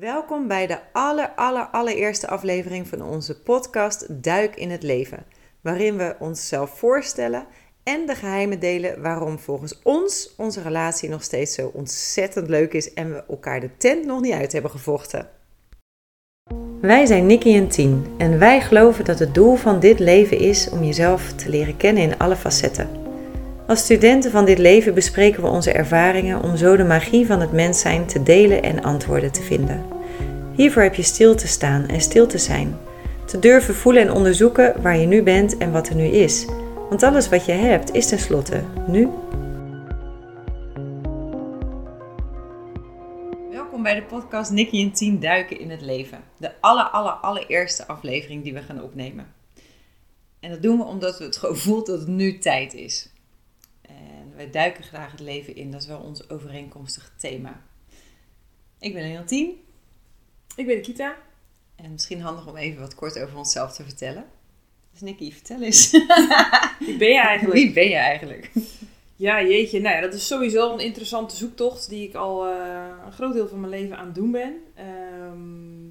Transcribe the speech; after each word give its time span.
Welkom 0.00 0.48
bij 0.48 0.66
de 0.66 0.78
aller, 0.92 1.32
aller, 1.36 1.66
allereerste 1.66 2.28
aflevering 2.28 2.88
van 2.88 3.02
onze 3.02 3.40
podcast 3.40 4.22
Duik 4.22 4.56
in 4.56 4.70
het 4.70 4.82
Leven, 4.82 5.24
waarin 5.60 5.96
we 5.96 6.16
onszelf 6.18 6.78
voorstellen 6.78 7.46
en 7.82 8.06
de 8.06 8.14
geheimen 8.14 8.60
delen 8.60 9.02
waarom 9.02 9.38
volgens 9.38 9.78
ons 9.82 10.34
onze 10.36 10.62
relatie 10.62 11.08
nog 11.08 11.22
steeds 11.22 11.54
zo 11.54 11.70
ontzettend 11.74 12.48
leuk 12.48 12.72
is 12.72 12.94
en 12.94 13.12
we 13.12 13.24
elkaar 13.28 13.60
de 13.60 13.70
tent 13.76 14.04
nog 14.04 14.20
niet 14.20 14.32
uit 14.32 14.52
hebben 14.52 14.70
gevochten. 14.70 15.28
Wij 16.80 17.06
zijn 17.06 17.26
Nicky 17.26 17.54
en 17.54 17.68
Tien 17.68 18.06
en 18.18 18.38
wij 18.38 18.60
geloven 18.60 19.04
dat 19.04 19.18
het 19.18 19.34
doel 19.34 19.56
van 19.56 19.80
dit 19.80 19.98
leven 19.98 20.38
is 20.38 20.70
om 20.70 20.84
jezelf 20.84 21.32
te 21.32 21.48
leren 21.48 21.76
kennen 21.76 22.02
in 22.02 22.18
alle 22.18 22.36
facetten. 22.36 23.07
Als 23.68 23.80
studenten 23.80 24.30
van 24.30 24.44
dit 24.44 24.58
leven 24.58 24.94
bespreken 24.94 25.42
we 25.42 25.48
onze 25.48 25.72
ervaringen 25.72 26.42
om 26.42 26.56
zo 26.56 26.76
de 26.76 26.84
magie 26.84 27.26
van 27.26 27.40
het 27.40 27.52
mens 27.52 27.80
zijn 27.80 28.06
te 28.06 28.22
delen 28.22 28.62
en 28.62 28.82
antwoorden 28.82 29.32
te 29.32 29.42
vinden. 29.42 29.86
Hiervoor 30.54 30.82
heb 30.82 30.94
je 30.94 31.02
stil 31.02 31.34
te 31.34 31.46
staan 31.46 31.88
en 31.88 32.00
stil 32.00 32.26
te 32.26 32.38
zijn. 32.38 32.78
Te 33.26 33.38
durven 33.38 33.74
voelen 33.74 34.02
en 34.02 34.12
onderzoeken 34.12 34.82
waar 34.82 34.96
je 34.96 35.06
nu 35.06 35.22
bent 35.22 35.56
en 35.56 35.72
wat 35.72 35.88
er 35.88 35.94
nu 35.94 36.04
is. 36.04 36.46
Want 36.88 37.02
alles 37.02 37.28
wat 37.28 37.44
je 37.46 37.52
hebt 37.52 37.94
is 37.94 38.08
tenslotte 38.08 38.64
nu. 38.86 39.08
Welkom 43.50 43.82
bij 43.82 43.94
de 43.94 44.02
podcast 44.08 44.50
Nicky 44.50 44.82
en 44.82 44.92
Tien 44.92 45.20
duiken 45.20 45.60
in 45.60 45.70
het 45.70 45.82
leven. 45.82 46.18
De 46.36 46.50
aller, 46.60 46.84
aller, 46.84 47.12
allereerste 47.12 47.86
aflevering 47.86 48.42
die 48.42 48.54
we 48.54 48.62
gaan 48.62 48.82
opnemen. 48.82 49.26
En 50.40 50.50
dat 50.50 50.62
doen 50.62 50.78
we 50.78 50.84
omdat 50.84 51.18
we 51.18 51.24
het 51.24 51.36
gewoon 51.36 51.56
voelt 51.56 51.86
dat 51.86 51.98
het 51.98 52.08
nu 52.08 52.38
tijd 52.38 52.74
is. 52.74 53.10
Wij 54.38 54.50
duiken 54.50 54.84
graag 54.84 55.10
het 55.10 55.20
leven 55.20 55.56
in. 55.56 55.70
Dat 55.70 55.80
is 55.80 55.86
wel 55.86 56.00
ons 56.00 56.30
overeenkomstig 56.30 57.12
thema. 57.16 57.62
Ik 58.78 58.94
ben 58.94 59.02
Leontien. 59.02 59.60
Ik 60.56 60.66
ben 60.66 60.82
Kita. 60.82 61.16
En 61.76 61.92
misschien 61.92 62.20
handig 62.20 62.46
om 62.46 62.56
even 62.56 62.80
wat 62.80 62.94
kort 62.94 63.18
over 63.18 63.36
onszelf 63.36 63.72
te 63.72 63.84
vertellen. 63.84 64.26
Dus 64.90 65.00
Nicky, 65.00 65.32
vertel 65.32 65.62
eens. 65.62 65.90
Wie 66.86 66.96
ben 66.96 67.08
je 67.08 67.20
eigenlijk? 67.20 67.58
Wie 67.58 67.72
ben 67.72 67.88
je 67.88 67.94
eigenlijk? 67.94 68.50
Ja, 69.16 69.42
jeetje. 69.42 69.80
Nou 69.80 69.94
ja, 69.94 70.00
dat 70.00 70.14
is 70.14 70.26
sowieso 70.26 70.72
een 70.72 70.84
interessante 70.84 71.36
zoektocht 71.36 71.88
die 71.88 72.08
ik 72.08 72.14
al 72.14 72.46
eh, 72.46 72.86
een 73.04 73.12
groot 73.12 73.32
deel 73.32 73.48
van 73.48 73.60
mijn 73.60 73.72
leven 73.72 73.96
aan 73.96 74.06
het 74.06 74.14
doen 74.14 74.30
ben. 74.30 74.56
Ehm, 74.74 75.86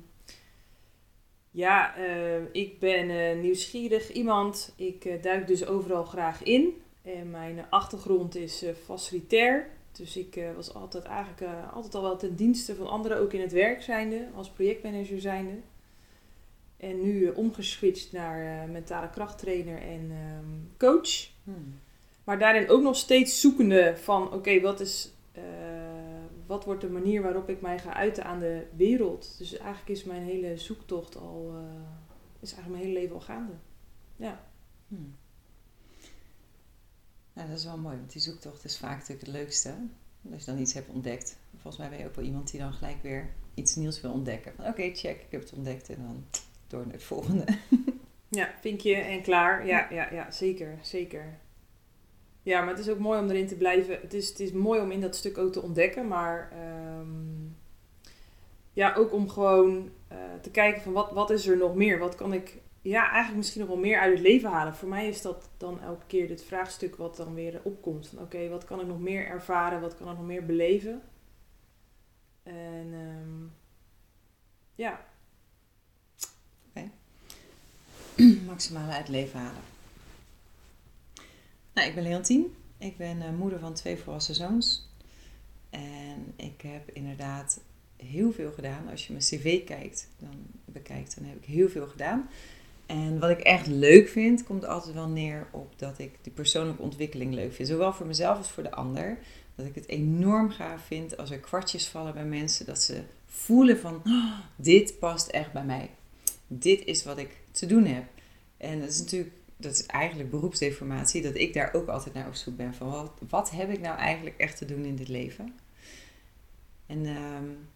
ja, 1.52 1.95
eh, 1.95 2.41
ik 2.52 2.80
ben 2.80 3.09
uh, 3.09 3.41
nieuwsgierig 3.41 4.11
iemand. 4.11 4.73
Ik 4.75 5.23
duik 5.23 5.47
dus 5.47 5.66
overal 5.66 6.03
graag 6.03 6.43
in. 6.43 6.86
En 7.16 7.30
mijn 7.31 7.66
achtergrond 7.69 8.36
is 8.36 8.66
facilitair. 8.83 9.69
Dus 9.91 10.17
ik 10.17 10.39
was 10.55 10.73
altijd 10.73 11.03
eigenlijk 11.03 11.53
altijd 11.73 11.95
al 11.95 12.02
wel 12.02 12.17
ten 12.17 12.36
dienste 12.36 12.75
van 12.75 12.88
anderen, 12.88 13.17
ook 13.17 13.33
in 13.33 13.41
het 13.41 13.52
werk 13.52 13.81
zijnde, 13.81 14.27
als 14.36 14.49
projectmanager 14.49 15.22
zijnde. 15.22 15.59
En 16.77 17.02
nu 17.02 17.30
omgeswitcht 17.30 18.11
naar 18.11 18.69
mentale 18.69 19.09
krachttrainer 19.09 19.81
en 19.81 20.11
um, 20.11 20.72
coach. 20.77 21.30
Hmm. 21.44 21.80
Maar 22.23 22.39
daarin 22.39 22.69
ook 22.69 22.81
nog 22.81 22.95
steeds 22.95 23.42
zoekende 23.42 23.97
van 23.97 24.33
oké, 24.33 24.61
wat 24.61 24.80
is 24.80 25.11
uh, 25.38 25.44
wat 26.45 26.66
wordt 26.66 26.81
de 26.81 26.89
manier 26.89 27.21
waarop 27.21 27.49
ik 27.49 27.61
mij 27.61 27.80
ga 27.80 27.94
uiten 27.94 28.23
aan 28.23 28.39
de 28.39 28.66
wereld. 28.75 29.36
Dus 29.38 29.58
eigenlijk 29.58 29.89
is 29.89 30.03
mijn 30.03 30.23
hele 30.23 30.58
zoektocht 30.58 31.17
al, 31.17 31.53
is 32.39 32.53
eigenlijk 32.53 32.69
mijn 32.69 32.83
hele 32.83 32.99
leven 32.99 33.16
al 33.16 33.21
gaande. 33.21 33.53
Ja. 34.16 34.44
Hmm. 34.88 35.16
Nou, 37.38 37.49
dat 37.49 37.57
is 37.57 37.66
wel 37.66 37.77
mooi, 37.77 37.97
want 37.97 38.11
die 38.11 38.21
zoektocht 38.21 38.63
is 38.63 38.77
vaak 38.77 38.97
natuurlijk 38.97 39.25
het 39.25 39.35
leukste. 39.35 39.73
Als 40.31 40.45
je 40.45 40.52
dan 40.52 40.59
iets 40.59 40.73
hebt 40.73 40.89
ontdekt. 40.89 41.38
Volgens 41.52 41.77
mij 41.77 41.89
ben 41.89 41.99
je 41.99 42.05
ook 42.05 42.16
wel 42.16 42.25
iemand 42.25 42.52
die 42.52 42.59
dan 42.59 42.73
gelijk 42.73 43.02
weer 43.02 43.30
iets 43.53 43.75
nieuws 43.75 44.02
wil 44.02 44.11
ontdekken. 44.11 44.53
Oké, 44.59 44.93
check, 44.93 45.21
ik 45.21 45.27
heb 45.31 45.41
het 45.41 45.53
ontdekt 45.53 45.89
en 45.89 46.02
dan 46.02 46.25
door 46.67 46.83
naar 46.83 46.93
het 46.93 47.03
volgende. 47.03 47.45
Ja, 48.30 48.53
vinkje 48.61 48.95
en 48.95 49.21
klaar. 49.21 49.65
Ja, 49.65 49.88
ja, 49.89 50.13
ja, 50.13 50.31
zeker, 50.31 50.77
zeker. 50.81 51.39
Ja, 52.42 52.59
maar 52.59 52.70
het 52.70 52.80
is 52.80 52.89
ook 52.89 52.99
mooi 52.99 53.20
om 53.20 53.30
erin 53.30 53.48
te 53.48 53.55
blijven. 53.55 53.99
Het 54.02 54.14
is, 54.14 54.30
het 54.30 54.39
is 54.39 54.52
mooi 54.52 54.81
om 54.81 54.92
in 54.92 55.02
dat 55.02 55.15
stuk 55.15 55.37
ook 55.37 55.52
te 55.52 55.61
ontdekken, 55.61 56.08
maar 56.08 56.54
um, 56.99 57.58
ja, 58.73 58.93
ook 58.93 59.14
om 59.14 59.30
gewoon 59.30 59.89
uh, 60.11 60.17
te 60.42 60.49
kijken 60.49 60.81
van 60.81 60.93
wat, 60.93 61.11
wat 61.11 61.30
is 61.30 61.48
er 61.48 61.58
nog 61.58 61.75
meer? 61.75 61.99
Wat 61.99 62.15
kan 62.15 62.33
ik 62.33 62.58
ja, 62.89 63.02
eigenlijk 63.02 63.36
misschien 63.36 63.61
nog 63.61 63.70
wel 63.70 63.80
meer 63.80 63.99
uit 63.99 64.14
het 64.14 64.27
leven 64.27 64.49
halen? 64.49 64.75
Voor 64.75 64.89
mij 64.89 65.08
is 65.08 65.21
dat 65.21 65.49
dan 65.58 65.81
elke 65.81 66.05
keer 66.08 66.27
dit 66.27 66.43
vraagstuk 66.43 66.95
wat 66.95 67.15
dan 67.15 67.33
weer 67.33 67.61
opkomt. 67.64 68.08
Van 68.08 68.20
oké, 68.20 68.49
wat 68.49 68.65
kan 68.65 68.80
ik 68.80 68.87
nog 68.87 68.99
meer 68.99 69.25
ervaren? 69.25 69.81
Wat 69.81 69.98
kan 69.98 70.09
ik 70.09 70.17
nog 70.17 70.25
meer 70.25 70.45
beleven? 70.45 71.02
En 72.43 72.93
um, 72.93 73.53
ja, 74.75 75.05
maximale 78.45 78.92
uit 78.92 78.98
het 78.98 79.09
leven 79.09 79.39
halen. 79.39 79.61
Nou, 81.73 81.87
ik 81.87 81.95
ben 81.95 82.04
Leontien. 82.04 82.55
Ik 82.77 82.98
ben 82.98 83.17
uh, 83.17 83.30
moeder 83.30 83.59
van 83.59 83.73
twee 83.73 83.98
volwassen 83.98 84.36
zoons. 84.36 84.89
En 85.69 86.33
ik 86.36 86.61
heb 86.61 86.89
inderdaad 86.89 87.61
heel 87.95 88.31
veel 88.31 88.52
gedaan. 88.52 88.89
Als 88.89 89.08
je 89.08 89.14
mijn 89.14 89.25
cv 89.25 89.65
kijkt, 89.65 90.09
dan 90.17 90.36
bekijkt, 90.65 91.15
dan 91.15 91.25
heb 91.25 91.37
ik 91.37 91.45
heel 91.45 91.69
veel 91.69 91.87
gedaan. 91.87 92.30
En 92.87 93.20
wat 93.20 93.30
ik 93.30 93.39
echt 93.39 93.67
leuk 93.67 94.08
vind, 94.08 94.43
komt 94.43 94.65
altijd 94.65 94.95
wel 94.95 95.08
neer 95.08 95.48
op 95.52 95.80
dat 95.80 95.99
ik 95.99 96.17
die 96.21 96.31
persoonlijke 96.31 96.81
ontwikkeling 96.81 97.33
leuk 97.33 97.53
vind. 97.53 97.67
Zowel 97.67 97.93
voor 97.93 98.05
mezelf 98.05 98.37
als 98.37 98.52
voor 98.52 98.64
de 98.64 98.71
ander. 98.71 99.17
Dat 99.55 99.65
ik 99.65 99.75
het 99.75 99.87
enorm 99.87 100.49
gaaf 100.49 100.86
vind 100.86 101.17
als 101.17 101.31
er 101.31 101.39
kwartjes 101.39 101.87
vallen 101.87 102.14
bij 102.14 102.25
mensen. 102.25 102.65
Dat 102.65 102.81
ze 102.81 103.02
voelen 103.25 103.80
van, 103.80 104.02
oh, 104.05 104.39
dit 104.55 104.99
past 104.99 105.27
echt 105.27 105.52
bij 105.53 105.64
mij. 105.64 105.89
Dit 106.48 106.86
is 106.86 107.03
wat 107.03 107.17
ik 107.17 107.37
te 107.52 107.65
doen 107.65 107.86
heb. 107.86 108.03
En 108.58 108.80
dat 108.80 108.89
is 108.89 108.99
natuurlijk, 108.99 109.31
dat 109.58 109.73
is 109.73 109.86
eigenlijk 109.86 110.30
beroepsdeformatie, 110.30 111.21
dat 111.21 111.36
ik 111.36 111.54
daar 111.54 111.73
ook 111.73 111.87
altijd 111.87 112.14
naar 112.14 112.27
op 112.27 112.36
zoek 112.36 112.58
ben. 112.58 112.73
Van 112.73 113.11
wat, 113.30 113.52
heb 113.52 113.71
ik 113.71 113.80
nou 113.80 113.98
eigenlijk 113.98 114.37
echt 114.37 114.58
te 114.58 114.65
doen 114.65 114.86
in 114.86 114.95
dit 114.95 115.08
leven? 115.08 115.54
En 116.86 117.05
um, 117.05 117.67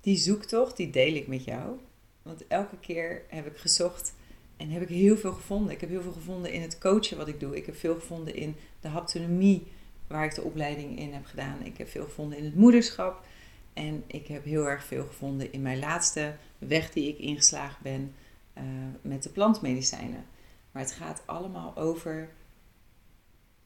die 0.00 0.16
zoektocht, 0.16 0.76
die 0.76 0.90
deel 0.90 1.14
ik 1.14 1.26
met 1.26 1.44
jou. 1.44 1.78
Want 2.22 2.46
elke 2.46 2.78
keer 2.78 3.22
heb 3.28 3.46
ik 3.46 3.56
gezocht 3.56 4.14
en 4.60 4.70
heb 4.70 4.82
ik 4.82 4.88
heel 4.88 5.16
veel 5.16 5.32
gevonden. 5.32 5.72
Ik 5.72 5.80
heb 5.80 5.90
heel 5.90 6.02
veel 6.02 6.12
gevonden 6.12 6.52
in 6.52 6.62
het 6.62 6.78
coachen 6.78 7.16
wat 7.16 7.28
ik 7.28 7.40
doe. 7.40 7.56
Ik 7.56 7.66
heb 7.66 7.76
veel 7.76 7.94
gevonden 7.94 8.34
in 8.34 8.56
de 8.80 8.88
haptonomie, 8.88 9.66
waar 10.06 10.24
ik 10.24 10.34
de 10.34 10.42
opleiding 10.42 10.98
in 10.98 11.12
heb 11.12 11.26
gedaan. 11.26 11.64
Ik 11.64 11.78
heb 11.78 11.88
veel 11.88 12.04
gevonden 12.04 12.38
in 12.38 12.44
het 12.44 12.54
moederschap. 12.54 13.24
En 13.72 14.04
ik 14.06 14.26
heb 14.26 14.44
heel 14.44 14.68
erg 14.68 14.84
veel 14.84 15.06
gevonden 15.06 15.52
in 15.52 15.62
mijn 15.62 15.78
laatste 15.78 16.36
weg 16.58 16.92
die 16.92 17.08
ik 17.08 17.18
ingeslagen 17.18 17.82
ben 17.82 18.14
uh, 18.58 18.64
met 19.02 19.22
de 19.22 19.28
plantmedicijnen. 19.28 20.24
Maar 20.72 20.82
het 20.82 20.92
gaat 20.92 21.22
allemaal 21.26 21.76
over 21.76 22.28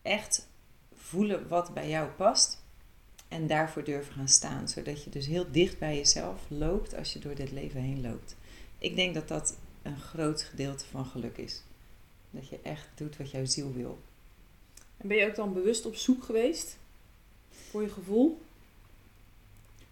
echt 0.03 0.49
voelen 0.95 1.49
wat 1.49 1.75
bij 1.75 1.89
jou 1.89 2.09
past. 2.09 2.63
En 3.29 3.47
daarvoor 3.47 3.85
durven 3.85 4.15
gaan 4.15 4.29
staan. 4.29 4.69
Zodat 4.69 5.05
je 5.05 5.11
dus 5.11 5.27
heel 5.27 5.47
dicht 5.51 5.79
bij 5.79 5.97
jezelf 5.97 6.41
loopt 6.49 6.97
als 6.97 7.13
je 7.13 7.19
door 7.19 7.35
dit 7.35 7.53
leven 7.53 7.81
heen 7.81 8.01
loopt. 8.01 8.37
Ik 8.79 8.97
denk 8.97 9.15
dat 9.15 9.29
dat 9.29 9.57
een 9.85 10.01
groot 10.01 10.43
gedeelte 10.43 10.85
van 10.91 11.05
geluk 11.05 11.37
is. 11.37 11.63
Dat 12.31 12.49
je 12.49 12.59
echt 12.63 12.89
doet 12.95 13.17
wat 13.17 13.31
jouw 13.31 13.45
ziel 13.45 13.73
wil. 13.73 13.99
En 14.97 15.09
ben 15.09 15.17
je 15.17 15.27
ook 15.27 15.35
dan 15.35 15.53
bewust 15.53 15.87
op 15.87 15.95
zoek 15.95 16.25
geweest? 16.25 16.77
Voor 17.71 17.83
je 17.83 17.89
gevoel? 17.89 18.41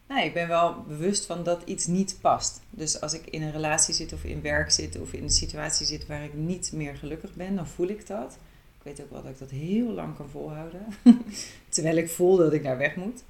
Nee, 0.08 0.26
ik 0.26 0.34
ben 0.34 0.48
wel 0.48 0.82
bewust 0.82 1.26
van 1.26 1.44
dat 1.44 1.62
iets 1.64 1.86
niet 1.86 2.18
past. 2.20 2.60
Dus 2.70 3.00
als 3.00 3.12
ik 3.12 3.26
in 3.26 3.42
een 3.42 3.52
relatie 3.52 3.94
zit 3.94 4.12
of 4.12 4.24
in 4.24 4.42
werk 4.42 4.70
zit 4.70 5.00
of 5.00 5.12
in 5.12 5.22
een 5.22 5.30
situatie 5.30 5.86
zit 5.86 6.06
waar 6.06 6.24
ik 6.24 6.34
niet 6.34 6.72
meer 6.72 6.96
gelukkig 6.96 7.34
ben, 7.34 7.54
dan 7.54 7.66
voel 7.66 7.88
ik 7.88 8.06
dat. 8.06 8.38
Ik 8.78 8.82
weet 8.82 9.00
ook 9.00 9.10
wel 9.10 9.22
dat 9.22 9.30
ik 9.30 9.38
dat 9.38 9.50
heel 9.50 9.90
lang 9.90 10.16
kan 10.16 10.28
volhouden. 10.28 10.86
Terwijl 11.68 11.96
ik 11.96 12.10
voel 12.10 12.36
dat 12.36 12.52
ik 12.52 12.62
daar 12.62 12.78
weg 12.78 12.96
moet. 12.96 13.22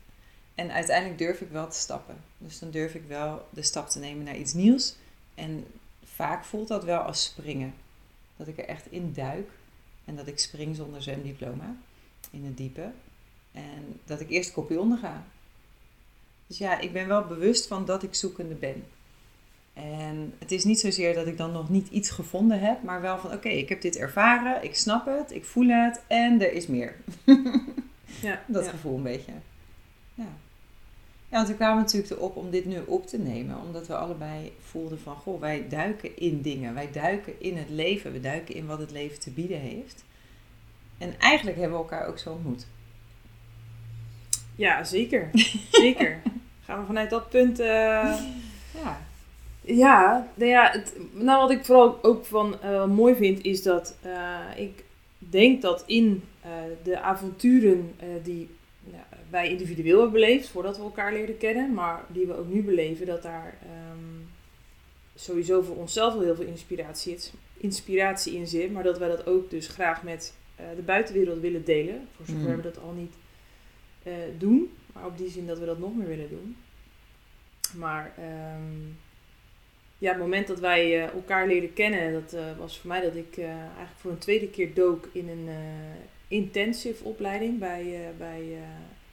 En 0.54 0.72
uiteindelijk 0.72 1.18
durf 1.18 1.40
ik 1.40 1.50
wel 1.50 1.68
te 1.68 1.78
stappen. 1.78 2.16
Dus 2.38 2.58
dan 2.58 2.70
durf 2.70 2.94
ik 2.94 3.02
wel 3.08 3.46
de 3.50 3.62
stap 3.62 3.88
te 3.88 3.98
nemen 3.98 4.24
naar 4.24 4.36
iets 4.36 4.52
nieuws. 4.52 4.94
En 5.34 5.66
vaak 6.14 6.44
voelt 6.44 6.68
dat 6.68 6.84
wel 6.84 7.00
als 7.00 7.24
springen. 7.24 7.74
Dat 8.36 8.46
ik 8.46 8.58
er 8.58 8.64
echt 8.64 8.92
in 8.92 9.12
duik. 9.12 9.50
En 10.04 10.16
dat 10.16 10.26
ik 10.26 10.38
spring 10.38 10.76
zonder 10.76 11.02
zwemdiploma 11.02 11.76
in 12.30 12.44
het 12.44 12.56
diepe. 12.56 12.90
En 13.52 14.00
dat 14.04 14.20
ik 14.20 14.30
eerst 14.30 14.52
kopje 14.52 14.80
onder 14.80 14.98
ga. 14.98 15.24
Dus 16.46 16.58
ja, 16.58 16.78
ik 16.78 16.92
ben 16.92 17.08
wel 17.08 17.24
bewust 17.24 17.66
van 17.66 17.84
dat 17.84 18.02
ik 18.02 18.14
zoekende 18.14 18.54
ben. 18.54 18.84
En 19.72 20.34
het 20.38 20.52
is 20.52 20.64
niet 20.64 20.80
zozeer 20.80 21.14
dat 21.14 21.26
ik 21.26 21.36
dan 21.36 21.52
nog 21.52 21.68
niet 21.68 21.88
iets 21.88 22.10
gevonden 22.10 22.60
heb, 22.60 22.82
maar 22.82 23.00
wel 23.00 23.18
van 23.18 23.32
oké, 23.32 23.48
ik 23.48 23.68
heb 23.68 23.80
dit 23.80 23.96
ervaren, 23.96 24.64
ik 24.64 24.74
snap 24.74 25.06
het, 25.06 25.30
ik 25.30 25.44
voel 25.44 25.68
het 25.68 26.00
en 26.06 26.40
er 26.40 26.52
is 26.52 26.66
meer. 26.66 26.96
ja, 28.22 28.42
dat 28.46 28.68
gevoel 28.68 28.96
een 28.96 29.02
beetje. 29.02 29.32
Ja. 30.14 30.28
Ja, 31.32 31.38
want 31.38 31.48
we 31.48 31.54
kwamen 31.54 31.82
natuurlijk 31.82 32.12
erop 32.12 32.36
om 32.36 32.50
dit 32.50 32.64
nu 32.64 32.78
op 32.86 33.06
te 33.06 33.18
nemen, 33.18 33.60
omdat 33.60 33.86
we 33.86 33.96
allebei 33.96 34.52
voelden 34.60 35.00
van 35.00 35.16
goh, 35.16 35.40
wij 35.40 35.68
duiken 35.68 36.16
in 36.16 36.42
dingen, 36.42 36.74
wij 36.74 36.90
duiken 36.92 37.40
in 37.40 37.56
het 37.56 37.68
leven, 37.68 38.12
we 38.12 38.20
duiken 38.20 38.54
in 38.54 38.66
wat 38.66 38.78
het 38.78 38.90
leven 38.90 39.20
te 39.20 39.30
bieden 39.30 39.58
heeft. 39.58 40.04
En 40.98 41.14
eigenlijk 41.18 41.56
hebben 41.56 41.76
we 41.76 41.82
elkaar 41.82 42.06
ook 42.06 42.18
zo 42.18 42.30
ontmoet. 42.30 42.66
Ja, 44.56 44.84
zeker. 44.84 45.30
Zeker. 45.70 46.22
Gaan 46.64 46.80
we 46.80 46.86
vanuit 46.86 47.10
dat 47.10 47.28
punt. 47.28 47.60
Uh, 47.60 47.66
Ja. 48.82 49.00
Ja, 49.60 50.28
nou, 50.34 50.50
ja 50.50 50.70
het, 50.70 50.96
nou 51.12 51.40
wat 51.40 51.50
ik 51.50 51.64
vooral 51.64 51.98
ook 52.02 52.24
van 52.24 52.56
uh, 52.64 52.86
mooi 52.86 53.14
vind 53.14 53.44
is 53.44 53.62
dat 53.62 53.96
uh, 54.06 54.38
ik 54.56 54.84
denk 55.18 55.62
dat 55.62 55.82
in 55.86 56.22
de 56.82 57.00
avonturen 57.00 57.94
die 58.22 58.48
wij 59.32 59.48
individueel 59.48 60.00
hebben 60.00 60.20
beleefd 60.20 60.48
voordat 60.48 60.76
we 60.76 60.82
elkaar 60.82 61.12
leerden 61.12 61.38
kennen, 61.38 61.74
maar 61.74 62.04
die 62.08 62.26
we 62.26 62.36
ook 62.36 62.48
nu 62.48 62.62
beleven, 62.62 63.06
dat 63.06 63.22
daar 63.22 63.58
um, 63.92 64.28
sowieso 65.14 65.62
voor 65.62 65.76
onszelf 65.76 66.14
wel 66.14 66.22
heel 66.22 66.34
veel 66.34 66.46
inspiratie, 66.46 67.18
inspiratie 67.56 68.34
in 68.34 68.46
zit, 68.46 68.72
maar 68.72 68.82
dat 68.82 68.98
wij 68.98 69.08
dat 69.08 69.26
ook 69.26 69.50
dus 69.50 69.66
graag 69.68 70.02
met 70.02 70.34
de 70.76 70.82
buitenwereld 70.82 71.40
willen 71.40 71.64
delen, 71.64 72.08
voor 72.16 72.26
zover 72.26 72.50
mm. 72.50 72.56
we 72.56 72.62
dat 72.62 72.78
al 72.78 72.92
niet 72.92 73.14
doen, 74.38 74.72
maar 74.92 75.06
op 75.06 75.18
die 75.18 75.30
zin 75.30 75.46
dat 75.46 75.58
we 75.58 75.66
dat 75.66 75.78
nog 75.78 75.96
meer 75.96 76.08
willen 76.08 76.28
doen. 76.28 76.56
Maar 77.76 78.14
um, 78.18 78.98
ja, 79.98 80.10
het 80.10 80.20
moment 80.20 80.46
dat 80.46 80.60
wij 80.60 80.96
uh, 80.96 81.02
elkaar 81.02 81.46
leren 81.46 81.72
kennen, 81.72 82.12
dat 82.12 82.36
was 82.58 82.78
voor 82.78 82.88
mij 82.88 83.00
dat 83.00 83.14
ik 83.14 83.38
eigenlijk 83.38 83.96
voor 83.96 84.10
een 84.10 84.18
tweede 84.18 84.48
keer 84.48 84.74
dook 84.74 85.08
in 85.12 85.28
een 85.28 85.48
intensive 86.28 87.04
opleiding 87.04 87.58
bij, 87.58 88.12
bij 88.18 88.58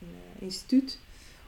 een 0.00 0.44
instituut 0.44 0.98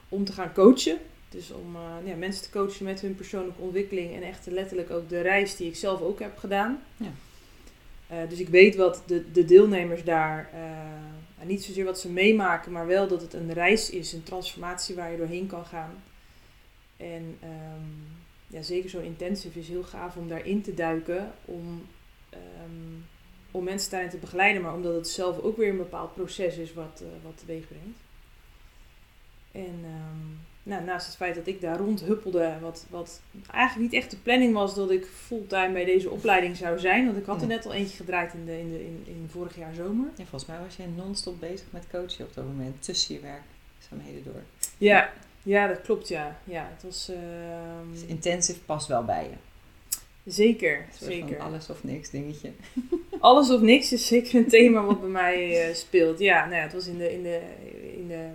om 0.09 0.25
te 0.25 0.31
gaan 0.31 0.53
coachen. 0.53 0.97
Dus 1.29 1.51
om 1.51 1.77
ja, 2.05 2.15
mensen 2.15 2.43
te 2.43 2.49
coachen 2.49 2.85
met 2.85 3.01
hun 3.01 3.15
persoonlijke 3.15 3.61
ontwikkeling 3.61 4.15
en 4.15 4.23
echt 4.23 4.45
letterlijk 4.45 4.89
ook 4.91 5.09
de 5.09 5.21
reis 5.21 5.55
die 5.55 5.67
ik 5.67 5.75
zelf 5.75 6.01
ook 6.01 6.19
heb 6.19 6.37
gedaan. 6.37 6.83
Ja. 6.97 8.25
dus 8.25 8.39
ik 8.39 8.49
weet 8.49 8.75
wat 8.75 9.03
de, 9.05 9.31
de 9.31 9.45
deelnemers 9.45 10.03
daar, 10.03 10.49
niet 11.43 11.63
zozeer 11.63 11.85
wat 11.85 11.99
ze 11.99 12.09
meemaken, 12.09 12.71
maar 12.71 12.87
wel 12.87 13.07
dat 13.07 13.21
het 13.21 13.33
een 13.33 13.53
reis 13.53 13.89
is, 13.89 14.13
een 14.13 14.23
transformatie 14.23 14.95
waar 14.95 15.11
je 15.11 15.17
doorheen 15.17 15.47
kan 15.47 15.65
gaan. 15.65 16.03
En 16.97 17.37
um, 17.43 18.13
ja, 18.47 18.61
zeker 18.61 18.89
zo 18.89 18.99
intensive 18.99 19.59
is 19.59 19.67
heel 19.67 19.83
gaaf 19.83 20.15
om 20.15 20.27
daarin 20.27 20.61
te 20.61 20.73
duiken. 20.73 21.31
Om, 21.45 21.85
um, 22.33 23.05
om 23.51 23.63
mensen 23.63 23.91
daarin 23.91 24.09
te 24.09 24.17
begeleiden. 24.17 24.61
Maar 24.61 24.73
omdat 24.73 24.95
het 24.95 25.07
zelf 25.07 25.39
ook 25.39 25.57
weer 25.57 25.69
een 25.69 25.77
bepaald 25.77 26.13
proces 26.13 26.57
is 26.57 26.73
wat, 26.73 27.03
wat 27.23 27.37
teweeg 27.37 27.67
brengt. 27.67 27.99
En 29.53 29.85
um, 29.85 30.39
nou, 30.63 30.83
naast 30.83 31.05
het 31.05 31.15
feit 31.15 31.35
dat 31.35 31.47
ik 31.47 31.61
daar 31.61 31.77
rondhuppelde. 31.77 32.53
Wat, 32.61 32.85
wat 32.89 33.21
eigenlijk 33.51 33.91
niet 33.91 34.01
echt 34.01 34.11
de 34.11 34.17
planning 34.17 34.53
was 34.53 34.75
dat 34.75 34.91
ik 34.91 35.05
fulltime 35.05 35.71
bij 35.71 35.85
deze 35.85 36.09
opleiding 36.09 36.57
zou 36.57 36.79
zijn. 36.79 37.05
Want 37.05 37.17
ik 37.17 37.25
had 37.25 37.41
er 37.41 37.47
net 37.47 37.65
al 37.65 37.73
eentje 37.73 37.95
gedraaid 37.95 38.33
in, 38.33 38.45
de, 38.45 38.59
in, 38.59 38.71
de, 38.71 38.85
in, 38.85 39.03
in 39.05 39.27
vorig 39.31 39.57
jaar 39.57 39.73
zomer. 39.73 40.05
Ja, 40.05 40.25
volgens 40.25 40.45
mij 40.45 40.59
was 40.59 40.75
jij 40.75 40.87
non-stop 40.95 41.39
bezig 41.39 41.67
met 41.69 41.85
coachen 41.91 42.25
op 42.25 42.33
dat 42.33 42.45
moment. 42.45 42.83
Tussen 42.83 43.15
je 43.15 43.21
werkzaamheden 43.21 44.23
door. 44.23 44.41
Ja, 44.77 45.13
ja, 45.43 45.67
dat 45.67 45.81
klopt, 45.81 46.07
ja. 46.07 46.39
ja 46.43 46.69
het 46.73 46.83
was... 46.83 47.09
Uh, 47.09 47.17
dus 47.91 48.05
intensive 48.05 48.59
past 48.59 48.87
wel 48.87 49.03
bij 49.03 49.23
je. 49.23 49.35
Zeker, 50.31 50.85
zeker. 50.99 51.39
alles 51.39 51.69
of 51.69 51.83
niks 51.83 52.09
dingetje. 52.09 52.51
Alles 53.19 53.49
of 53.49 53.61
niks 53.61 53.93
is 53.93 54.07
zeker 54.07 54.35
een 54.35 54.47
thema 54.47 54.83
wat 54.83 54.99
bij 54.99 55.09
mij 55.09 55.69
uh, 55.69 55.75
speelt. 55.75 56.19
Ja, 56.19 56.45
nou 56.45 56.55
ja, 56.55 56.61
het 56.61 56.73
was 56.73 56.87
in 56.87 56.97
de, 56.97 57.13
in 57.13 57.23
de, 57.23 57.41
in 57.97 58.07
de, 58.07 58.27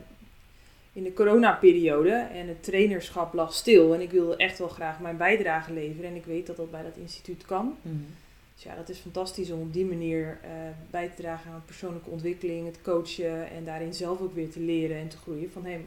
in 0.98 1.04
de 1.04 1.12
coronaperiode 1.12 2.10
en 2.12 2.48
het 2.48 2.62
trainerschap 2.62 3.34
lag 3.34 3.54
stil. 3.54 3.94
En 3.94 4.00
ik 4.00 4.10
wilde 4.10 4.36
echt 4.36 4.58
wel 4.58 4.68
graag 4.68 5.00
mijn 5.00 5.16
bijdrage 5.16 5.72
leveren. 5.72 6.10
En 6.10 6.16
ik 6.16 6.24
weet 6.24 6.46
dat 6.46 6.56
dat 6.56 6.70
bij 6.70 6.82
dat 6.82 6.96
instituut 6.96 7.46
kan. 7.46 7.76
Mm 7.82 8.06
Dus 8.54 8.62
ja, 8.62 8.74
dat 8.74 8.88
is 8.88 8.98
fantastisch 8.98 9.50
om 9.50 9.60
op 9.60 9.72
die 9.72 9.84
manier 9.84 10.38
uh, 10.44 10.50
bij 10.90 11.08
te 11.08 11.22
dragen 11.22 11.50
aan 11.50 11.62
persoonlijke 11.64 12.10
ontwikkeling, 12.10 12.66
het 12.66 12.82
coachen 12.82 13.50
en 13.50 13.64
daarin 13.64 13.94
zelf 13.94 14.20
ook 14.20 14.34
weer 14.34 14.50
te 14.50 14.60
leren 14.60 14.96
en 14.96 15.08
te 15.08 15.16
groeien. 15.16 15.50
Van 15.50 15.64
hey, 15.64 15.84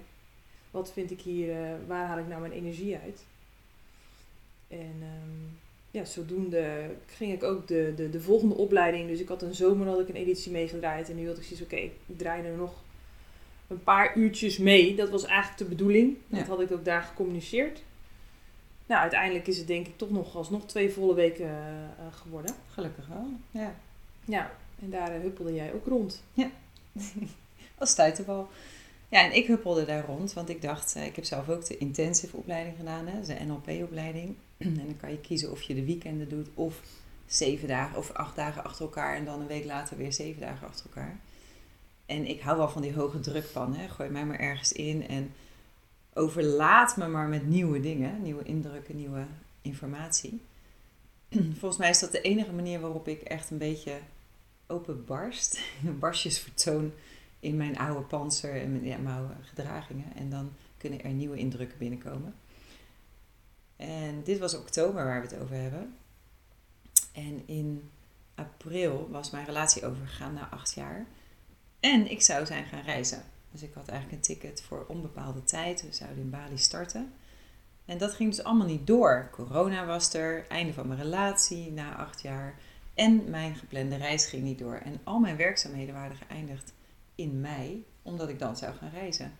wat 0.71 0.91
vind 0.93 1.11
ik 1.11 1.21
hier, 1.21 1.47
uh, 1.47 1.69
waar 1.87 2.05
haal 2.05 2.19
ik 2.19 2.27
nou 2.27 2.41
mijn 2.41 2.53
energie 2.53 2.97
uit? 2.97 3.23
En 4.67 4.95
um, 5.01 5.59
ja, 5.91 6.05
zodoende 6.05 6.89
ging 7.05 7.33
ik 7.33 7.43
ook 7.43 7.67
de, 7.67 7.93
de, 7.95 8.09
de 8.09 8.21
volgende 8.21 8.55
opleiding. 8.55 9.09
Dus 9.09 9.19
ik 9.19 9.27
had 9.27 9.41
een 9.41 9.55
zomer 9.55 9.87
had 9.87 9.99
ik 9.99 10.09
een 10.09 10.15
editie 10.15 10.51
meegedraaid. 10.51 11.09
En 11.09 11.15
nu 11.15 11.27
had 11.27 11.37
ik 11.37 11.43
zoiets, 11.43 11.61
oké, 11.61 11.73
okay, 11.73 11.85
ik 11.85 12.17
draai 12.17 12.43
er 12.43 12.57
nog 12.57 12.73
een 13.71 13.83
paar 13.83 14.17
uurtjes 14.17 14.57
mee. 14.57 14.95
Dat 14.95 15.09
was 15.09 15.25
eigenlijk 15.25 15.57
de 15.57 15.75
bedoeling. 15.75 16.17
Dat 16.27 16.47
had 16.47 16.61
ik 16.61 16.71
ook 16.71 16.85
daar 16.85 17.01
gecommuniceerd. 17.01 17.83
Nou, 18.85 19.01
uiteindelijk 19.01 19.47
is 19.47 19.57
het 19.57 19.67
denk 19.67 19.87
ik 19.87 19.97
toch 19.97 20.09
nog 20.09 20.35
alsnog 20.35 20.65
twee 20.65 20.91
volle 20.91 21.13
weken 21.13 21.45
uh, 21.45 22.13
geworden. 22.13 22.55
Gelukkig 22.73 23.07
wel, 23.07 23.27
ja. 23.51 23.75
Ja, 24.25 24.51
en 24.81 24.89
daar 24.89 25.15
uh, 25.15 25.21
huppelde 25.21 25.53
jij 25.53 25.73
ook 25.73 25.85
rond. 25.85 26.23
Ja, 26.33 26.49
als 27.77 27.89
stuiterbal. 27.89 28.49
Ja, 29.09 29.23
en 29.23 29.35
ik 29.35 29.47
huppelde 29.47 29.85
daar 29.85 30.05
rond, 30.05 30.33
want 30.33 30.49
ik 30.49 30.61
dacht, 30.61 30.95
eh, 30.95 31.05
ik 31.05 31.15
heb 31.15 31.25
zelf 31.25 31.49
ook 31.49 31.65
de 31.65 31.77
intensive 31.77 32.37
opleiding 32.37 32.75
gedaan, 32.77 33.07
hè, 33.07 33.21
de 33.21 33.43
NLP-opleiding. 33.45 34.35
En 34.57 34.75
dan 34.75 34.97
kan 34.97 35.11
je 35.11 35.19
kiezen 35.19 35.51
of 35.51 35.61
je 35.61 35.75
de 35.75 35.85
weekenden 35.85 36.29
doet 36.29 36.47
of 36.53 36.81
zeven 37.25 37.67
dagen 37.67 37.97
of 37.97 38.11
acht 38.11 38.35
dagen 38.35 38.63
achter 38.63 38.85
elkaar 38.85 39.15
en 39.15 39.25
dan 39.25 39.41
een 39.41 39.47
week 39.47 39.65
later 39.65 39.97
weer 39.97 40.13
zeven 40.13 40.41
dagen 40.41 40.67
achter 40.67 40.85
elkaar. 40.85 41.19
En 42.11 42.27
ik 42.27 42.41
hou 42.41 42.57
wel 42.57 42.69
van 42.69 42.81
die 42.81 42.93
hoge 42.93 43.19
druk 43.19 43.45
van, 43.45 43.75
hè. 43.75 43.87
gooi 43.87 44.09
mij 44.09 44.25
maar 44.25 44.39
ergens 44.39 44.71
in 44.71 45.07
en 45.07 45.33
overlaat 46.13 46.97
me 46.97 47.07
maar 47.07 47.27
met 47.27 47.47
nieuwe 47.47 47.79
dingen, 47.79 48.21
nieuwe 48.21 48.43
indrukken, 48.43 48.95
nieuwe 48.95 49.25
informatie. 49.61 50.41
Volgens 51.59 51.77
mij 51.77 51.89
is 51.89 51.99
dat 51.99 52.11
de 52.11 52.21
enige 52.21 52.51
manier 52.51 52.79
waarop 52.79 53.07
ik 53.07 53.21
echt 53.21 53.49
een 53.49 53.57
beetje 53.57 53.99
open 54.67 55.05
barst, 55.05 55.61
barstjes 55.99 56.39
vertoon 56.39 56.91
in 57.39 57.57
mijn 57.57 57.77
oude 57.77 58.01
panzer 58.01 58.61
en 58.61 58.71
mijn, 58.71 58.85
ja, 58.85 58.97
mijn 58.97 59.15
oude 59.15 59.33
gedragingen. 59.41 60.15
En 60.15 60.29
dan 60.29 60.51
kunnen 60.77 61.03
er 61.03 61.11
nieuwe 61.11 61.37
indrukken 61.37 61.77
binnenkomen. 61.77 62.33
En 63.75 64.23
dit 64.23 64.39
was 64.39 64.55
oktober 64.57 65.05
waar 65.05 65.21
we 65.21 65.27
het 65.27 65.41
over 65.41 65.55
hebben. 65.55 65.95
En 67.11 67.43
in 67.45 67.89
april 68.35 69.07
was 69.11 69.29
mijn 69.29 69.45
relatie 69.45 69.85
overgegaan 69.85 70.33
na 70.33 70.49
acht 70.49 70.73
jaar. 70.73 71.05
En 71.81 72.11
ik 72.11 72.21
zou 72.21 72.45
zijn 72.45 72.65
gaan 72.65 72.81
reizen. 72.81 73.23
Dus 73.51 73.61
ik 73.61 73.73
had 73.73 73.87
eigenlijk 73.87 74.17
een 74.17 74.35
ticket 74.35 74.61
voor 74.61 74.85
onbepaalde 74.87 75.43
tijd. 75.43 75.81
We 75.81 75.93
zouden 75.93 76.19
in 76.19 76.29
Bali 76.29 76.57
starten. 76.57 77.13
En 77.85 77.97
dat 77.97 78.13
ging 78.13 78.29
dus 78.29 78.43
allemaal 78.43 78.67
niet 78.67 78.87
door. 78.87 79.29
Corona 79.31 79.85
was 79.85 80.13
er, 80.13 80.47
einde 80.47 80.73
van 80.73 80.87
mijn 80.87 81.01
relatie 81.01 81.71
na 81.71 81.95
acht 81.95 82.21
jaar. 82.21 82.59
En 82.93 83.29
mijn 83.29 83.55
geplande 83.55 83.95
reis 83.95 84.25
ging 84.25 84.43
niet 84.43 84.59
door. 84.59 84.75
En 84.75 84.99
al 85.03 85.19
mijn 85.19 85.37
werkzaamheden 85.37 85.93
waren 85.93 86.17
geëindigd 86.27 86.73
in 87.15 87.41
mei, 87.41 87.85
omdat 88.01 88.29
ik 88.29 88.39
dan 88.39 88.57
zou 88.57 88.75
gaan 88.75 88.91
reizen. 88.93 89.31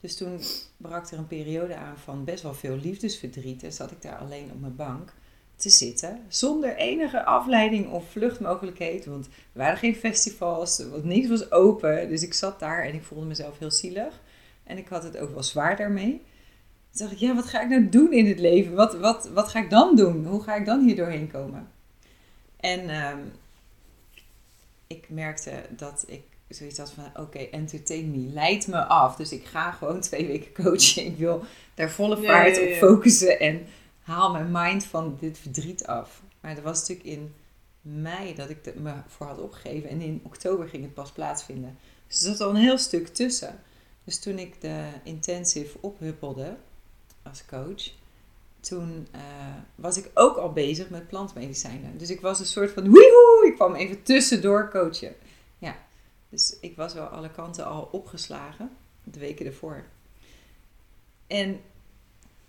Dus 0.00 0.16
toen 0.16 0.40
brak 0.76 1.10
er 1.10 1.18
een 1.18 1.26
periode 1.26 1.76
aan 1.76 1.98
van 1.98 2.24
best 2.24 2.42
wel 2.42 2.54
veel 2.54 2.76
liefdesverdriet. 2.76 3.62
En 3.62 3.72
zat 3.72 3.90
ik 3.90 4.02
daar 4.02 4.18
alleen 4.18 4.50
op 4.52 4.60
mijn 4.60 4.76
bank 4.76 5.12
te 5.58 5.68
zitten. 5.68 6.20
Zonder 6.28 6.76
enige 6.76 7.24
afleiding 7.24 7.90
of 7.90 8.10
vluchtmogelijkheid. 8.10 9.06
Want 9.06 9.26
er 9.26 9.32
waren 9.52 9.78
geen 9.78 9.96
festivals, 9.96 10.78
want 10.90 11.04
niks 11.04 11.28
was 11.28 11.50
open. 11.50 12.08
Dus 12.08 12.22
ik 12.22 12.34
zat 12.34 12.60
daar 12.60 12.84
en 12.84 12.94
ik 12.94 13.02
voelde 13.02 13.26
mezelf 13.26 13.58
heel 13.58 13.70
zielig. 13.70 14.20
En 14.64 14.78
ik 14.78 14.88
had 14.88 15.02
het 15.02 15.18
ook 15.18 15.32
wel 15.32 15.42
zwaar 15.42 15.76
daarmee. 15.76 16.22
Toen 16.90 17.06
dacht 17.06 17.12
ik, 17.12 17.18
ja, 17.18 17.34
wat 17.34 17.46
ga 17.46 17.62
ik 17.62 17.68
nou 17.68 17.88
doen 17.88 18.12
in 18.12 18.26
het 18.26 18.38
leven? 18.38 18.74
Wat, 18.74 18.98
wat, 18.98 19.28
wat 19.28 19.48
ga 19.48 19.58
ik 19.58 19.70
dan 19.70 19.96
doen? 19.96 20.26
Hoe 20.26 20.42
ga 20.42 20.54
ik 20.54 20.66
dan 20.66 20.84
hier 20.84 20.96
doorheen 20.96 21.30
komen? 21.30 21.68
En 22.60 23.06
um, 23.10 23.32
ik 24.86 25.08
merkte 25.08 25.52
dat 25.76 26.04
ik 26.06 26.22
zoiets 26.48 26.78
had 26.78 26.90
van, 26.90 27.22
oké, 27.22 27.38
entertain 27.38 28.10
me, 28.10 28.32
leid 28.32 28.66
me 28.66 28.84
af. 28.84 29.16
Dus 29.16 29.32
ik 29.32 29.44
ga 29.44 29.70
gewoon 29.70 30.00
twee 30.00 30.26
weken 30.26 30.52
coachen. 30.64 31.04
Ik 31.04 31.16
wil 31.16 31.44
daar 31.74 31.90
volle 31.90 32.16
vaart 32.16 32.60
op 32.60 32.68
focussen 32.68 33.40
en 33.40 33.66
haal 34.08 34.32
mijn 34.32 34.48
mind 34.50 34.84
van 34.84 35.16
dit 35.20 35.38
verdriet 35.38 35.86
af. 35.86 36.22
Maar 36.40 36.54
dat 36.54 36.64
was 36.64 36.80
natuurlijk 36.80 37.08
in 37.08 37.34
mei 37.80 38.34
dat 38.34 38.50
ik 38.50 38.74
me 38.74 38.92
voor 39.06 39.26
had 39.26 39.38
opgegeven. 39.38 39.90
En 39.90 40.00
in 40.00 40.20
oktober 40.24 40.68
ging 40.68 40.82
het 40.82 40.94
pas 40.94 41.12
plaatsvinden. 41.12 41.78
Dus 42.06 42.22
er 42.22 42.30
zat 42.30 42.40
al 42.40 42.50
een 42.50 42.62
heel 42.62 42.78
stuk 42.78 43.08
tussen. 43.08 43.60
Dus 44.04 44.18
toen 44.18 44.38
ik 44.38 44.60
de 44.60 44.88
intensive 45.02 45.78
ophuppelde 45.80 46.56
als 47.22 47.44
coach, 47.46 47.92
toen 48.60 49.08
uh, 49.14 49.20
was 49.74 49.96
ik 49.96 50.10
ook 50.14 50.36
al 50.36 50.52
bezig 50.52 50.90
met 50.90 51.08
plantmedicijnen. 51.08 51.98
Dus 51.98 52.10
ik 52.10 52.20
was 52.20 52.40
een 52.40 52.46
soort 52.46 52.70
van, 52.70 52.84
woehoe, 52.84 53.46
ik 53.46 53.54
kwam 53.54 53.74
even 53.74 54.02
tussendoor 54.02 54.70
coachen. 54.70 55.14
Ja, 55.58 55.76
dus 56.28 56.56
ik 56.60 56.76
was 56.76 56.94
wel 56.94 57.06
alle 57.06 57.30
kanten 57.30 57.66
al 57.66 57.88
opgeslagen, 57.92 58.70
de 59.04 59.18
weken 59.18 59.46
ervoor. 59.46 59.84
En 61.26 61.60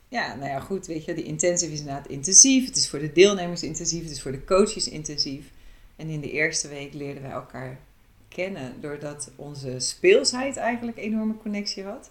ja, 0.10 0.36
nou 0.36 0.50
ja, 0.50 0.60
goed, 0.60 0.86
weet 0.86 1.06
je, 1.06 1.13
die 1.13 1.24
intensive 1.24 1.72
is 1.72 1.80
inderdaad 1.80 2.08
intensief. 2.08 2.66
Het 2.66 2.75
is 2.75 2.89
voor 2.89 3.00
de 3.00 3.12
deelnemers 3.12 3.63
intensief, 3.63 4.01
het 4.01 4.12
is 4.12 4.22
voor 4.22 4.32
de 4.32 4.44
coaches 4.44 4.89
intensief. 4.89 5.51
En 5.96 6.08
in 6.08 6.22
de 6.22 6.32
eerste 6.32 6.68
week 6.68 6.94
leerden 6.94 7.24
wij 7.24 7.32
elkaar 7.32 7.80
kennen 8.28 8.82
doordat 8.82 9.32
onze 9.36 9.80
speelsheid 9.80 10.58
eigenlijk 10.58 10.98
een 10.98 11.04
enorme 11.04 11.38
connectie 11.38 11.84
had. 11.84 12.10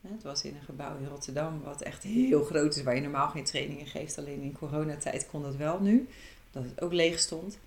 Het 0.00 0.22
was 0.22 0.44
in 0.44 0.54
een 0.54 0.64
gebouw 0.64 0.96
in 0.98 1.06
Rotterdam 1.06 1.62
wat 1.62 1.82
echt 1.82 2.02
heel 2.02 2.44
groot 2.44 2.76
is, 2.76 2.82
waar 2.82 2.94
je 2.94 3.00
normaal 3.00 3.28
geen 3.28 3.44
trainingen 3.44 3.86
geeft. 3.86 4.18
Alleen 4.18 4.42
in 4.42 4.52
coronatijd 4.52 5.26
kon 5.26 5.42
dat 5.42 5.56
wel 5.56 5.80
nu, 5.80 6.08
omdat 6.52 6.70
het 6.70 6.80
ook 6.80 6.92
leeg 6.92 7.18
stond. 7.18 7.58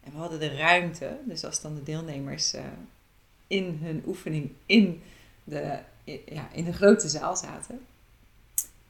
En 0.00 0.12
we 0.12 0.18
hadden 0.18 0.40
de 0.40 0.56
ruimte, 0.56 1.18
dus 1.24 1.44
als 1.44 1.60
dan 1.60 1.74
de 1.74 1.82
deelnemers 1.82 2.54
uh, 2.54 2.60
in 3.46 3.78
hun 3.82 4.02
oefening 4.06 4.50
in 4.66 5.02
de, 5.44 5.78
ja, 6.26 6.48
in 6.52 6.64
de 6.64 6.72
grote 6.72 7.08
zaal 7.08 7.36
zaten, 7.36 7.80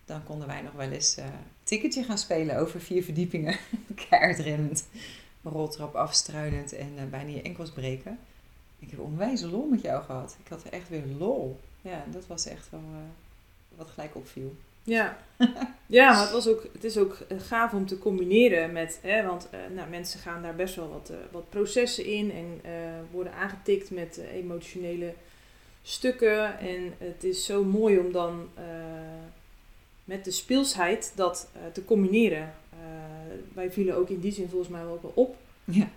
dan 0.04 0.24
konden 0.24 0.46
wij 0.46 0.62
nog 0.62 0.72
wel 0.72 0.90
eens 0.90 1.18
uh, 1.18 1.24
ticketje 1.62 2.02
gaan 2.02 2.18
spelen 2.18 2.58
over 2.58 2.80
vier 2.80 3.02
verdiepingen. 3.02 3.58
Keihard 4.08 4.84
roltrap 5.42 5.94
afstruinend 5.94 6.72
en 6.72 6.92
uh, 6.96 7.04
bijna 7.10 7.30
je 7.30 7.42
enkels 7.42 7.70
breken. 7.70 8.18
Ik 8.78 8.90
heb 8.90 9.00
onwijs 9.00 9.42
lol 9.42 9.68
met 9.70 9.80
jou 9.80 10.04
gehad. 10.04 10.36
Ik 10.44 10.48
had 10.48 10.62
echt 10.62 10.88
weer 10.88 11.04
lol. 11.18 11.60
Ja, 11.82 12.04
dat 12.10 12.26
was 12.26 12.46
echt 12.46 12.70
wel 12.70 12.80
uh, 12.80 13.76
wat 13.76 13.90
gelijk 13.90 14.14
opviel. 14.14 14.56
Ja. 14.82 15.16
ja, 15.86 16.12
maar 16.12 16.20
het, 16.20 16.30
was 16.30 16.48
ook, 16.48 16.66
het 16.72 16.84
is 16.84 16.96
ook 16.96 17.18
gaaf 17.38 17.72
om 17.72 17.86
te 17.86 17.98
combineren 17.98 18.72
met, 18.72 18.98
hè, 19.02 19.26
want 19.26 19.48
nou, 19.74 19.90
mensen 19.90 20.20
gaan 20.20 20.42
daar 20.42 20.54
best 20.54 20.74
wel 20.74 20.88
wat, 20.88 21.12
wat 21.30 21.50
processen 21.50 22.04
in 22.04 22.32
en 22.32 22.60
worden 23.10 23.34
aangetikt 23.34 23.90
met 23.90 24.16
emotionele 24.16 25.14
stukken. 25.82 26.58
En 26.58 26.94
het 26.98 27.24
is 27.24 27.44
zo 27.44 27.64
mooi 27.64 27.98
om 27.98 28.12
dan 28.12 28.48
met 30.04 30.24
de 30.24 30.30
speelsheid 30.30 31.12
dat 31.14 31.48
uh, 31.56 31.62
te 31.72 31.84
combineren. 31.84 32.54
Uh, 32.72 32.78
wij 33.54 33.72
vielen 33.72 33.96
ook 33.96 34.08
in 34.08 34.20
die 34.20 34.32
zin 34.32 34.48
volgens 34.48 34.70
mij 34.70 34.84
wel, 34.84 34.98
wel 35.02 35.12
op. 35.14 35.36
Ja. 35.64 35.88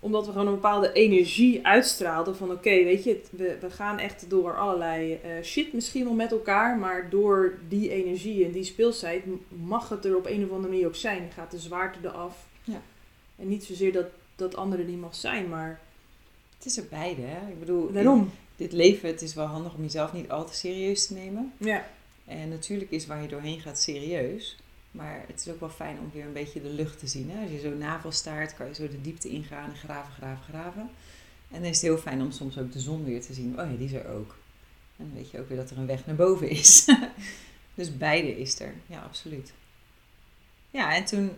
Omdat 0.00 0.26
we 0.26 0.32
gewoon 0.32 0.46
een 0.46 0.54
bepaalde 0.54 0.92
energie 0.92 1.66
uitstraalden 1.66 2.36
van 2.36 2.50
oké, 2.50 2.70
weet 2.70 3.04
je, 3.04 3.20
we, 3.30 3.56
we 3.60 3.70
gaan 3.70 3.98
echt 3.98 4.30
door 4.30 4.58
allerlei 4.58 5.12
uh, 5.12 5.42
shit 5.42 5.72
misschien 5.72 6.04
wel 6.04 6.14
met 6.14 6.32
elkaar. 6.32 6.78
Maar 6.78 7.10
door 7.10 7.58
die 7.68 7.90
energie 7.90 8.44
en 8.44 8.52
die 8.52 8.64
speelsheid 8.64 9.24
mag 9.48 9.88
het 9.88 10.04
er 10.04 10.16
op 10.16 10.26
een 10.26 10.44
of 10.44 10.50
andere 10.50 10.72
manier 10.72 10.86
ook 10.86 10.96
zijn. 10.96 11.30
Gaat 11.34 11.50
de 11.50 11.58
zwaarte 11.58 11.98
eraf. 12.02 12.46
Ja. 12.64 12.80
En 13.36 13.48
niet 13.48 13.64
zozeer 13.64 13.92
dat, 13.92 14.06
dat 14.36 14.56
andere 14.56 14.84
niet 14.84 15.00
mag 15.00 15.14
zijn, 15.14 15.48
maar... 15.48 15.80
Het 16.56 16.66
is 16.66 16.76
er 16.76 16.86
beide, 16.90 17.22
hè? 17.22 17.50
Ik 17.50 17.58
bedoel, 17.58 17.92
Daarom. 17.92 18.30
dit 18.56 18.72
leven, 18.72 19.08
het 19.08 19.22
is 19.22 19.34
wel 19.34 19.46
handig 19.46 19.74
om 19.74 19.82
jezelf 19.82 20.12
niet 20.12 20.30
al 20.30 20.44
te 20.46 20.54
serieus 20.54 21.06
te 21.06 21.14
nemen. 21.14 21.52
Ja. 21.56 21.86
En 22.32 22.48
natuurlijk 22.48 22.90
is 22.90 23.06
waar 23.06 23.22
je 23.22 23.28
doorheen 23.28 23.60
gaat 23.60 23.80
serieus. 23.80 24.56
Maar 24.90 25.24
het 25.26 25.40
is 25.40 25.52
ook 25.52 25.60
wel 25.60 25.68
fijn 25.68 25.98
om 25.98 26.10
weer 26.12 26.24
een 26.24 26.32
beetje 26.32 26.62
de 26.62 26.68
lucht 26.68 26.98
te 26.98 27.06
zien. 27.06 27.30
Hè? 27.30 27.42
Als 27.42 27.50
je 27.50 27.60
zo 27.60 27.74
navel 27.74 28.12
staart, 28.12 28.54
kan 28.54 28.66
je 28.66 28.74
zo 28.74 28.88
de 28.88 29.00
diepte 29.00 29.28
ingaan 29.28 29.70
en 29.70 29.76
graven, 29.76 30.12
graven, 30.12 30.44
graven. 30.44 30.90
En 31.50 31.60
dan 31.60 31.70
is 31.70 31.76
het 31.76 31.80
heel 31.80 31.98
fijn 31.98 32.22
om 32.22 32.30
soms 32.30 32.58
ook 32.58 32.72
de 32.72 32.80
zon 32.80 33.04
weer 33.04 33.20
te 33.20 33.34
zien. 33.34 33.60
Oh 33.60 33.70
ja, 33.70 33.76
die 33.76 33.86
is 33.86 33.92
er 33.92 34.08
ook. 34.08 34.36
En 34.96 35.04
dan 35.04 35.14
weet 35.14 35.30
je 35.30 35.40
ook 35.40 35.48
weer 35.48 35.56
dat 35.56 35.70
er 35.70 35.78
een 35.78 35.86
weg 35.86 36.06
naar 36.06 36.16
boven 36.16 36.48
is. 36.48 36.84
dus 37.74 37.96
beide 37.96 38.38
is 38.38 38.60
er. 38.60 38.74
Ja, 38.86 39.02
absoluut. 39.02 39.52
Ja, 40.70 40.94
en 40.94 41.04
toen 41.04 41.30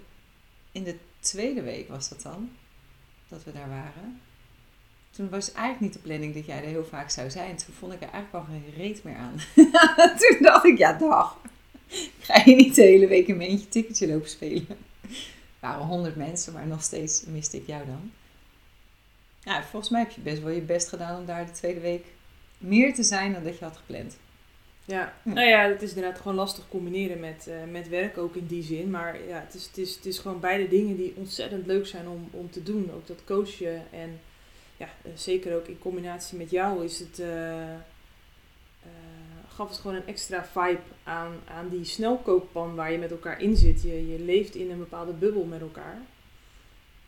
in 0.72 0.84
de 0.84 0.96
tweede 1.20 1.62
week 1.62 1.88
was 1.88 2.08
dat 2.08 2.22
dan, 2.22 2.50
dat 3.28 3.44
we 3.44 3.52
daar 3.52 3.68
waren 3.68 4.20
toen 5.14 5.30
was 5.30 5.52
eigenlijk 5.52 5.80
niet 5.80 5.92
de 5.92 6.09
planning 6.09 6.35
dat 6.35 6.47
jij 6.47 6.56
er 6.56 6.68
heel 6.68 6.85
vaak 6.85 7.11
zou 7.11 7.30
zijn. 7.30 7.56
Toen 7.56 7.75
vond 7.75 7.92
ik 7.92 8.02
er 8.02 8.09
eigenlijk 8.09 8.47
al 8.47 8.52
geen 8.52 8.75
reet 8.76 9.04
meer 9.04 9.16
aan. 9.16 9.35
toen 10.21 10.37
dacht 10.40 10.64
ik, 10.64 10.78
ja 10.78 10.92
dag. 10.92 11.38
Ga 12.18 12.42
je 12.44 12.54
niet 12.54 12.75
de 12.75 12.83
hele 12.83 13.06
week 13.06 13.28
een 13.28 13.40
eentje 13.40 13.68
ticketje 13.68 14.09
lopen 14.09 14.28
spelen? 14.28 14.66
Er 15.00 15.71
waren 15.71 15.87
honderd 15.87 16.16
mensen, 16.16 16.52
maar 16.52 16.66
nog 16.66 16.83
steeds 16.83 17.25
miste 17.26 17.56
ik 17.56 17.66
jou 17.66 17.87
dan. 17.87 18.11
Ja, 19.40 19.62
volgens 19.62 19.90
mij 19.90 20.00
heb 20.00 20.11
je 20.11 20.21
best 20.21 20.42
wel 20.42 20.50
je 20.50 20.61
best 20.61 20.88
gedaan 20.88 21.18
om 21.18 21.26
daar 21.26 21.47
de 21.47 21.52
tweede 21.52 21.80
week 21.80 22.04
meer 22.59 22.94
te 22.94 23.02
zijn 23.02 23.33
dan 23.33 23.44
dat 23.44 23.59
je 23.59 23.64
had 23.64 23.76
gepland. 23.76 24.16
Ja, 24.85 25.14
nou 25.23 25.49
ja, 25.49 25.68
het 25.68 25.83
is 25.83 25.94
inderdaad 25.94 26.21
gewoon 26.21 26.37
lastig 26.37 26.68
combineren 26.68 27.21
met, 27.21 27.47
uh, 27.49 27.54
met 27.71 27.88
werk 27.88 28.18
ook 28.18 28.35
in 28.35 28.47
die 28.47 28.62
zin. 28.62 28.90
Maar 28.90 29.26
ja, 29.28 29.40
het 29.40 29.54
is, 29.54 29.66
het, 29.66 29.78
is, 29.78 29.94
het 29.94 30.06
is 30.06 30.18
gewoon 30.18 30.40
beide 30.40 30.68
dingen 30.68 30.97
die 30.97 31.14
ontzettend 31.16 31.66
leuk 31.66 31.87
zijn 31.87 32.09
om, 32.09 32.28
om 32.30 32.50
te 32.50 32.62
doen. 32.62 32.90
Ook 32.94 33.06
dat 33.06 33.25
coachen 33.25 33.83
en 33.92 34.21
ja, 34.76 34.88
eh, 35.02 35.11
zeker 35.14 35.57
ook 35.57 35.66
in 35.66 35.78
combinatie 35.78 36.38
met 36.38 36.50
jou 36.50 36.85
is 36.85 36.99
het, 36.99 37.19
uh, 37.19 37.75
gaf 39.49 39.69
het 39.69 39.78
gewoon 39.78 39.97
een 39.97 40.07
extra 40.07 40.45
vibe 40.45 40.83
aan, 41.02 41.40
aan 41.45 41.69
die 41.69 41.85
snelkookpan 41.85 42.75
waar 42.75 42.93
je 42.93 42.99
met 42.99 43.11
elkaar 43.11 43.40
in 43.40 43.57
zit. 43.57 43.83
Je, 43.83 44.09
je 44.09 44.19
leeft 44.19 44.54
in 44.54 44.71
een 44.71 44.78
bepaalde 44.78 45.12
bubbel 45.12 45.45
met 45.45 45.61
elkaar. 45.61 45.99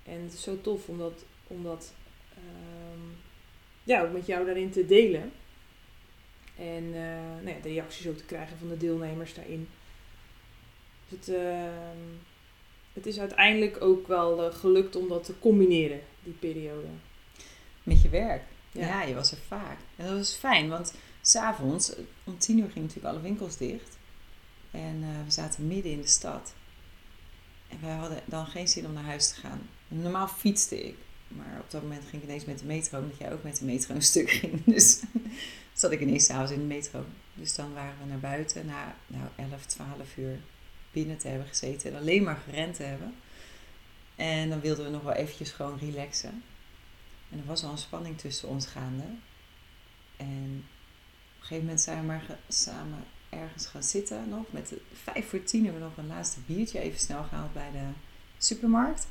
En 0.04 0.22
het 0.22 0.32
is 0.32 0.42
zo 0.42 0.60
tof 0.60 0.88
om 0.88 0.98
dat, 0.98 1.24
om 1.46 1.62
dat 1.62 1.92
ehm, 2.34 3.00
ja, 3.84 4.02
ook 4.02 4.12
met 4.12 4.26
jou 4.26 4.44
daarin 4.44 4.70
te 4.70 4.86
delen. 4.86 5.32
En 6.56 6.90
nou 6.90 7.48
ja, 7.48 7.62
de 7.62 7.68
reacties 7.68 8.08
ook 8.08 8.16
te 8.16 8.24
krijgen 8.24 8.58
van 8.58 8.68
de 8.68 8.76
deelnemers 8.76 9.34
daarin. 9.34 9.68
Dus 11.08 11.18
het, 11.18 11.36
ehm, 11.36 11.98
het 12.92 13.06
is 13.06 13.20
uiteindelijk 13.20 13.82
ook 13.82 14.06
wel 14.06 14.52
gelukt 14.52 14.96
om 14.96 15.08
dat 15.08 15.24
te 15.24 15.38
combineren, 15.38 16.00
die 16.22 16.36
periode 16.38 16.86
met 17.86 18.02
je 18.02 18.08
werk. 18.08 18.42
Ja. 18.72 19.02
je 19.02 19.14
was 19.14 19.32
er 19.32 19.38
vaak. 19.46 19.78
En 19.96 20.06
dat 20.06 20.16
was 20.16 20.34
fijn, 20.34 20.68
want 20.68 20.94
s'avonds, 21.20 21.92
om 22.24 22.38
tien 22.38 22.58
uur 22.58 22.70
gingen 22.70 22.82
natuurlijk 22.82 23.14
alle 23.14 23.22
winkels 23.22 23.56
dicht. 23.56 23.96
En 24.70 24.96
uh, 25.02 25.24
we 25.24 25.30
zaten 25.30 25.66
midden 25.66 25.92
in 25.92 26.00
de 26.00 26.06
stad. 26.06 26.54
En 27.68 27.78
wij 27.80 27.94
hadden 27.94 28.20
dan 28.24 28.46
geen 28.46 28.68
zin 28.68 28.86
om 28.86 28.92
naar 28.92 29.04
huis 29.04 29.28
te 29.28 29.40
gaan. 29.40 29.68
Normaal 29.88 30.28
fietste 30.28 30.84
ik. 30.86 30.96
Maar 31.28 31.60
op 31.60 31.70
dat 31.70 31.82
moment 31.82 32.04
ging 32.08 32.22
ik 32.22 32.28
ineens 32.28 32.44
met 32.44 32.58
de 32.58 32.64
metro, 32.64 32.98
omdat 32.98 33.18
jij 33.18 33.32
ook 33.32 33.42
met 33.42 33.58
de 33.58 33.64
metro 33.64 33.94
een 33.94 34.02
stuk 34.02 34.30
ging. 34.30 34.64
Dus 34.74 35.02
zat 35.72 35.90
ik 35.90 36.00
ineens 36.00 36.24
s'avonds 36.24 36.52
in 36.52 36.58
de 36.58 36.74
metro. 36.74 37.04
Dus 37.34 37.54
dan 37.54 37.74
waren 37.74 37.94
we 38.02 38.08
naar 38.08 38.18
buiten 38.18 38.66
na 38.66 38.94
nou, 39.06 39.24
11, 39.36 39.66
12 39.66 40.16
uur 40.16 40.38
binnen 40.92 41.18
te 41.18 41.28
hebben 41.28 41.48
gezeten. 41.48 41.90
En 41.90 41.98
alleen 41.98 42.22
maar 42.22 42.42
gerend 42.48 42.74
te 42.74 42.82
hebben. 42.82 43.14
En 44.16 44.48
dan 44.48 44.60
wilden 44.60 44.84
we 44.84 44.90
nog 44.90 45.02
wel 45.02 45.12
eventjes 45.12 45.50
gewoon 45.50 45.78
relaxen. 45.78 46.42
En 47.30 47.38
er 47.38 47.44
was 47.44 47.64
al 47.64 47.70
een 47.70 47.78
spanning 47.78 48.18
tussen 48.18 48.48
ons 48.48 48.66
gaande. 48.66 49.04
En 50.16 50.64
op 51.36 51.42
een 51.42 51.46
gegeven 51.46 51.64
moment 51.64 51.80
zijn 51.80 52.00
we 52.00 52.06
maar 52.06 52.38
samen 52.48 53.04
ergens 53.28 53.66
gaan 53.66 53.82
zitten 53.82 54.28
nog. 54.28 54.44
Met 54.50 54.68
de, 54.68 54.80
vijf 55.02 55.28
voor 55.28 55.42
tien 55.42 55.64
hebben 55.64 55.82
we 55.82 55.88
nog 55.88 55.96
een 55.96 56.06
laatste 56.06 56.40
biertje 56.46 56.80
even 56.80 56.98
snel 57.00 57.22
gehaald 57.22 57.52
bij 57.52 57.70
de 57.72 57.84
supermarkt. 58.38 59.06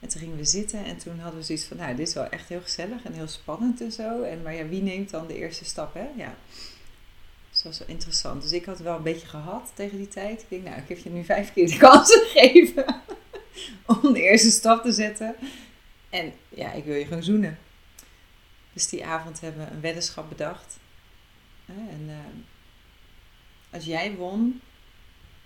En 0.00 0.08
toen 0.08 0.20
gingen 0.20 0.36
we 0.36 0.44
zitten 0.44 0.84
en 0.84 0.96
toen 0.96 1.18
hadden 1.18 1.40
we 1.40 1.46
zoiets 1.46 1.64
van, 1.64 1.76
nou, 1.76 1.96
dit 1.96 2.08
is 2.08 2.14
wel 2.14 2.28
echt 2.28 2.48
heel 2.48 2.60
gezellig 2.60 3.04
en 3.04 3.12
heel 3.12 3.26
spannend 3.26 3.80
en 3.80 3.92
zo. 3.92 4.22
En, 4.22 4.42
maar 4.42 4.54
ja, 4.54 4.66
wie 4.66 4.82
neemt 4.82 5.10
dan 5.10 5.26
de 5.26 5.36
eerste 5.36 5.64
stap, 5.64 5.94
hè? 5.94 6.06
Ja. 6.16 6.36
Dus 7.50 7.62
dat 7.62 7.62
was 7.62 7.78
wel 7.78 7.88
interessant. 7.88 8.42
Dus 8.42 8.52
ik 8.52 8.64
had 8.64 8.78
wel 8.78 8.96
een 8.96 9.02
beetje 9.02 9.26
gehad 9.26 9.72
tegen 9.74 9.96
die 9.96 10.08
tijd. 10.08 10.42
Ik 10.42 10.48
denk, 10.48 10.64
nou, 10.64 10.76
ik 10.76 10.88
heb 10.88 10.98
je 10.98 11.10
nu 11.10 11.24
vijf 11.24 11.52
keer 11.52 11.66
de 11.66 11.76
kans 11.76 12.14
gegeven 12.22 13.02
om 13.86 14.12
de 14.12 14.22
eerste 14.22 14.50
stap 14.50 14.82
te 14.82 14.92
zetten. 14.92 15.34
En 16.10 16.32
ja, 16.48 16.72
ik 16.72 16.84
wil 16.84 16.94
je 16.94 17.04
gewoon 17.04 17.22
zoenen. 17.22 17.58
Dus 18.72 18.88
die 18.88 19.06
avond 19.06 19.40
hebben 19.40 19.64
we 19.66 19.72
een 19.72 19.80
weddenschap 19.80 20.28
bedacht. 20.28 20.78
En 21.66 22.04
uh, 22.06 22.14
als 23.70 23.84
jij 23.84 24.14
won, 24.14 24.60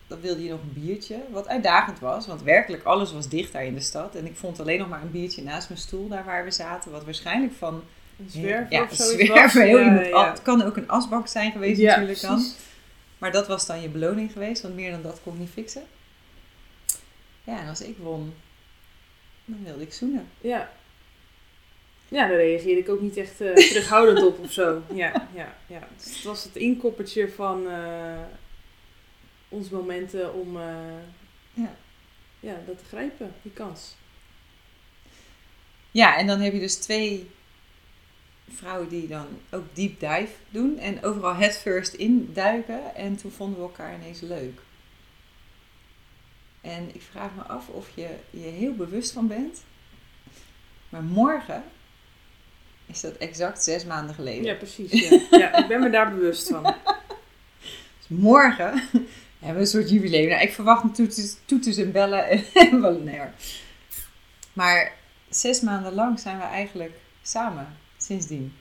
dan 0.07 0.21
wilde 0.21 0.45
je 0.45 0.50
nog 0.50 0.61
een 0.61 0.83
biertje. 0.83 1.16
Wat 1.31 1.49
uitdagend 1.49 1.99
was, 1.99 2.26
want 2.26 2.42
werkelijk 2.42 2.83
alles 2.83 3.12
was 3.12 3.28
dicht 3.28 3.52
daar 3.52 3.64
in 3.64 3.75
de 3.75 3.81
stad. 3.81 4.14
En 4.14 4.26
ik 4.26 4.37
vond 4.37 4.61
alleen 4.61 4.78
nog 4.78 4.88
maar 4.88 5.02
een 5.02 5.11
biertje 5.11 5.42
naast 5.42 5.69
mijn 5.69 5.81
stoel, 5.81 6.09
daar 6.09 6.25
waar 6.25 6.45
we 6.45 6.50
zaten. 6.50 6.90
Wat 6.90 7.04
waarschijnlijk 7.04 7.52
van... 7.52 7.83
Een 8.19 8.31
zwerver 8.31 8.73
ja, 8.73 8.83
of 8.83 8.95
zo 8.95 9.04
zwerver, 9.04 9.62
heel 9.73 9.78
ja. 9.78 10.31
Het 10.31 10.42
kan 10.42 10.62
ook 10.62 10.76
een 10.76 10.88
asbak 10.88 11.26
zijn 11.26 11.52
geweest 11.52 11.81
natuurlijk 11.81 12.21
dan. 12.21 12.45
Maar 13.19 13.33
dat 13.33 13.47
was 13.47 13.66
dan 13.66 13.81
je 13.81 13.88
beloning 13.88 14.33
geweest, 14.33 14.62
want 14.62 14.75
meer 14.75 14.90
dan 14.90 15.02
dat 15.02 15.21
kon 15.23 15.33
ik 15.33 15.38
niet 15.38 15.50
fixen. 15.50 15.83
Ja, 17.45 17.61
en 17.61 17.69
als 17.69 17.81
ik 17.81 17.97
won, 17.99 18.35
dan 19.53 19.65
wilde 19.65 19.83
ik 19.83 19.93
zoenen. 19.93 20.29
Ja. 20.41 20.73
Ja, 22.09 22.29
daar 22.29 22.37
reageerde 22.37 22.81
ik 22.81 22.89
ook 22.89 23.01
niet 23.01 23.17
echt 23.17 23.41
uh, 23.41 23.55
terughoudend 23.71 24.27
op 24.27 24.39
of 24.39 24.53
zo. 24.53 24.83
Ja, 24.95 25.29
ja, 25.35 25.57
ja. 25.67 25.89
Dus 25.97 26.15
het 26.15 26.25
was 26.25 26.45
het 26.45 26.57
inkoppertje 26.57 27.31
van 27.31 27.67
uh, 27.67 28.21
onze 29.49 29.75
momenten 29.75 30.35
om 30.35 30.57
uh, 30.57 30.63
ja. 31.55 31.75
Ja, 32.41 32.57
dat 32.67 32.79
te 32.79 32.85
grijpen, 32.85 33.35
die 33.43 33.53
kans. 33.53 33.95
Ja, 35.91 36.17
en 36.17 36.27
dan 36.27 36.41
heb 36.41 36.53
je 36.53 36.59
dus 36.59 36.77
twee 36.77 37.31
vrouwen 38.49 38.89
die 38.89 39.09
dan 39.09 39.27
ook 39.51 39.65
deep 39.75 40.01
dive 40.01 40.33
doen 40.51 40.79
en 40.79 41.05
overal 41.05 41.35
head 41.35 41.57
first 41.57 41.95
induiken. 41.95 42.95
En 42.95 43.17
toen 43.17 43.31
vonden 43.31 43.59
we 43.59 43.65
elkaar 43.65 43.95
ineens 43.95 44.21
leuk. 44.21 44.61
En 46.62 46.95
ik 46.95 47.02
vraag 47.11 47.35
me 47.35 47.42
af 47.42 47.69
of 47.69 47.88
je 47.95 48.09
je 48.31 48.38
heel 48.38 48.75
bewust 48.75 49.12
van 49.12 49.26
bent. 49.26 49.62
Maar 50.88 51.02
morgen 51.02 51.64
is 52.87 53.00
dat 53.00 53.16
exact 53.16 53.62
zes 53.62 53.85
maanden 53.85 54.14
geleden. 54.14 54.45
Ja, 54.45 54.54
precies. 54.54 54.90
Ja, 54.90 55.21
ja 55.31 55.57
ik 55.57 55.66
ben 55.69 55.81
me 55.81 55.90
daar 55.90 56.14
bewust 56.14 56.49
van. 56.49 56.75
Dus 57.99 58.19
morgen 58.19 58.83
hebben 59.38 59.54
we 59.54 59.61
een 59.61 59.66
soort 59.66 59.90
jubileum. 59.90 60.28
Nou, 60.28 60.42
ik 60.42 60.52
verwacht 60.52 60.95
toeters, 60.95 61.37
toeters 61.45 61.76
en 61.76 61.92
bellen 61.92 62.28
en 62.54 62.81
wel 62.81 62.99
nee 62.99 63.19
hoor. 63.19 63.31
Maar 64.52 64.92
zes 65.28 65.61
maanden 65.61 65.95
lang 65.95 66.21
zijn 66.21 66.38
we 66.38 66.45
eigenlijk 66.45 66.92
samen 67.23 67.76
sindsdien. 67.97 68.54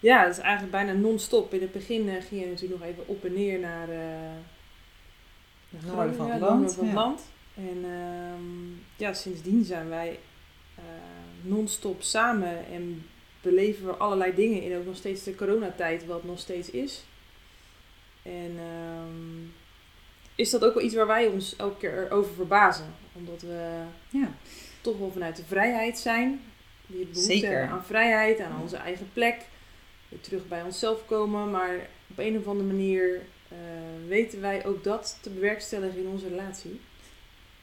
Ja, 0.00 0.22
dat 0.24 0.32
is 0.32 0.42
eigenlijk 0.42 0.72
bijna 0.72 0.92
non-stop. 0.92 1.54
In 1.54 1.60
het 1.60 1.72
begin 1.72 2.06
uh, 2.06 2.12
ging 2.12 2.40
je 2.40 2.46
natuurlijk 2.46 2.80
nog 2.80 2.90
even 2.90 3.08
op 3.08 3.24
en 3.24 3.32
neer 3.32 3.58
naar... 3.58 3.88
Uh, 3.88 3.96
het 3.96 4.53
noorden 5.86 6.14
van 6.14 6.30
het 6.30 6.40
land. 6.40 6.74
Van 6.74 6.84
het 6.86 6.94
land. 6.94 7.22
En 7.54 7.84
uh, 7.84 8.76
ja, 8.96 9.12
sindsdien 9.12 9.64
zijn 9.64 9.88
wij 9.88 10.18
uh, 10.78 10.84
non-stop 11.42 12.02
samen 12.02 12.66
en 12.66 13.06
beleven 13.40 13.86
we 13.86 13.92
allerlei 13.92 14.34
dingen 14.34 14.62
in 14.62 14.76
ook 14.76 14.84
nog 14.84 14.96
steeds 14.96 15.22
de 15.22 15.34
coronatijd, 15.34 16.06
wat 16.06 16.24
nog 16.24 16.38
steeds 16.38 16.70
is. 16.70 17.04
En 18.22 18.58
um, 18.58 19.52
is 20.34 20.50
dat 20.50 20.64
ook 20.64 20.74
wel 20.74 20.82
iets 20.82 20.94
waar 20.94 21.06
wij 21.06 21.26
ons 21.26 21.56
elke 21.56 21.76
keer 21.76 22.10
over 22.10 22.34
verbazen. 22.34 22.94
Omdat 23.12 23.42
we 23.42 23.82
Ja. 24.08 24.32
toch 24.80 24.98
wel 24.98 25.10
vanuit 25.10 25.36
de 25.36 25.44
vrijheid 25.44 25.98
zijn. 25.98 26.40
Die 26.86 27.06
behoefte 27.06 27.66
aan 27.70 27.84
vrijheid, 27.84 28.40
aan 28.40 28.60
onze 28.60 28.76
eigen 28.76 29.10
plek. 29.12 29.36
Weer 30.08 30.20
terug 30.20 30.48
bij 30.48 30.62
onszelf 30.62 31.06
komen. 31.06 31.50
Maar 31.50 31.74
op 32.10 32.18
een 32.18 32.38
of 32.38 32.46
andere 32.46 32.66
manier 32.68 33.20
weten 34.08 34.40
wij 34.40 34.66
ook 34.66 34.84
dat 34.84 35.18
te 35.20 35.30
bewerkstelligen 35.30 36.00
in 36.00 36.08
onze 36.08 36.28
relatie. 36.28 36.80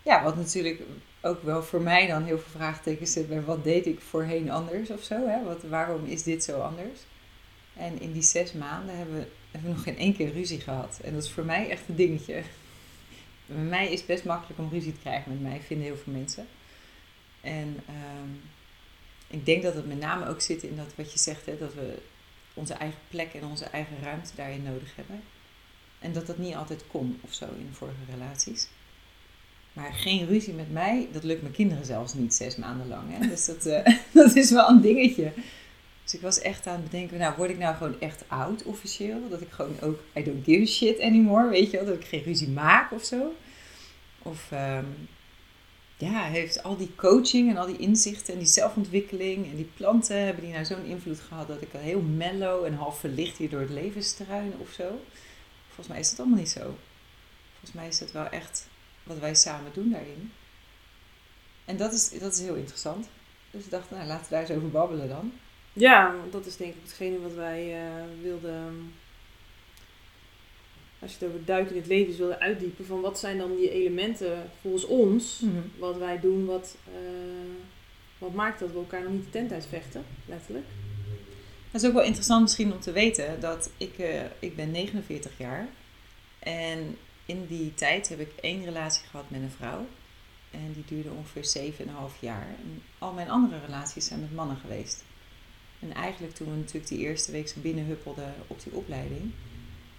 Ja, 0.03 0.23
wat 0.23 0.35
natuurlijk 0.35 0.81
ook 1.21 1.43
wel 1.43 1.63
voor 1.63 1.81
mij 1.81 2.07
dan 2.07 2.23
heel 2.23 2.39
veel 2.39 2.51
vraagtekens 2.51 3.11
zit 3.11 3.27
bij 3.27 3.41
wat 3.41 3.63
deed 3.63 3.85
ik 3.85 3.99
voorheen 3.99 4.51
anders 4.51 4.89
of 4.89 5.03
zo. 5.03 5.27
Hè? 5.27 5.43
Wat, 5.43 5.63
waarom 5.63 6.05
is 6.05 6.23
dit 6.23 6.43
zo 6.43 6.59
anders? 6.59 6.99
En 7.73 7.99
in 7.99 8.11
die 8.11 8.21
zes 8.21 8.53
maanden 8.53 8.97
hebben 8.97 9.15
we, 9.15 9.27
hebben 9.51 9.69
we 9.69 9.75
nog 9.75 9.83
geen 9.83 9.97
één 9.97 10.15
keer 10.15 10.31
ruzie 10.31 10.59
gehad. 10.59 10.99
En 11.03 11.13
dat 11.13 11.23
is 11.23 11.31
voor 11.31 11.45
mij 11.45 11.69
echt 11.69 11.81
een 11.87 11.95
dingetje. 11.95 12.41
Bij 13.45 13.63
mij 13.63 13.91
is 13.91 13.97
het 13.97 14.07
best 14.07 14.25
makkelijk 14.25 14.59
om 14.59 14.69
ruzie 14.71 14.93
te 14.93 14.99
krijgen 14.99 15.31
met 15.31 15.41
mij, 15.41 15.61
vinden 15.61 15.85
heel 15.85 15.97
veel 16.03 16.13
mensen. 16.13 16.47
En 17.41 17.79
ehm, 17.87 18.29
ik 19.27 19.45
denk 19.45 19.63
dat 19.63 19.73
het 19.73 19.87
met 19.87 19.99
name 19.99 20.27
ook 20.27 20.41
zit 20.41 20.63
in 20.63 20.75
dat 20.75 20.95
wat 20.95 21.13
je 21.13 21.19
zegt, 21.19 21.45
hè, 21.45 21.57
dat 21.57 21.73
we 21.73 21.97
onze 22.53 22.73
eigen 22.73 22.99
plek 23.09 23.33
en 23.33 23.45
onze 23.45 23.65
eigen 23.65 23.97
ruimte 24.01 24.35
daarin 24.35 24.63
nodig 24.63 24.95
hebben. 24.95 25.23
En 26.01 26.13
dat 26.13 26.27
dat 26.27 26.37
niet 26.37 26.55
altijd 26.55 26.83
kon 26.87 27.19
of 27.21 27.33
zo 27.33 27.45
in 27.45 27.69
vorige 27.71 28.11
relaties. 28.11 28.67
Maar 29.73 29.93
geen 29.93 30.27
ruzie 30.27 30.53
met 30.53 30.71
mij, 30.71 31.07
dat 31.11 31.23
lukt 31.23 31.41
mijn 31.41 31.53
kinderen 31.53 31.85
zelfs 31.85 32.13
niet 32.13 32.33
zes 32.33 32.55
maanden 32.55 32.87
lang. 32.87 33.03
Hè? 33.17 33.27
Dus 33.27 33.45
dat, 33.45 33.65
eh, 33.65 33.95
dat 34.11 34.35
is 34.35 34.51
wel 34.51 34.69
een 34.69 34.81
dingetje. 34.81 35.31
Dus 36.03 36.13
ik 36.13 36.21
was 36.21 36.39
echt 36.39 36.67
aan 36.67 36.75
het 36.75 36.83
bedenken, 36.83 37.17
nou 37.17 37.33
word 37.37 37.49
ik 37.49 37.57
nou 37.57 37.75
gewoon 37.75 37.99
echt 37.99 38.23
oud 38.27 38.63
officieel? 38.63 39.29
Dat 39.29 39.41
ik 39.41 39.51
gewoon 39.51 39.79
ook, 39.81 39.99
I 40.15 40.23
don't 40.23 40.43
give 40.43 40.61
a 40.61 40.65
shit 40.65 40.99
anymore, 40.99 41.49
weet 41.49 41.71
je 41.71 41.77
wel? 41.77 41.85
Dat 41.85 41.95
ik 41.95 42.05
geen 42.05 42.23
ruzie 42.23 42.49
maak 42.49 42.91
of 42.91 43.03
zo. 43.03 43.33
Of 44.21 44.51
ehm, 44.51 44.85
ja, 45.97 46.23
heeft 46.23 46.63
al 46.63 46.77
die 46.77 46.95
coaching 46.95 47.49
en 47.49 47.57
al 47.57 47.65
die 47.65 47.77
inzichten 47.77 48.33
en 48.33 48.39
die 48.39 48.47
zelfontwikkeling 48.47 49.49
en 49.49 49.55
die 49.55 49.69
planten, 49.75 50.25
hebben 50.25 50.43
die 50.43 50.53
nou 50.53 50.65
zo'n 50.65 50.85
invloed 50.85 51.19
gehad 51.19 51.47
dat 51.47 51.61
ik 51.61 51.73
al 51.73 51.79
heel 51.79 52.01
mellow 52.01 52.65
en 52.65 52.73
half 52.73 52.99
verlicht 52.99 53.37
hier 53.37 53.49
door 53.49 53.59
het 53.59 53.69
leven 53.69 54.03
struin 54.03 54.53
of 54.57 54.69
zo? 54.69 55.01
Volgens 55.75 55.87
mij 55.87 55.99
is 55.99 56.09
dat 56.09 56.19
allemaal 56.19 56.37
niet 56.37 56.49
zo. 56.49 56.77
Volgens 57.51 57.73
mij 57.73 57.87
is 57.87 57.99
het 57.99 58.11
wel 58.11 58.25
echt 58.29 58.67
wat 59.03 59.19
wij 59.19 59.35
samen 59.35 59.71
doen 59.73 59.91
daarin. 59.91 60.31
En 61.65 61.77
dat 61.77 61.93
is, 61.93 62.09
dat 62.19 62.33
is 62.33 62.39
heel 62.39 62.55
interessant. 62.55 63.07
Dus 63.51 63.63
ik 63.63 63.71
dacht, 63.71 63.91
nou 63.91 64.07
laten 64.07 64.23
we 64.23 64.29
daar 64.29 64.41
eens 64.41 64.51
over 64.57 64.69
babbelen 64.69 65.07
dan. 65.07 65.31
Ja, 65.73 66.15
want 66.15 66.31
dat 66.31 66.45
is 66.45 66.57
denk 66.57 66.73
ik 66.73 66.81
hetgene 66.83 67.19
wat 67.19 67.33
wij 67.33 67.85
eh, 67.85 68.03
wilden. 68.21 68.93
Als 70.99 71.11
je 71.11 71.17
het 71.19 71.27
over 71.27 71.45
duiken 71.45 71.75
in 71.75 71.81
het 71.81 71.89
leven 71.89 72.17
wilde 72.17 72.39
uitdiepen. 72.39 72.85
Van 72.85 73.01
wat 73.01 73.19
zijn 73.19 73.37
dan 73.37 73.55
die 73.55 73.71
elementen 73.71 74.49
volgens 74.61 74.85
ons. 74.85 75.41
Wat 75.79 75.97
wij 75.97 76.19
doen, 76.19 76.45
wat, 76.45 76.75
eh, 76.85 77.51
wat 78.17 78.33
maakt 78.33 78.59
dat 78.59 78.71
we 78.71 78.77
elkaar 78.77 79.03
nog 79.03 79.11
niet 79.11 79.23
de 79.23 79.29
tent 79.29 79.51
uitvechten, 79.51 80.05
letterlijk. 80.25 80.65
Dat 81.71 81.81
is 81.81 81.87
ook 81.87 81.93
wel 81.93 82.03
interessant 82.03 82.41
misschien 82.41 82.73
om 82.73 82.79
te 82.79 82.91
weten 82.91 83.39
dat 83.39 83.69
ik, 83.77 83.97
eh, 83.97 84.23
ik 84.39 84.55
ben 84.55 84.71
49 84.71 85.31
jaar. 85.37 85.67
En 86.39 86.97
in 87.25 87.45
die 87.45 87.73
tijd 87.73 88.09
heb 88.09 88.19
ik 88.19 88.31
één 88.41 88.63
relatie 88.63 89.05
gehad 89.09 89.29
met 89.29 89.41
een 89.41 89.51
vrouw. 89.57 89.87
En 90.51 90.73
die 90.73 90.83
duurde 90.87 91.09
ongeveer 91.09 91.45
7,5 91.45 92.19
jaar. 92.19 92.47
En 92.47 92.83
al 92.99 93.13
mijn 93.13 93.29
andere 93.29 93.59
relaties 93.65 94.05
zijn 94.05 94.19
met 94.19 94.35
mannen 94.35 94.57
geweest. 94.57 95.03
En 95.79 95.93
eigenlijk 95.93 96.33
toen 96.33 96.51
we 96.51 96.57
natuurlijk 96.57 96.87
die 96.87 96.99
eerste 96.99 97.31
week 97.31 97.47
zo 97.47 97.61
binnenhuppelden 97.61 98.33
op 98.47 98.63
die 98.63 98.73
opleiding 98.73 99.31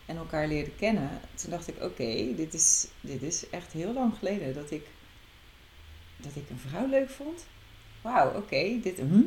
en 0.07 0.17
elkaar 0.17 0.49
leerden 0.49 0.77
kennen, 0.77 1.21
toen 1.35 1.51
dacht 1.51 1.69
ik, 1.69 1.83
oké, 1.83 2.35
dit, 2.37 2.55
is, 2.55 2.87
dit 3.01 3.23
is 3.23 3.51
echt 3.51 3.73
heel 3.73 3.93
lang 3.93 4.15
geleden 4.19 4.55
dat 4.55 4.71
ik, 4.71 4.87
dat 6.17 6.37
ik 6.37 6.51
een 6.51 6.59
vrouw 6.59 6.89
leuk 6.89 7.11
vond. 7.11 7.47
Wauw, 8.01 8.37
oké, 8.37 8.81
dit, 8.83 8.99
hm, 8.99 9.23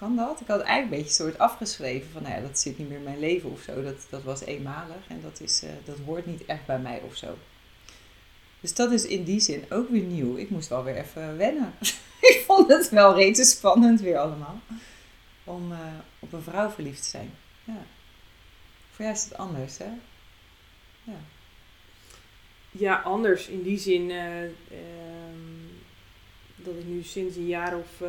kan 0.00 0.16
dat? 0.16 0.40
Ik 0.40 0.46
had 0.46 0.60
eigenlijk 0.60 0.92
een 0.92 0.98
beetje 0.98 1.22
soort 1.22 1.38
afgeschreven 1.38 2.10
van, 2.10 2.22
nou 2.22 2.34
ja, 2.34 2.40
dat 2.40 2.58
zit 2.58 2.78
niet 2.78 2.88
meer 2.88 2.98
in 2.98 3.04
mijn 3.04 3.18
leven 3.18 3.50
of 3.50 3.60
zo. 3.60 3.82
Dat, 3.82 4.06
dat 4.10 4.22
was 4.22 4.40
eenmalig 4.40 5.08
en 5.08 5.20
dat, 5.22 5.40
is, 5.40 5.62
eh, 5.62 5.70
dat 5.84 5.96
hoort 6.06 6.26
niet 6.26 6.44
echt 6.44 6.66
bij 6.66 6.78
mij 6.78 7.00
of 7.06 7.16
zo. 7.16 7.38
Dus 8.60 8.74
dat 8.74 8.92
is 8.92 9.06
in 9.06 9.24
die 9.24 9.40
zin 9.40 9.64
ook 9.70 9.88
weer 9.88 10.02
nieuw. 10.02 10.36
Ik 10.36 10.50
moest 10.50 10.68
wel 10.68 10.84
weer 10.84 10.96
even 10.96 11.36
wennen. 11.36 11.74
ik 12.32 12.42
vond 12.46 12.68
het 12.68 12.88
wel 12.88 13.14
reeds 13.14 13.50
spannend 13.50 14.00
weer 14.00 14.18
allemaal. 14.18 14.60
Om 15.44 15.72
eh, 15.72 15.78
op 16.18 16.32
een 16.32 16.42
vrouw 16.42 16.70
verliefd 16.70 17.02
te 17.02 17.08
zijn. 17.08 17.34
Ja. 17.64 17.82
Voor 18.90 19.04
jou 19.04 19.16
is 19.16 19.24
het 19.24 19.36
anders, 19.36 19.78
hè? 19.78 19.90
Ja. 21.04 21.20
Ja, 22.70 23.00
anders 23.00 23.46
in 23.46 23.62
die 23.62 23.78
zin 23.78 24.10
eh, 24.10 24.42
ehm, 24.44 24.50
dat 26.56 26.74
ik 26.74 26.84
nu 26.86 27.02
sinds 27.02 27.36
een 27.36 27.46
jaar 27.46 27.76
of, 27.76 28.02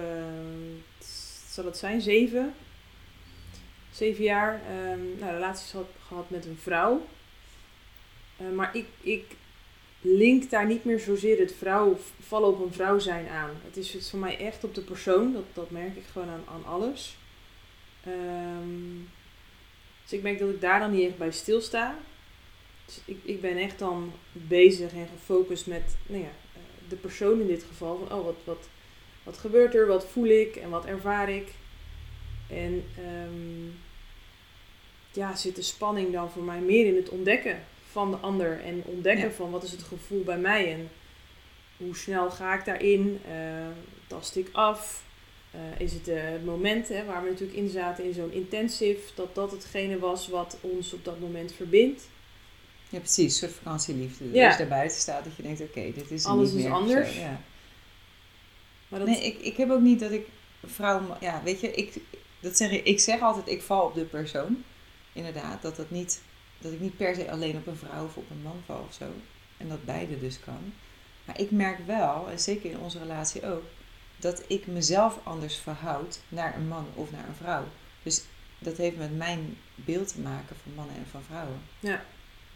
zal 1.52 1.66
het 1.66 1.78
zijn, 1.78 2.02
zeven, 2.02 2.54
zeven 3.92 4.24
jaar, 4.24 4.62
ehm 4.68 5.20
nou, 5.20 5.32
relaties 5.32 5.72
had 5.72 5.90
gehad 6.08 6.30
met 6.30 6.46
een 6.46 6.58
vrouw. 6.62 7.06
Eh, 8.38 8.50
maar 8.50 8.76
ik, 8.76 8.86
ik 9.02 9.36
link 10.02 10.50
daar 10.50 10.68
niet 10.68 10.86
meer 10.86 11.00
zozeer 11.00 11.40
het 11.40 11.56
vrouw, 11.58 11.98
vallen 12.20 12.50
op 12.50 12.66
een 12.66 12.74
vrouw 12.74 13.00
zijn 13.00 13.28
aan. 13.28 13.52
Het 13.66 13.78
is 13.78 13.94
het 13.94 14.10
voor 14.10 14.20
mij 14.20 14.38
echt 14.38 14.64
op 14.64 14.76
de 14.76 14.82
persoon, 14.82 15.34
dat, 15.34 15.44
dat 15.54 15.70
merk 15.70 15.96
ik 15.96 16.06
gewoon 16.12 16.30
aan, 16.30 16.44
aan 16.48 16.66
alles. 16.66 17.18
Ehm, 18.04 18.98
dus 20.04 20.14
ik 20.14 20.22
merk 20.22 20.40
dat 20.40 20.50
ik 20.50 20.62
daar 20.62 20.80
dan 20.80 20.92
niet 20.92 21.08
echt 21.08 21.18
bij 21.18 21.32
stilsta. 21.32 21.98
Dus 22.86 23.02
ik, 23.06 23.18
ik 23.24 23.42
ben 23.42 23.58
echt 23.58 23.80
dan 23.80 24.12
bezig 24.32 24.94
en 24.94 25.08
gefocust 25.08 25.68
met 25.68 25.96
nou 26.06 26.22
ja, 26.22 26.30
eh, 26.30 26.90
de 26.90 26.96
persoon 26.96 27.40
in 27.40 27.48
dit 27.48 27.64
geval. 27.64 27.98
Van, 27.98 28.18
oh, 28.18 28.26
wat, 28.26 28.38
wat, 28.44 28.70
wat 29.24 29.38
gebeurt 29.38 29.76
er? 29.76 29.88
Wat 29.88 30.06
voel 30.06 30.26
ik? 30.28 30.56
En 30.56 30.70
wat 30.70 30.86
ervaar 30.86 31.30
ik? 31.30 31.48
En 32.50 32.84
ehm, 32.98 33.68
ja, 35.12 35.36
zit 35.36 35.56
de 35.56 35.62
spanning 35.62 36.12
dan 36.12 36.32
voor 36.32 36.44
mij 36.44 36.60
meer 36.60 36.86
in 36.86 36.96
het 36.96 37.10
ontdekken 37.10 37.64
van 37.92 38.12
de 38.12 38.18
ander. 38.18 38.62
En 38.66 38.82
ontdekken 38.86 39.28
Ja. 39.28 39.32
van 39.34 39.52
wat 39.52 39.64
is 39.64 39.72
het 39.72 39.84
gevoel 39.84 40.24
bij 40.24 40.38
mij. 40.38 40.74
En 40.74 40.90
hoe 41.78 41.96
snel 41.96 42.32
ga 42.32 42.54
ik 42.58 42.66
daarin? 42.66 43.20
Eh, 43.28 43.68
tast 44.08 44.36
ik 44.36 44.50
af? 44.52 45.04
Eh, 45.52 45.60
is 45.80 45.94
het 45.94 46.08
eh, 46.08 46.22
het 46.24 46.46
moment 46.46 46.88
hè, 46.88 47.06
waar 47.06 47.24
we 47.24 47.30
natuurlijk 47.30 47.58
in 47.58 47.70
zaten 47.70 48.04
in 48.04 48.14
zo'n 48.14 48.32
intensive, 48.32 49.00
dat 49.16 49.36
dat 49.36 49.52
hetgene 49.52 50.00
was 50.00 50.28
wat 50.28 50.58
ons 50.62 50.94
op 50.94 51.06
dat 51.06 51.20
moment 51.20 51.54
verbindt? 51.54 52.08
ja, 52.90 53.00
precies. 53.00 53.24
Een 53.42 53.48
soort 53.50 53.62
vakantieliefde. 53.64 54.32
Ja. 54.32 54.46
Als 54.46 54.54
je 54.58 54.60
daar 54.60 54.78
buiten 54.78 54.98
staat, 55.00 55.24
dat 55.24 55.36
je 55.36 55.44
denkt, 55.44 55.62
oké, 55.62 55.92
dit 55.96 56.12
is 56.12 56.26
Alles 56.26 56.50
niet 56.50 56.58
is 56.58 56.64
meer 56.64 56.74
anders. 56.74 57.14
zo, 57.14 57.20
ja. 57.20 57.42
Maar 58.92 59.00
dat, 59.00 59.10
Nee, 59.10 59.26
ik, 59.26 59.40
ik 59.40 59.58
heb 59.58 59.70
ook 59.70 59.82
niet 59.82 60.00
dat 60.00 60.12
ik 60.12 60.28
vrouw... 60.66 61.18
Ja, 61.20 61.42
weet 61.44 61.60
je, 61.60 61.72
ik, 61.72 61.98
dat 62.40 62.58
zeg 62.58 62.72
ik, 62.72 62.86
ik 62.86 63.00
zeg 63.00 63.22
altijd, 63.22 63.48
ik 63.48 63.62
val 63.62 63.86
op 63.86 63.94
de 63.94 64.04
persoon. 64.04 64.64
Inderdaad, 65.14 65.62
dat, 65.62 65.76
dat, 65.76 65.90
niet, 65.90 66.22
dat 66.58 66.72
ik 66.72 66.80
niet 66.80 66.98
per 66.98 67.16
se 67.16 67.32
alleen 67.32 67.56
op 67.56 67.68
een 67.68 67.76
vrouw 67.76 68.06
of 68.06 68.18
op 68.18 68.30
een 68.30 68.42
man 68.42 68.62
val 68.66 68.86
of 68.88 68.94
zo. 68.94 69.06
En 69.58 69.70
dat 69.70 69.86
beide 69.86 70.20
dus 70.20 70.40
kan. 70.40 70.74
Maar 71.26 71.40
ik 71.40 71.52
merk 71.52 71.86
wel, 71.86 72.30
en 72.30 72.40
zeker 72.40 72.72
in 72.72 72.80
onze 72.80 73.00
relatie 73.00 73.46
ook, 73.46 73.64
dat 74.18 74.44
ik 74.48 74.68
mezelf 74.68 75.20
anders 75.24 75.56
verhoud 75.56 76.20
naar 76.30 76.56
een 76.56 76.68
man 76.68 76.88
of 76.94 77.12
naar 77.12 77.28
een 77.28 77.36
vrouw. 77.36 77.64
Dus 78.04 78.24
dat 78.60 78.78
heeft 78.78 78.98
met 78.98 79.18
mijn 79.18 79.58
beeld 79.76 80.14
te 80.14 80.20
maken 80.20 80.56
van 80.64 80.74
mannen 80.76 80.96
en 80.96 81.08
van 81.12 81.24
vrouwen. 81.24 81.62
Ja. 81.80 82.06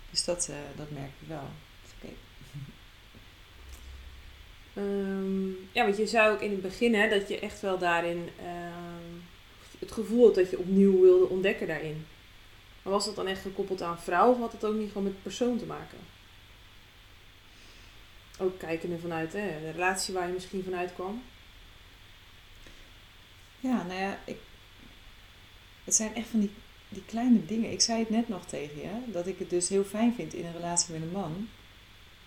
Dus 0.10 0.26
dat, 0.26 0.48
eh, 0.50 0.56
dat 0.76 0.92
merk 0.92 1.12
ik 1.20 1.28
wel. 1.28 1.50
Ehm, 4.76 5.48
ja, 5.72 5.84
want 5.84 5.98
je 5.98 6.08
zei 6.08 6.34
ook 6.34 6.42
in 6.42 6.52
het 6.52 6.62
begin 6.62 6.96
hè, 6.96 7.10
dat 7.10 7.28
je 7.28 7.40
echt 7.40 7.62
wel 7.62 7.78
daarin 7.78 8.30
ehm, 8.40 9.06
het 9.80 9.92
gevoel 9.92 10.26
had 10.26 10.36
dat 10.36 10.50
je 10.50 10.60
opnieuw 10.60 11.02
wilde 11.02 11.30
ontdekken 11.30 11.68
daarin. 11.68 12.06
Maar 12.82 12.94
was 12.94 13.06
dat 13.06 13.16
dan 13.16 13.28
echt 13.28 13.42
gekoppeld 13.42 13.82
aan 13.82 14.00
vrouw 14.00 14.32
of 14.32 14.38
had 14.38 14.52
het 14.52 14.66
ook 14.66 14.76
niet 14.76 14.88
gewoon 14.88 15.04
met 15.04 15.24
persoon 15.24 15.58
te 15.58 15.66
maken? 15.66 15.98
Ook 18.40 18.60
kijkende 18.60 18.98
vanuit 18.98 19.34
hè, 19.34 19.60
de 19.62 19.72
relatie 19.72 20.14
waar 20.14 20.28
je 20.28 20.34
misschien 20.34 20.64
vanuit 20.64 20.94
kwam. 20.94 21.24
Ja, 23.60 23.84
nou 23.84 24.00
ja, 24.00 24.20
ik, 24.26 24.38
het 25.84 25.96
zijn 25.96 26.16
echt 26.16 26.28
van 26.28 26.40
die, 26.40 26.52
die 26.90 27.04
kleine 27.06 27.46
dingen. 27.46 27.72
Ik 27.72 27.82
zei 27.82 28.00
het 28.00 28.10
net 28.10 28.28
nog 28.28 28.46
tegen 28.46 28.82
je, 28.82 29.12
dat 29.12 29.28
ik 29.28 29.40
het 29.40 29.50
dus 29.50 29.70
heel 29.70 29.84
fijn 29.84 30.14
vind 30.16 30.34
in 30.34 30.46
een 30.46 30.54
relatie 30.54 30.94
met 30.94 31.02
een 31.02 31.12
man. 31.12 31.50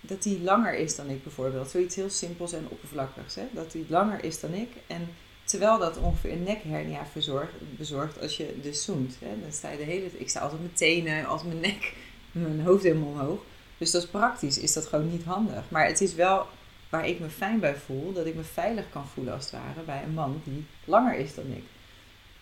Dat 0.01 0.23
die 0.23 0.43
langer 0.43 0.75
is 0.75 0.97
dan 0.97 1.09
ik 1.09 1.23
bijvoorbeeld. 1.23 1.71
Zoiets 1.71 1.95
heel 1.97 2.11
simpels 2.11 2.53
en 2.53 2.67
oppervlakkigs. 2.69 3.35
Hè? 3.35 3.47
Dat 3.53 3.73
die 3.73 3.87
langer 3.89 4.25
is 4.25 4.41
dan 4.41 4.55
ik. 4.55 4.69
En 4.87 5.09
terwijl 5.45 5.79
dat 5.79 5.99
ongeveer 5.99 6.33
een 6.33 6.43
nekhernia 6.43 7.07
verzorgt, 7.07 7.53
bezorgt 7.77 8.21
als 8.21 8.37
je 8.37 8.59
dus. 8.63 8.87
Hè? 8.87 9.41
Dan 9.41 9.53
sta 9.53 9.71
je 9.71 9.77
de 9.77 9.83
hele 9.83 10.19
Ik 10.19 10.29
sta 10.29 10.41
altijd 10.41 10.63
met 10.63 10.77
tenen, 10.77 11.27
als 11.27 11.43
mijn 11.43 11.61
nek, 11.61 11.95
mijn 12.33 12.61
hoofd 12.61 12.83
helemaal 12.83 13.09
omhoog. 13.09 13.41
Dus 13.79 13.91
dat 13.91 14.03
is 14.03 14.09
praktisch, 14.09 14.59
is 14.59 14.73
dat 14.73 14.87
gewoon 14.87 15.11
niet 15.11 15.25
handig. 15.25 15.71
Maar 15.71 15.87
het 15.87 16.01
is 16.01 16.15
wel 16.15 16.47
waar 16.89 17.09
ik 17.09 17.21
me 17.21 17.29
fijn 17.29 17.61
bij 17.61 17.77
voel, 17.77 18.13
dat 18.13 18.27
ik 18.27 18.35
me 18.35 18.43
veilig 18.43 18.85
kan 18.91 19.09
voelen 19.09 19.35
als 19.35 19.45
het 19.45 19.53
ware 19.53 19.83
bij 19.87 20.03
een 20.03 20.15
man 20.15 20.41
die 20.45 20.67
langer 20.85 21.15
is 21.15 21.35
dan 21.35 21.47
ik. 21.47 21.65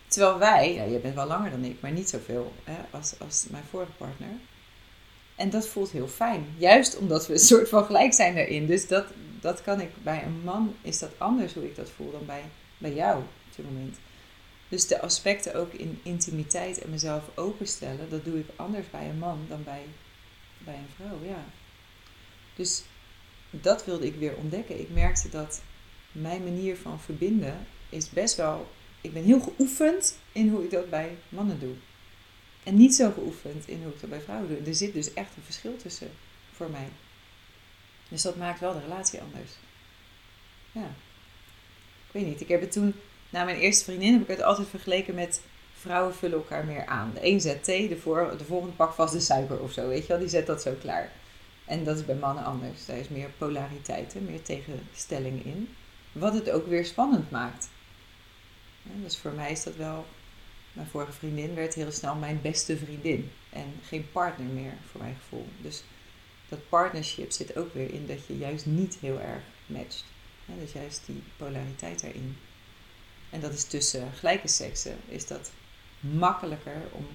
Terwijl 0.07 0.37
wij, 0.37 0.73
ja, 0.73 0.83
je 0.83 0.99
bent 0.99 1.15
wel 1.15 1.27
langer 1.27 1.51
dan 1.51 1.63
ik, 1.63 1.81
maar 1.81 1.91
niet 1.91 2.09
zoveel 2.09 2.53
hè, 2.63 2.77
als, 2.91 3.19
als 3.19 3.45
mijn 3.49 3.63
vorige 3.69 3.91
partner. 3.91 4.29
En 5.37 5.49
dat 5.49 5.67
voelt 5.67 5.91
heel 5.91 6.07
fijn. 6.07 6.45
Juist 6.57 6.97
omdat 6.97 7.27
we 7.27 7.33
een 7.33 7.39
soort 7.51 7.69
van 7.69 7.85
gelijk 7.85 8.13
zijn 8.13 8.35
daarin. 8.35 8.65
Dus 8.65 8.87
dat, 8.87 9.05
dat 9.41 9.61
kan 9.61 9.81
ik 9.81 9.89
bij 10.03 10.23
een 10.23 10.41
man, 10.43 10.75
is 10.81 10.99
dat 10.99 11.11
anders 11.17 11.53
hoe 11.53 11.65
ik 11.65 11.75
dat 11.75 11.89
voel 11.89 12.11
dan 12.11 12.25
bij, 12.25 12.43
bij 12.77 12.93
jou 12.93 13.17
op 13.21 13.55
dit 13.55 13.65
moment. 13.65 13.97
Dus 14.69 14.87
de 14.87 15.01
aspecten 15.01 15.55
ook 15.55 15.73
in 15.73 15.99
intimiteit 16.03 16.81
en 16.81 16.89
mezelf 16.89 17.23
openstellen, 17.35 18.09
dat 18.09 18.25
doe 18.25 18.39
ik 18.39 18.47
anders 18.55 18.89
bij 18.89 19.09
een 19.09 19.17
man 19.17 19.45
dan 19.49 19.63
bij, 19.63 19.83
bij 20.57 20.75
een 20.75 20.89
vrouw, 20.95 21.27
ja. 21.27 21.45
Dus 22.55 22.83
dat 23.49 23.85
wilde 23.85 24.05
ik 24.05 24.15
weer 24.15 24.35
ontdekken. 24.35 24.79
Ik 24.79 24.89
merkte 24.89 25.29
dat 25.29 25.61
mijn 26.11 26.43
manier 26.43 26.77
van 26.77 26.99
verbinden 26.99 27.67
is 27.89 28.09
best 28.09 28.35
wel. 28.35 28.67
Ik 29.01 29.13
ben 29.13 29.23
heel 29.23 29.39
geoefend 29.39 30.17
in 30.31 30.49
hoe 30.49 30.63
ik 30.63 30.71
dat 30.71 30.89
bij 30.89 31.17
mannen 31.29 31.59
doe. 31.59 31.73
En 32.67 32.75
niet 32.75 32.95
zo 32.95 33.11
geoefend 33.11 33.67
in 33.67 33.83
hoe 33.83 33.93
ik 33.93 33.99
dat 33.99 34.09
bij 34.09 34.21
vrouwen 34.21 34.47
doe. 34.47 34.67
Er 34.67 34.75
zit 34.75 34.93
dus 34.93 35.13
echt 35.13 35.35
een 35.35 35.43
verschil 35.43 35.77
tussen 35.77 36.11
voor 36.51 36.69
mij. 36.69 36.87
Dus 38.09 38.21
dat 38.21 38.35
maakt 38.35 38.59
wel 38.59 38.73
de 38.73 38.79
relatie 38.79 39.21
anders. 39.21 39.51
Ja. 40.71 40.85
Ik 42.07 42.11
weet 42.11 42.25
niet. 42.25 42.41
Ik 42.41 42.47
heb 42.47 42.61
het 42.61 42.71
toen, 42.71 42.93
na 43.29 43.43
mijn 43.43 43.57
eerste 43.57 43.83
vriendin, 43.83 44.13
heb 44.13 44.21
ik 44.21 44.27
het 44.27 44.41
altijd 44.41 44.67
vergeleken 44.67 45.15
met 45.15 45.41
vrouwen 45.73 46.15
vullen 46.15 46.37
elkaar 46.37 46.65
meer 46.65 46.85
aan. 46.85 47.11
De 47.13 47.25
een 47.25 47.41
zet 47.41 47.63
thee, 47.63 47.87
de, 47.87 47.97
voor, 47.97 48.35
de 48.37 48.45
volgende 48.45 48.75
pak 48.75 48.93
vast 48.93 49.13
de 49.13 49.19
suiker 49.19 49.59
of 49.59 49.71
zo. 49.71 49.87
Weet 49.87 50.01
je 50.01 50.07
wel, 50.07 50.19
die 50.19 50.29
zet 50.29 50.45
dat 50.45 50.61
zo 50.61 50.73
klaar. 50.81 51.11
En 51.65 51.83
dat 51.83 51.97
is 51.97 52.05
bij 52.05 52.15
mannen 52.15 52.43
anders. 52.43 52.85
Daar 52.85 52.97
is 52.97 53.09
meer 53.09 53.29
polariteit, 53.37 54.15
meer 54.27 54.41
tegenstelling 54.41 55.45
in. 55.45 55.75
Wat 56.11 56.33
het 56.33 56.49
ook 56.49 56.67
weer 56.67 56.85
spannend 56.85 57.31
maakt. 57.31 57.69
dus 58.83 59.17
voor 59.17 59.31
mij 59.31 59.51
is 59.51 59.63
dat 59.63 59.75
wel. 59.75 60.05
Mijn 60.77 60.89
vorige 60.89 61.11
vriendin 61.11 61.55
werd 61.55 61.73
heel 61.73 61.91
snel 61.91 62.15
mijn 62.15 62.41
beste 62.41 62.77
vriendin. 62.77 63.31
En 63.49 63.73
geen 63.83 64.11
partner 64.11 64.47
meer, 64.47 64.73
voor 64.91 65.01
mijn 65.01 65.15
gevoel. 65.15 65.47
Dus 65.61 65.83
dat 66.49 66.69
partnership 66.69 67.31
zit 67.31 67.57
ook 67.57 67.73
weer 67.73 67.93
in 67.93 68.07
dat 68.07 68.25
je 68.25 68.37
juist 68.37 68.65
niet 68.65 68.97
heel 68.99 69.19
erg 69.19 69.43
matcht. 69.65 70.05
dus 70.59 70.71
juist 70.71 71.05
die 71.05 71.23
polariteit 71.37 72.01
daarin. 72.01 72.37
En 73.29 73.39
dat 73.39 73.53
is 73.53 73.63
tussen 73.63 74.11
gelijke 74.13 74.47
seksen, 74.47 74.97
is 75.07 75.27
dat 75.27 75.51
makkelijker 75.99 76.81
om 76.91 77.07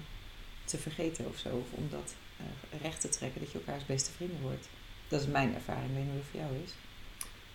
te 0.65 0.77
vergeten 0.77 1.27
of 1.27 1.37
zo. 1.37 1.49
Of 1.49 1.71
om 1.71 1.89
dat 1.89 2.13
uh, 2.39 2.81
recht 2.81 3.01
te 3.01 3.09
trekken 3.09 3.41
dat 3.41 3.51
je 3.51 3.57
elkaars 3.57 3.85
beste 3.85 4.11
vrienden 4.11 4.41
wordt. 4.41 4.67
Dat 5.07 5.21
is 5.21 5.27
mijn 5.27 5.55
ervaring, 5.55 5.89
ik 5.89 5.95
weet 5.95 6.03
niet 6.03 6.11
hoe 6.11 6.21
het 6.21 6.29
voor 6.31 6.39
jou 6.39 6.63
is. 6.63 6.71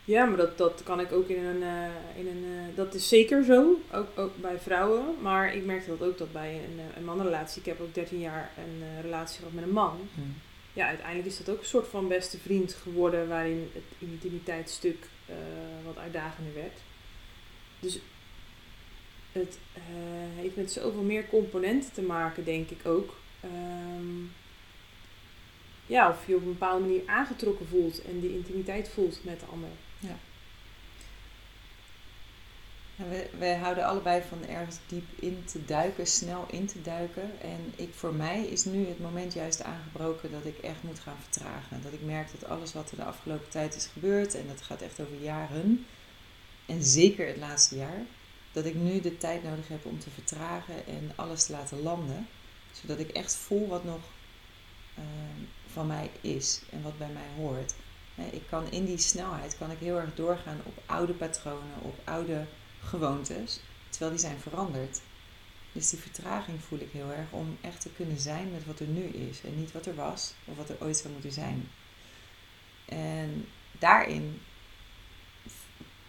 Ja, 0.09 0.25
maar 0.25 0.37
dat, 0.37 0.59
dat 0.59 0.83
kan 0.83 1.01
ik 1.01 1.13
ook 1.13 1.29
in 1.29 1.45
een. 1.45 1.63
Uh, 1.63 1.87
in 2.17 2.27
een 2.27 2.45
uh, 2.45 2.77
dat 2.77 2.95
is 2.95 3.09
zeker 3.09 3.45
zo, 3.45 3.81
ook, 3.93 4.07
ook 4.19 4.37
bij 4.37 4.59
vrouwen. 4.59 5.15
Maar 5.21 5.55
ik 5.55 5.65
merkte 5.65 5.89
dat 5.89 6.09
ook 6.09 6.19
dat 6.19 6.33
bij 6.33 6.55
een, 6.55 6.81
een 6.97 7.05
mannenrelatie. 7.05 7.61
Ik 7.61 7.67
heb 7.67 7.81
ook 7.81 7.95
13 7.95 8.19
jaar 8.19 8.51
een 8.57 9.03
relatie 9.03 9.39
gehad 9.39 9.53
met 9.53 9.65
een 9.65 9.71
man. 9.71 10.09
Hmm. 10.15 10.35
Ja, 10.73 10.87
uiteindelijk 10.87 11.29
is 11.29 11.39
dat 11.39 11.49
ook 11.49 11.61
een 11.61 11.67
soort 11.67 11.89
van 11.89 12.09
beste 12.09 12.39
vriend 12.39 12.75
geworden. 12.75 13.29
waarin 13.29 13.71
het 13.73 14.11
intimiteitsstuk 14.11 15.07
wat 15.85 15.99
uitdagender 15.99 16.55
werd. 16.55 16.79
Dus 17.81 17.99
het 19.33 19.59
heeft 20.37 20.57
met 20.57 20.73
zoveel 20.73 21.03
meer 21.03 21.27
componenten 21.27 21.93
te 21.93 22.03
maken, 22.03 22.45
denk 22.45 22.71
ik 22.71 22.87
ook. 22.87 23.15
Um, 23.45 24.33
ja, 25.87 26.11
of 26.11 26.27
je 26.27 26.35
op 26.35 26.43
een 26.43 26.53
bepaalde 26.53 26.87
manier 26.87 27.03
aangetrokken 27.07 27.67
voelt 27.67 28.03
en 28.03 28.21
die 28.21 28.35
intimiteit 28.35 28.89
voelt 28.89 29.25
met 29.25 29.41
de 29.41 29.47
ander. 29.47 29.71
Ja. 29.99 30.17
We, 32.97 33.31
wij 33.39 33.57
houden 33.57 33.85
allebei 33.85 34.23
van 34.29 34.47
ergens 34.47 34.77
diep 34.87 35.05
in 35.21 35.45
te 35.45 35.65
duiken, 35.65 36.07
snel 36.07 36.47
in 36.51 36.67
te 36.67 36.83
duiken. 36.83 37.41
En 37.41 37.73
ik, 37.77 37.95
voor 37.95 38.15
mij 38.15 38.45
is 38.45 38.65
nu 38.65 38.87
het 38.87 39.01
moment 39.01 39.33
juist 39.33 39.63
aangebroken 39.63 40.31
dat 40.31 40.45
ik 40.45 40.59
echt 40.59 40.83
moet 40.83 40.99
gaan 40.99 41.19
vertragen. 41.23 41.83
Dat 41.83 41.93
ik 41.93 42.03
merk 42.03 42.29
dat 42.41 42.51
alles 42.51 42.73
wat 42.73 42.91
er 42.91 42.97
de 42.97 43.05
afgelopen 43.05 43.49
tijd 43.49 43.75
is 43.75 43.87
gebeurd, 43.87 44.35
en 44.35 44.47
dat 44.47 44.63
gaat 44.63 44.83
echt 44.83 45.01
over 45.01 45.21
jaren, 45.21 45.87
en 46.67 46.83
zeker 46.83 47.27
het 47.27 47.37
laatste 47.37 47.77
jaar, 47.77 48.03
dat 48.53 48.65
ik 48.65 48.75
nu 48.75 49.01
de 49.01 49.17
tijd 49.17 49.43
nodig 49.43 49.69
heb 49.69 49.85
om 49.85 49.99
te 49.99 50.11
vertragen 50.11 50.87
en 50.87 51.13
alles 51.15 51.45
te 51.45 51.53
laten 51.53 51.83
landen. 51.83 52.29
Zodat 52.73 52.99
ik 52.99 53.11
echt 53.11 53.35
voel 53.35 53.69
wat 53.69 53.85
nog 53.85 54.01
Ehm, 54.99 55.45
van 55.73 55.87
mij 55.87 56.11
is 56.21 56.61
en 56.71 56.83
wat 56.83 56.99
bij 56.99 57.09
mij 57.09 57.29
hoort. 57.37 57.75
Ik 58.33 58.43
kan 58.49 58.71
in 58.71 58.85
die 58.85 58.99
snelheid 58.99 59.57
kan 59.59 59.71
ik 59.71 59.79
heel 59.79 59.99
erg 59.99 60.15
doorgaan 60.15 60.61
op 60.65 60.83
oude 60.87 61.13
patronen, 61.13 61.83
op 61.83 61.99
oude 62.05 62.45
gewoontes, 62.83 63.61
terwijl 63.89 64.11
die 64.11 64.21
zijn 64.21 64.39
veranderd. 64.39 65.01
Dus 65.73 65.91
die 65.91 65.99
vertraging 65.99 66.63
voel 66.63 66.79
ik 66.79 66.91
heel 66.93 67.11
erg 67.11 67.31
om 67.31 67.59
echt 67.61 67.81
te 67.81 67.91
kunnen 67.91 68.19
zijn 68.19 68.53
met 68.53 68.67
wat 68.67 68.81
er 68.81 68.87
nu 68.87 69.03
is 69.03 69.41
en 69.43 69.59
niet 69.59 69.73
wat 69.73 69.87
er 69.87 69.95
was 69.95 70.35
of 70.45 70.57
wat 70.57 70.69
er 70.69 70.77
ooit 70.81 70.97
zou 70.97 71.13
moeten 71.13 71.33
zijn. 71.33 71.69
En 72.85 73.49
daarin 73.79 74.41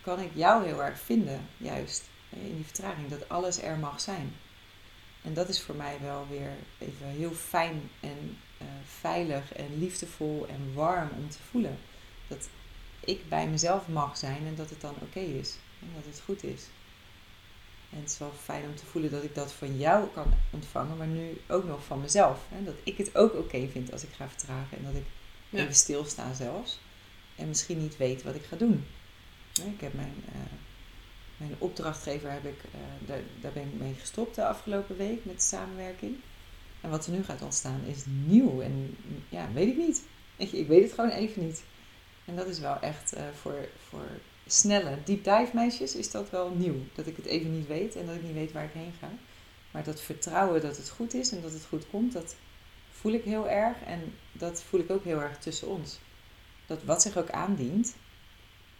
kan 0.01 0.19
ik 0.19 0.31
jou 0.33 0.65
heel 0.65 0.83
erg 0.83 0.99
vinden, 0.99 1.47
juist 1.57 2.03
in 2.29 2.55
die 2.55 2.65
vertraging, 2.65 3.09
dat 3.09 3.29
alles 3.29 3.61
er 3.61 3.77
mag 3.77 4.01
zijn. 4.01 4.35
En 5.21 5.33
dat 5.33 5.49
is 5.49 5.61
voor 5.61 5.75
mij 5.75 5.97
wel 6.01 6.27
weer 6.29 6.51
even 6.77 7.07
heel 7.07 7.31
fijn 7.31 7.89
en 7.99 8.37
uh, 8.61 8.67
veilig 8.85 9.53
en 9.53 9.79
liefdevol 9.79 10.47
en 10.49 10.73
warm 10.73 11.09
om 11.17 11.29
te 11.29 11.37
voelen. 11.49 11.77
Dat 12.29 12.49
ik 12.99 13.29
bij 13.29 13.47
mezelf 13.47 13.87
mag 13.87 14.17
zijn 14.17 14.45
en 14.47 14.55
dat 14.55 14.69
het 14.69 14.81
dan 14.81 14.95
oké 15.01 15.19
is. 15.19 15.55
En 15.81 15.87
dat 15.95 16.05
het 16.05 16.21
goed 16.25 16.43
is. 16.43 16.63
En 17.89 17.99
het 17.99 18.09
is 18.09 18.17
wel 18.17 18.33
fijn 18.43 18.65
om 18.65 18.75
te 18.75 18.85
voelen 18.85 19.11
dat 19.11 19.23
ik 19.23 19.35
dat 19.35 19.51
van 19.51 19.77
jou 19.77 20.07
kan 20.13 20.33
ontvangen, 20.51 20.97
maar 20.97 21.07
nu 21.07 21.41
ook 21.47 21.63
nog 21.63 21.83
van 21.83 22.01
mezelf. 22.01 22.45
Hè? 22.49 22.63
Dat 22.63 22.75
ik 22.83 22.97
het 22.97 23.15
ook 23.15 23.33
oké 23.33 23.67
vind 23.67 23.91
als 23.91 24.03
ik 24.03 24.13
ga 24.13 24.29
vertragen 24.29 24.77
en 24.77 24.83
dat 24.83 24.95
ik 24.95 25.05
even 25.51 25.75
stilsta 25.75 26.33
zelfs. 26.33 26.79
En 27.35 27.47
misschien 27.47 27.81
niet 27.81 27.97
weet 27.97 28.23
wat 28.23 28.35
ik 28.35 28.43
ga 28.43 28.55
doen. 28.55 28.85
Ik 29.53 29.81
heb 29.81 29.93
mijn, 29.93 30.23
uh, 30.27 30.41
mijn 31.37 31.55
opdrachtgever, 31.57 32.31
heb 32.31 32.45
ik, 32.45 32.63
uh, 32.63 33.07
daar, 33.07 33.21
daar 33.41 33.51
ben 33.51 33.63
ik 33.63 33.79
mee 33.79 33.93
gestopt 33.99 34.35
de 34.35 34.45
afgelopen 34.45 34.97
week 34.97 35.25
met 35.25 35.35
de 35.35 35.41
samenwerking. 35.41 36.15
En 36.81 36.89
wat 36.89 37.05
er 37.05 37.11
nu 37.11 37.23
gaat 37.23 37.41
ontstaan 37.41 37.81
is 37.85 38.03
nieuw. 38.05 38.61
En 38.61 38.97
ja, 39.29 39.51
weet 39.53 39.67
ik 39.67 39.77
niet. 39.77 40.03
Ik, 40.35 40.51
ik 40.51 40.67
weet 40.67 40.83
het 40.83 40.93
gewoon 40.93 41.09
even 41.09 41.45
niet. 41.45 41.63
En 42.29 42.35
dat 42.35 42.47
is 42.47 42.59
wel 42.59 42.79
echt 42.79 43.17
uh, 43.17 43.21
voor, 43.41 43.67
voor 43.89 44.07
snelle 44.45 44.97
deep 45.03 45.23
dive 45.23 45.49
meisjes 45.53 45.95
is 45.95 46.11
dat 46.11 46.29
wel 46.29 46.49
nieuw. 46.49 46.75
Dat 46.93 47.07
ik 47.07 47.15
het 47.15 47.25
even 47.25 47.57
niet 47.57 47.67
weet 47.67 47.95
en 47.95 48.05
dat 48.05 48.15
ik 48.15 48.23
niet 48.23 48.33
weet 48.33 48.51
waar 48.51 48.63
ik 48.63 48.73
heen 48.73 48.93
ga. 48.99 49.09
Maar 49.71 49.83
dat 49.83 50.01
vertrouwen 50.01 50.61
dat 50.61 50.77
het 50.77 50.89
goed 50.89 51.13
is 51.13 51.31
en 51.31 51.41
dat 51.41 51.51
het 51.51 51.65
goed 51.65 51.89
komt, 51.89 52.13
dat 52.13 52.35
voel 52.91 53.11
ik 53.11 53.23
heel 53.23 53.49
erg. 53.49 53.81
En 53.85 54.15
dat 54.31 54.63
voel 54.63 54.79
ik 54.79 54.91
ook 54.91 55.03
heel 55.03 55.21
erg 55.21 55.37
tussen 55.37 55.67
ons. 55.67 55.99
Dat 56.65 56.83
wat 56.83 57.01
zich 57.01 57.17
ook 57.17 57.29
aandient, 57.29 57.95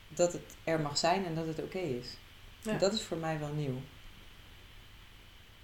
dat 0.08 0.34
het 0.34 0.56
er 0.64 0.80
mag 0.80 0.98
zijn 0.98 1.26
en 1.26 1.36
dat 1.36 1.48
het 1.48 1.60
oké 1.64 1.80
is. 1.80 2.08
Ja. 2.62 2.72
En 2.72 2.80
dat 2.80 2.94
is 2.94 3.02
voor 3.02 3.18
mij 3.18 3.40
wel 3.40 3.54
nieuw. 3.54 3.82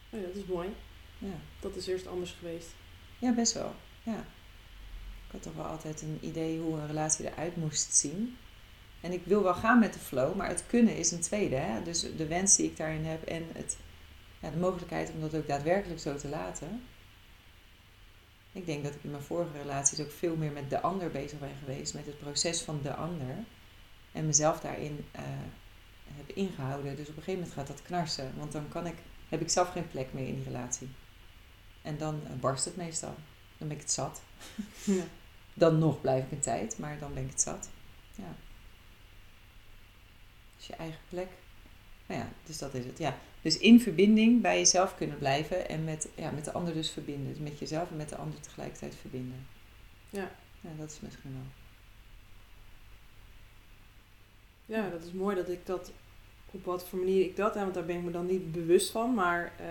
Ja, 0.10 0.20
dat 0.20 0.36
is 0.36 0.46
mooi. 0.46 0.70
Ja. 1.18 1.40
Dat 1.60 1.76
is 1.76 1.88
eerst 1.88 2.08
anders 2.08 2.36
geweest. 2.40 2.70
Ja, 3.20 3.32
best 3.32 3.54
wel. 3.54 3.76
Ja. 4.04 4.26
Had 5.36 5.44
toch 5.44 5.64
wel 5.64 5.72
altijd 5.72 6.02
een 6.02 6.18
idee 6.22 6.60
hoe 6.60 6.78
een 6.78 6.88
relatie 6.88 7.32
eruit 7.32 7.56
moest 7.56 7.96
zien. 7.96 8.38
En 9.02 9.12
ik 9.12 9.26
wil 9.26 9.44
wel 9.44 9.54
gaan 9.54 9.80
met 9.80 9.94
de 9.94 10.00
flow, 10.00 10.36
maar 10.36 10.48
het 10.48 10.64
kunnen 10.68 10.96
is 10.96 11.12
een 11.12 11.22
tweede. 11.22 11.56
Hè? 11.56 11.84
Dus 11.84 12.16
de 12.18 12.28
wens 12.28 12.56
die 12.56 12.66
ik 12.66 12.78
daarin 12.78 13.06
heb 13.06 13.24
en 13.24 13.44
het, 13.54 13.78
ja, 14.40 14.50
de 14.50 14.58
mogelijkheid 14.58 15.12
om 15.14 15.22
dat 15.22 15.36
ook 15.36 15.48
daadwerkelijk 15.48 16.00
zo 16.00 16.16
te 16.16 16.28
laten. 16.28 16.84
Ik 18.52 18.66
denk 18.66 18.84
dat 18.84 18.94
ik 18.94 19.04
in 19.04 19.12
mijn 19.12 19.24
vorige 19.24 19.58
relaties 19.58 20.00
ook 20.00 20.12
veel 20.12 20.36
meer 20.36 20.52
met 20.52 20.70
de 20.70 20.82
ander 20.82 21.12
bezig 21.12 21.40
ben 21.40 21.56
geweest, 21.60 21.94
met 21.94 22.06
het 22.06 22.20
proces 22.20 22.62
van 22.62 22.80
de 22.84 22.94
ander. 22.94 23.36
En 24.12 24.26
mezelf 24.26 24.60
daarin 24.60 25.06
uh, 25.16 25.22
heb 26.14 26.36
ingehouden. 26.36 26.96
Dus 26.96 27.10
op 27.10 27.18
een 27.18 27.24
gegeven 27.24 27.40
moment 27.40 27.54
gaat 27.54 27.68
dat 27.68 27.82
knarsen, 27.82 28.34
want 28.38 28.52
dan 28.52 28.68
kan 28.68 28.88
ik, 28.88 28.96
heb 29.30 29.42
ik 29.42 29.50
zelf 29.50 29.72
geen 29.72 29.88
plek 29.88 30.14
meer 30.14 30.28
in 30.28 30.36
die 30.36 30.44
relatie. 30.44 30.90
En 31.82 31.98
dan 31.98 32.22
eh, 32.26 32.32
barst 32.40 32.66
het 32.66 32.76
meestal. 32.76 33.16
Dan 33.58 33.68
ben 33.68 33.78
ik 33.78 33.84
het 33.84 33.92
zat. 33.92 34.22
Ja. 34.84 35.04
dan 35.58 35.80
nog 35.80 36.02
blijf 36.02 36.26
ik 36.26 36.32
een 36.32 36.40
tijd, 36.40 36.78
maar 36.80 37.00
dan 37.00 37.14
ben 37.14 37.24
ik 37.24 37.30
het 37.30 37.42
zat. 37.42 37.70
Ja. 38.16 38.36
Dus 40.58 40.68
je 40.68 40.76
eigen 40.76 41.00
plek. 41.10 41.28
Nou 42.06 42.22
ja, 42.22 42.30
dus 42.44 42.58
dat 42.58 42.74
is 42.74 42.86
het. 42.86 42.98
Ja. 42.98 43.18
Dus 43.42 43.58
in 43.58 43.82
verbinding 43.82 44.42
bij 44.42 44.58
jezelf 44.58 44.96
kunnen 44.96 45.18
blijven 45.18 45.70
en 45.70 45.84
met, 45.84 46.10
ja, 46.16 46.32
met 46.32 46.46
de 46.46 46.52
ander 46.52 46.74
dus 46.74 46.92
verbinden. 46.92 47.28
Dus 47.28 47.42
met 47.50 47.60
jezelf 47.60 47.90
en 47.90 47.98
met 47.98 48.10
de 48.10 48.16
ander 48.16 48.40
tegelijkertijd 48.40 48.96
verbinden. 48.96 49.48
Ja. 50.10 50.32
Ja, 50.62 50.70
dat 50.78 50.92
is 50.92 51.00
misschien 51.00 51.34
wel. 51.34 51.54
Ja, 54.78 54.90
dat 54.90 55.04
is 55.04 55.12
mooi 55.12 55.36
dat 55.36 55.50
ik 55.50 55.66
dat 55.66 55.92
op 56.52 56.66
wat 56.66 56.88
voor 56.88 57.00
manier 57.00 57.26
ik 57.26 57.36
dat, 57.36 57.54
hè, 57.54 57.62
want 57.62 57.74
daar 57.74 57.86
ben 57.86 57.96
ik 57.98 58.04
me 58.04 58.12
dan 58.12 58.26
niet 58.26 58.52
bewust 58.52 58.92
van, 58.92 59.14
maar 59.14 59.54
uh, 59.62 59.68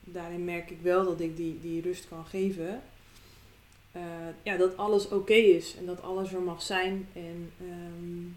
daarin 0.00 0.44
merk 0.44 0.70
ik 0.70 0.80
wel 0.80 1.04
dat 1.04 1.20
ik 1.20 1.36
die, 1.36 1.60
die 1.60 1.82
rust 1.82 2.08
kan 2.08 2.26
geven. 2.26 2.82
Uh, 3.96 4.02
ja, 4.42 4.56
dat 4.56 4.76
alles 4.76 5.08
oké 5.08 5.34
is 5.34 5.76
en 5.76 5.86
dat 5.86 6.02
alles 6.02 6.32
er 6.32 6.42
mag 6.42 6.62
zijn. 6.62 7.08
En 7.12 7.52
um, 7.62 8.36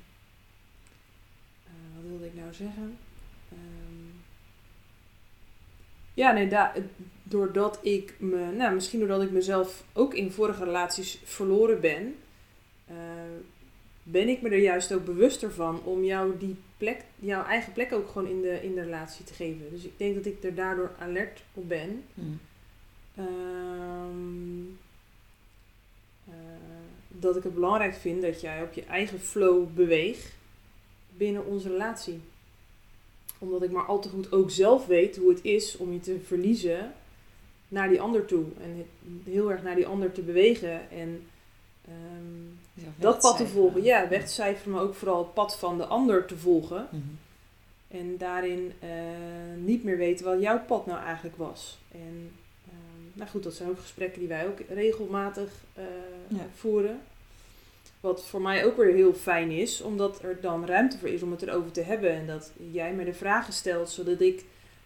uh, 1.66 1.96
wat 1.96 2.10
wilde 2.10 2.26
ik 2.26 2.36
nou 2.36 2.54
zeggen? 2.54 2.98
Um, 3.52 4.22
Ja, 6.14 6.32
nee, 6.32 6.48
da- 6.48 6.74
doordat 7.24 7.80
ik 7.82 8.14
me, 8.20 8.52
nou, 8.52 8.74
misschien 8.74 9.00
doordat 9.00 9.22
ik 9.22 9.32
mezelf 9.32 9.84
ook 9.94 10.14
in 10.14 10.32
vorige 10.32 10.64
relaties 10.64 11.20
verloren 11.24 11.82
ben, 11.82 12.16
eh, 12.88 12.96
ben 14.04 14.28
ik 14.30 14.42
me 14.42 14.50
er 14.50 14.58
juist 14.58 14.94
ook 14.94 15.06
bewuster 15.06 15.52
van 15.52 15.84
om 15.84 16.04
jou 16.04 16.38
die 16.38 16.56
plek, 16.78 17.04
jouw 17.20 17.44
eigen 17.46 17.74
plek 17.74 17.94
ook 17.94 18.08
gewoon 18.10 18.28
in 18.28 18.42
de, 18.42 18.64
in 18.64 18.76
de 18.76 18.84
relatie 18.84 19.26
te 19.26 19.34
geven. 19.34 19.70
Dus 19.72 19.84
ik 19.84 19.98
denk 19.98 20.16
dat 20.16 20.26
ik 20.26 20.44
er 20.44 20.56
daardoor 20.56 20.92
alert 21.00 21.44
op 21.54 21.70
ben. 21.70 22.04
Mm. 22.14 22.40
Ehm, 23.16 23.26
eh, 23.26 24.68
dat 27.24 27.36
ik 27.36 27.44
het 27.44 27.54
belangrijk 27.54 27.96
vind 27.96 28.22
dat 28.22 28.42
jij 28.42 28.62
op 28.64 28.74
je 28.74 28.84
eigen 28.84 29.20
flow 29.20 29.68
beweegt 29.76 30.32
binnen 31.18 31.46
onze 31.46 31.70
relatie. 31.70 32.22
Omdat 33.38 33.64
ik 33.64 33.72
maar 33.72 33.86
al 33.86 34.00
te 34.00 34.10
goed 34.10 34.32
ook 34.32 34.52
zelf 34.52 34.86
weet 34.86 35.18
hoe 35.18 35.30
het 35.30 35.44
is 35.44 35.78
om 35.78 35.94
je 35.94 36.00
te 36.00 36.20
verliezen 36.26 36.94
naar 37.68 37.90
die 37.90 38.02
ander 38.02 38.26
toe. 38.26 38.46
En 38.62 38.86
heel 39.24 39.52
erg 39.52 39.64
naar 39.64 39.76
die 39.76 39.88
ander 39.88 40.12
te 40.12 40.22
bewegen. 40.22 40.90
En 40.92 41.28
ehm, 41.86 42.86
dat 42.96 43.20
pad 43.20 43.38
te 43.38 43.48
volgen. 43.48 43.84
Ja, 43.84 44.08
wegcijferen, 44.08 44.72
maar 44.72 44.82
ook 44.82 44.96
vooral 44.96 45.20
het 45.20 45.34
pad 45.34 45.58
van 45.58 45.78
de 45.78 45.86
ander 45.86 46.26
te 46.26 46.38
volgen. 46.38 46.88
Mhm. 46.92 47.02
En 47.88 48.18
daarin 48.18 48.74
eh, 48.80 48.90
niet 49.58 49.84
meer 49.84 49.98
weten 49.98 50.26
wat 50.26 50.42
jouw 50.42 50.60
pad 50.66 50.86
nou 50.86 51.04
eigenlijk 51.04 51.38
was. 51.38 51.78
En 51.92 52.32
ehm, 52.68 53.10
nou 53.14 53.30
goed, 53.30 53.44
dat 53.44 53.54
zijn 53.54 53.70
ook 53.70 53.80
gesprekken 53.80 54.20
die 54.20 54.28
wij 54.28 54.48
ook 54.48 54.60
regelmatig 54.70 55.52
eh, 55.74 55.84
Ja. 56.28 56.48
voeren. 56.56 57.00
Wat 58.04 58.26
voor 58.26 58.42
mij 58.42 58.66
ook 58.66 58.78
weer 58.78 58.94
heel 58.94 59.14
fijn 59.14 59.52
is, 59.52 59.82
omdat 59.82 60.24
er 60.24 60.38
dan 60.42 60.66
ruimte 60.66 60.98
voor 60.98 61.08
is 61.10 61.22
om 61.24 61.32
het 61.32 61.42
erover 61.42 61.72
te 61.72 61.82
hebben. 61.82 62.12
En 62.12 62.28
dat 62.28 62.52
jij 62.72 62.94
me 62.94 63.04
de 63.06 63.14
vragen 63.14 63.54
stelt, 63.54 63.90
zodat 63.90 64.22
ik 64.22 64.44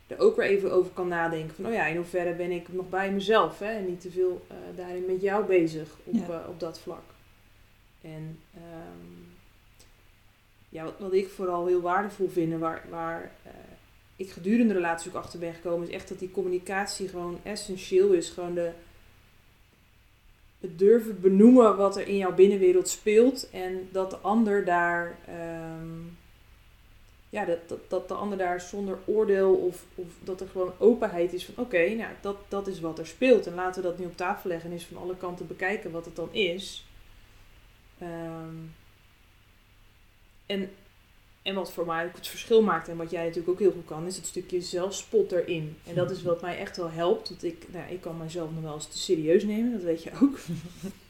er 0.07 0.19
ook 0.19 0.35
weer 0.35 0.45
even 0.45 0.71
over 0.71 0.91
kan 0.91 1.07
nadenken. 1.07 1.55
Van, 1.55 1.65
oh 1.65 1.73
ja, 1.73 1.85
in 1.85 1.95
hoeverre 1.95 2.33
ben 2.33 2.51
ik 2.51 2.73
nog 2.73 2.89
bij 2.89 3.11
mezelf? 3.11 3.59
Hè? 3.59 3.65
En 3.71 3.85
niet 3.85 4.01
te 4.01 4.11
veel 4.11 4.45
eh, 4.47 4.55
daarin 4.75 5.05
met 5.07 5.21
jou 5.21 5.45
bezig 5.45 5.87
op, 6.03 6.13
Ja. 6.13 6.41
eh, 6.41 6.49
op 6.49 6.59
dat 6.59 6.79
vlak. 6.79 7.03
En 8.01 8.39
ehm, 8.53 9.15
ja, 10.69 10.83
wat, 10.83 10.93
wat 10.99 11.13
ik 11.13 11.29
vooral 11.29 11.65
heel 11.65 11.81
waardevol 11.81 12.29
vind, 12.29 12.51
en 12.53 12.59
waar, 12.59 12.85
waar 12.89 13.31
eh, 13.43 13.51
ik 14.15 14.29
gedurende 14.29 14.67
de 14.73 14.79
relatie 14.79 15.09
ook 15.11 15.17
achter 15.17 15.39
ben 15.39 15.53
gekomen, 15.53 15.87
is 15.87 15.93
echt 15.93 16.09
dat 16.09 16.19
die 16.19 16.31
communicatie 16.31 17.07
gewoon 17.07 17.39
essentieel 17.43 18.11
is. 18.11 18.29
Gewoon 18.29 18.53
de, 18.53 18.71
het 20.59 20.79
durven 20.79 21.21
benoemen 21.21 21.77
wat 21.77 21.97
er 21.97 22.07
in 22.07 22.17
jouw 22.17 22.33
binnenwereld 22.33 22.89
speelt 22.89 23.49
en 23.49 23.89
dat 23.91 24.09
de 24.09 24.17
ander 24.17 24.65
daar, 24.65 25.17
ehm, 25.25 25.99
ja, 27.29 27.45
dat, 27.45 27.57
dat, 27.67 27.89
dat 27.89 28.07
de 28.07 28.13
ander 28.13 28.37
daar 28.37 28.61
zonder 28.61 28.97
oordeel 29.05 29.53
of, 29.55 29.85
of 29.95 30.07
dat 30.23 30.41
er 30.41 30.47
gewoon 30.47 30.73
openheid 30.77 31.33
is 31.33 31.45
van 31.45 31.63
oké, 31.63 31.89
nou 31.89 32.13
dat, 32.21 32.37
dat 32.47 32.67
is 32.67 32.79
wat 32.79 32.99
er 32.99 33.07
speelt 33.07 33.47
en 33.47 33.53
laten 33.53 33.81
we 33.81 33.87
dat 33.87 33.99
nu 33.99 34.05
op 34.05 34.17
tafel 34.17 34.49
leggen 34.49 34.69
en 34.69 34.75
eens 34.75 34.85
van 34.85 35.01
alle 35.01 35.17
kanten 35.17 35.47
bekijken 35.47 35.91
wat 35.91 36.05
het 36.05 36.15
dan 36.15 36.33
is. 36.33 36.85
Ehm, 37.97 38.55
en, 40.45 40.69
en 41.47 41.55
wat 41.55 41.71
voor 41.71 41.85
mij 41.85 42.05
ook 42.05 42.15
het 42.15 42.27
verschil 42.27 42.61
maakt 42.61 42.87
en 42.87 42.97
wat 42.97 43.11
jij 43.11 43.23
natuurlijk 43.23 43.49
ook 43.49 43.59
heel 43.59 43.71
goed 43.71 43.85
kan, 43.85 44.07
is 44.07 44.15
het 44.15 44.25
stukje 44.25 44.61
zelfspot 44.61 45.31
erin. 45.31 45.77
En 45.87 45.95
dat 45.95 46.11
is 46.11 46.23
wat 46.23 46.41
mij 46.41 46.57
echt 46.57 46.77
wel 46.77 46.89
helpt. 46.89 47.29
Want 47.29 47.43
ik, 47.43 47.65
nou, 47.71 47.91
ik 47.91 48.01
kan 48.01 48.17
mezelf 48.17 48.49
nog 48.53 48.63
wel 48.63 48.73
eens 48.73 48.87
te 48.87 48.97
serieus 48.97 49.43
nemen, 49.43 49.71
dat 49.71 49.81
weet 49.81 50.03
je 50.03 50.11
ook. 50.21 50.37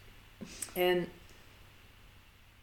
en 0.90 1.08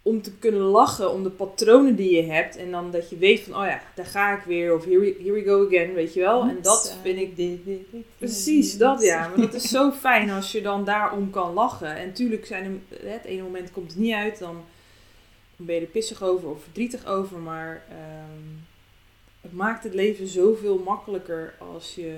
om 0.03 0.23
te 0.23 0.33
kunnen 0.33 0.61
lachen 0.61 1.13
om 1.13 1.23
de 1.23 1.31
patronen 1.31 1.97
die 1.97 2.15
je 2.17 2.23
hebt. 2.23 2.57
En 2.57 2.71
dan 2.71 2.91
dat 2.91 3.11
je 3.11 3.17
weet 3.17 3.41
van, 3.41 3.61
oh 3.61 3.67
ja, 3.67 3.83
daar 3.95 4.07
ga 4.07 4.37
ik 4.37 4.43
weer. 4.45 4.75
Of 4.75 4.85
here 4.85 4.99
we, 4.99 5.17
here 5.19 5.33
we 5.33 5.43
go 5.43 5.67
again, 5.67 5.95
weet 5.95 6.15
je 6.15 6.21
wel. 6.21 6.43
En 6.43 6.59
dat 6.63 6.99
vind 7.03 7.19
ik 7.19 7.37
dit, 7.37 7.65
dit, 7.65 7.81
dit, 7.91 8.05
Precies, 8.19 8.77
dat 8.79 9.03
ja. 9.03 9.29
Maar 9.29 9.41
dat 9.41 9.55
is 9.55 9.69
zo 9.69 9.91
fijn 9.91 10.31
als 10.31 10.53
je 10.53 10.63
dan 10.63 10.85
daarom 10.85 11.31
kan 11.31 11.53
lachen. 11.53 11.97
En 11.97 12.13
tuurlijk 12.13 12.47
zijn 12.47 12.83
er, 12.89 13.11
het 13.11 13.25
ene 13.25 13.43
moment 13.43 13.73
komt 13.73 13.91
het 13.91 14.01
niet 14.01 14.15
uit, 14.15 14.39
dan 14.39 14.65
ben 15.57 15.75
je 15.75 15.81
er 15.81 15.87
pissig 15.87 16.23
over 16.23 16.49
of 16.49 16.63
verdrietig 16.63 17.07
over. 17.07 17.39
Maar 17.39 17.83
ehm, 17.89 18.49
het 19.41 19.53
maakt 19.53 19.85
het 19.85 19.95
leven 19.95 20.27
zoveel 20.29 20.79
makkelijker 20.79 21.55
als 21.59 21.95
je 21.95 22.17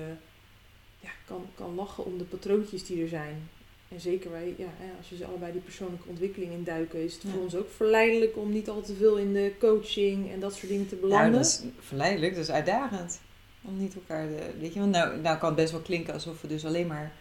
ja, 1.00 1.10
kan, 1.26 1.46
kan 1.54 1.74
lachen 1.74 2.04
om 2.04 2.18
de 2.18 2.24
patroontjes 2.24 2.84
die 2.86 3.02
er 3.02 3.08
zijn. 3.08 3.48
En 3.88 4.00
zeker 4.00 4.30
wij, 4.30 4.54
ja, 4.58 4.68
als 4.98 5.10
we 5.10 5.16
ze 5.16 5.24
allebei 5.26 5.52
die 5.52 5.60
persoonlijke 5.60 6.08
ontwikkeling 6.08 6.52
induiken, 6.52 7.04
is 7.04 7.14
het 7.14 7.22
Ja. 7.22 7.30
voor 7.30 7.42
ons 7.42 7.54
ook 7.54 7.70
verleidelijk 7.70 8.36
om 8.36 8.52
niet 8.52 8.68
al 8.68 8.82
te 8.82 8.94
veel 8.94 9.16
in 9.18 9.32
de 9.32 9.52
coaching 9.58 10.30
en 10.32 10.40
dat 10.40 10.54
soort 10.54 10.68
dingen 10.68 10.88
te 10.88 10.94
Nou, 10.94 11.06
belanden. 11.08 11.32
dat 11.32 11.44
is 11.46 11.62
verleidelijk, 11.78 12.34
dat 12.34 12.44
is 12.44 12.50
uitdagend. 12.50 13.20
Om 13.62 13.78
niet 13.78 13.94
elkaar 13.94 14.26
de, 14.28 14.50
weet 14.60 14.72
je, 14.74 14.80
want 14.80 14.92
nou, 14.92 15.20
nou 15.20 15.38
kan 15.38 15.48
het 15.48 15.56
best 15.56 15.72
wel 15.72 15.80
klinken 15.80 16.12
alsof 16.14 16.40
we 16.40 16.48
dus 16.48 16.64
alleen 16.64 16.86
maar 16.86 17.12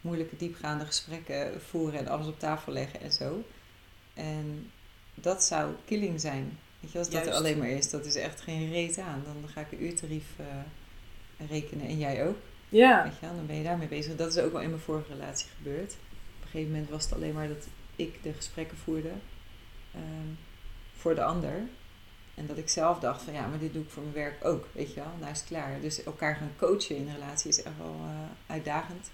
moeilijke, 0.00 0.36
diepgaande 0.36 0.84
gesprekken 0.84 1.60
voeren 1.60 1.98
en 2.00 2.08
alles 2.08 2.26
op 2.26 2.38
tafel 2.38 2.72
leggen 2.72 3.00
en 3.00 3.12
zo. 3.12 3.42
En 4.14 4.70
dat 5.20 5.44
zou 5.44 5.72
killing 5.84 6.20
zijn. 6.20 6.58
Weet 6.80 6.92
je, 6.92 6.98
als 6.98 7.10
dat 7.10 7.26
er 7.26 7.32
alleen 7.32 7.58
maar 7.58 7.68
is, 7.68 7.90
dat 7.90 8.04
is 8.04 8.14
echt 8.14 8.40
geen 8.40 8.70
reet 8.70 8.98
aan. 8.98 9.22
Dan 9.24 9.48
ga 9.48 9.60
ik 9.60 9.72
een 9.72 9.84
uurtarief 9.84 10.26
eh, 10.36 10.46
rekenen 11.48 11.86
en 11.86 11.98
jij 11.98 12.26
ook. 12.26 12.36
ja, 12.68 13.02
Weet 13.02 13.18
je 13.20 13.26
wel, 13.26 13.36
dan 13.36 13.46
ben 13.46 13.56
je 13.56 13.62
daarmee 13.62 13.88
bezig. 13.88 14.16
Dat 14.16 14.36
is 14.36 14.42
ook 14.42 14.52
wel 14.52 14.60
in 14.60 14.70
mijn 14.70 14.82
vorige 14.82 15.12
relatie 15.12 15.48
gebeurd. 15.56 15.92
Op 15.92 16.42
een 16.42 16.48
gegeven 16.48 16.72
moment 16.72 16.90
was 16.90 17.04
het 17.04 17.12
alleen 17.12 17.34
maar 17.34 17.48
dat 17.48 17.66
ik 17.96 18.22
de 18.22 18.32
gesprekken 18.32 18.76
voerde 18.76 19.12
ehm, 19.94 20.28
voor 20.96 21.14
de 21.14 21.24
ander. 21.24 21.62
En 22.34 22.46
dat 22.46 22.56
ik 22.58 22.68
zelf 22.68 22.98
dacht 22.98 23.22
van 23.22 23.32
ja, 23.32 23.46
maar 23.46 23.58
dit 23.58 23.72
doe 23.72 23.82
ik 23.82 23.90
voor 23.90 24.02
mijn 24.02 24.14
werk 24.14 24.44
ook, 24.44 24.66
weet 24.72 24.88
je 24.94 25.00
wel. 25.00 25.12
Nou 25.18 25.30
is 25.32 25.38
het 25.38 25.48
klaar. 25.48 25.80
Dus 25.80 26.02
elkaar 26.02 26.36
gaan 26.36 26.52
coachen 26.56 26.96
in 26.96 27.08
een 27.08 27.14
relatie 27.14 27.50
is 27.50 27.62
echt 27.62 27.76
wel 27.78 27.96
eh, 28.04 28.52
uitdagend. 28.52 29.10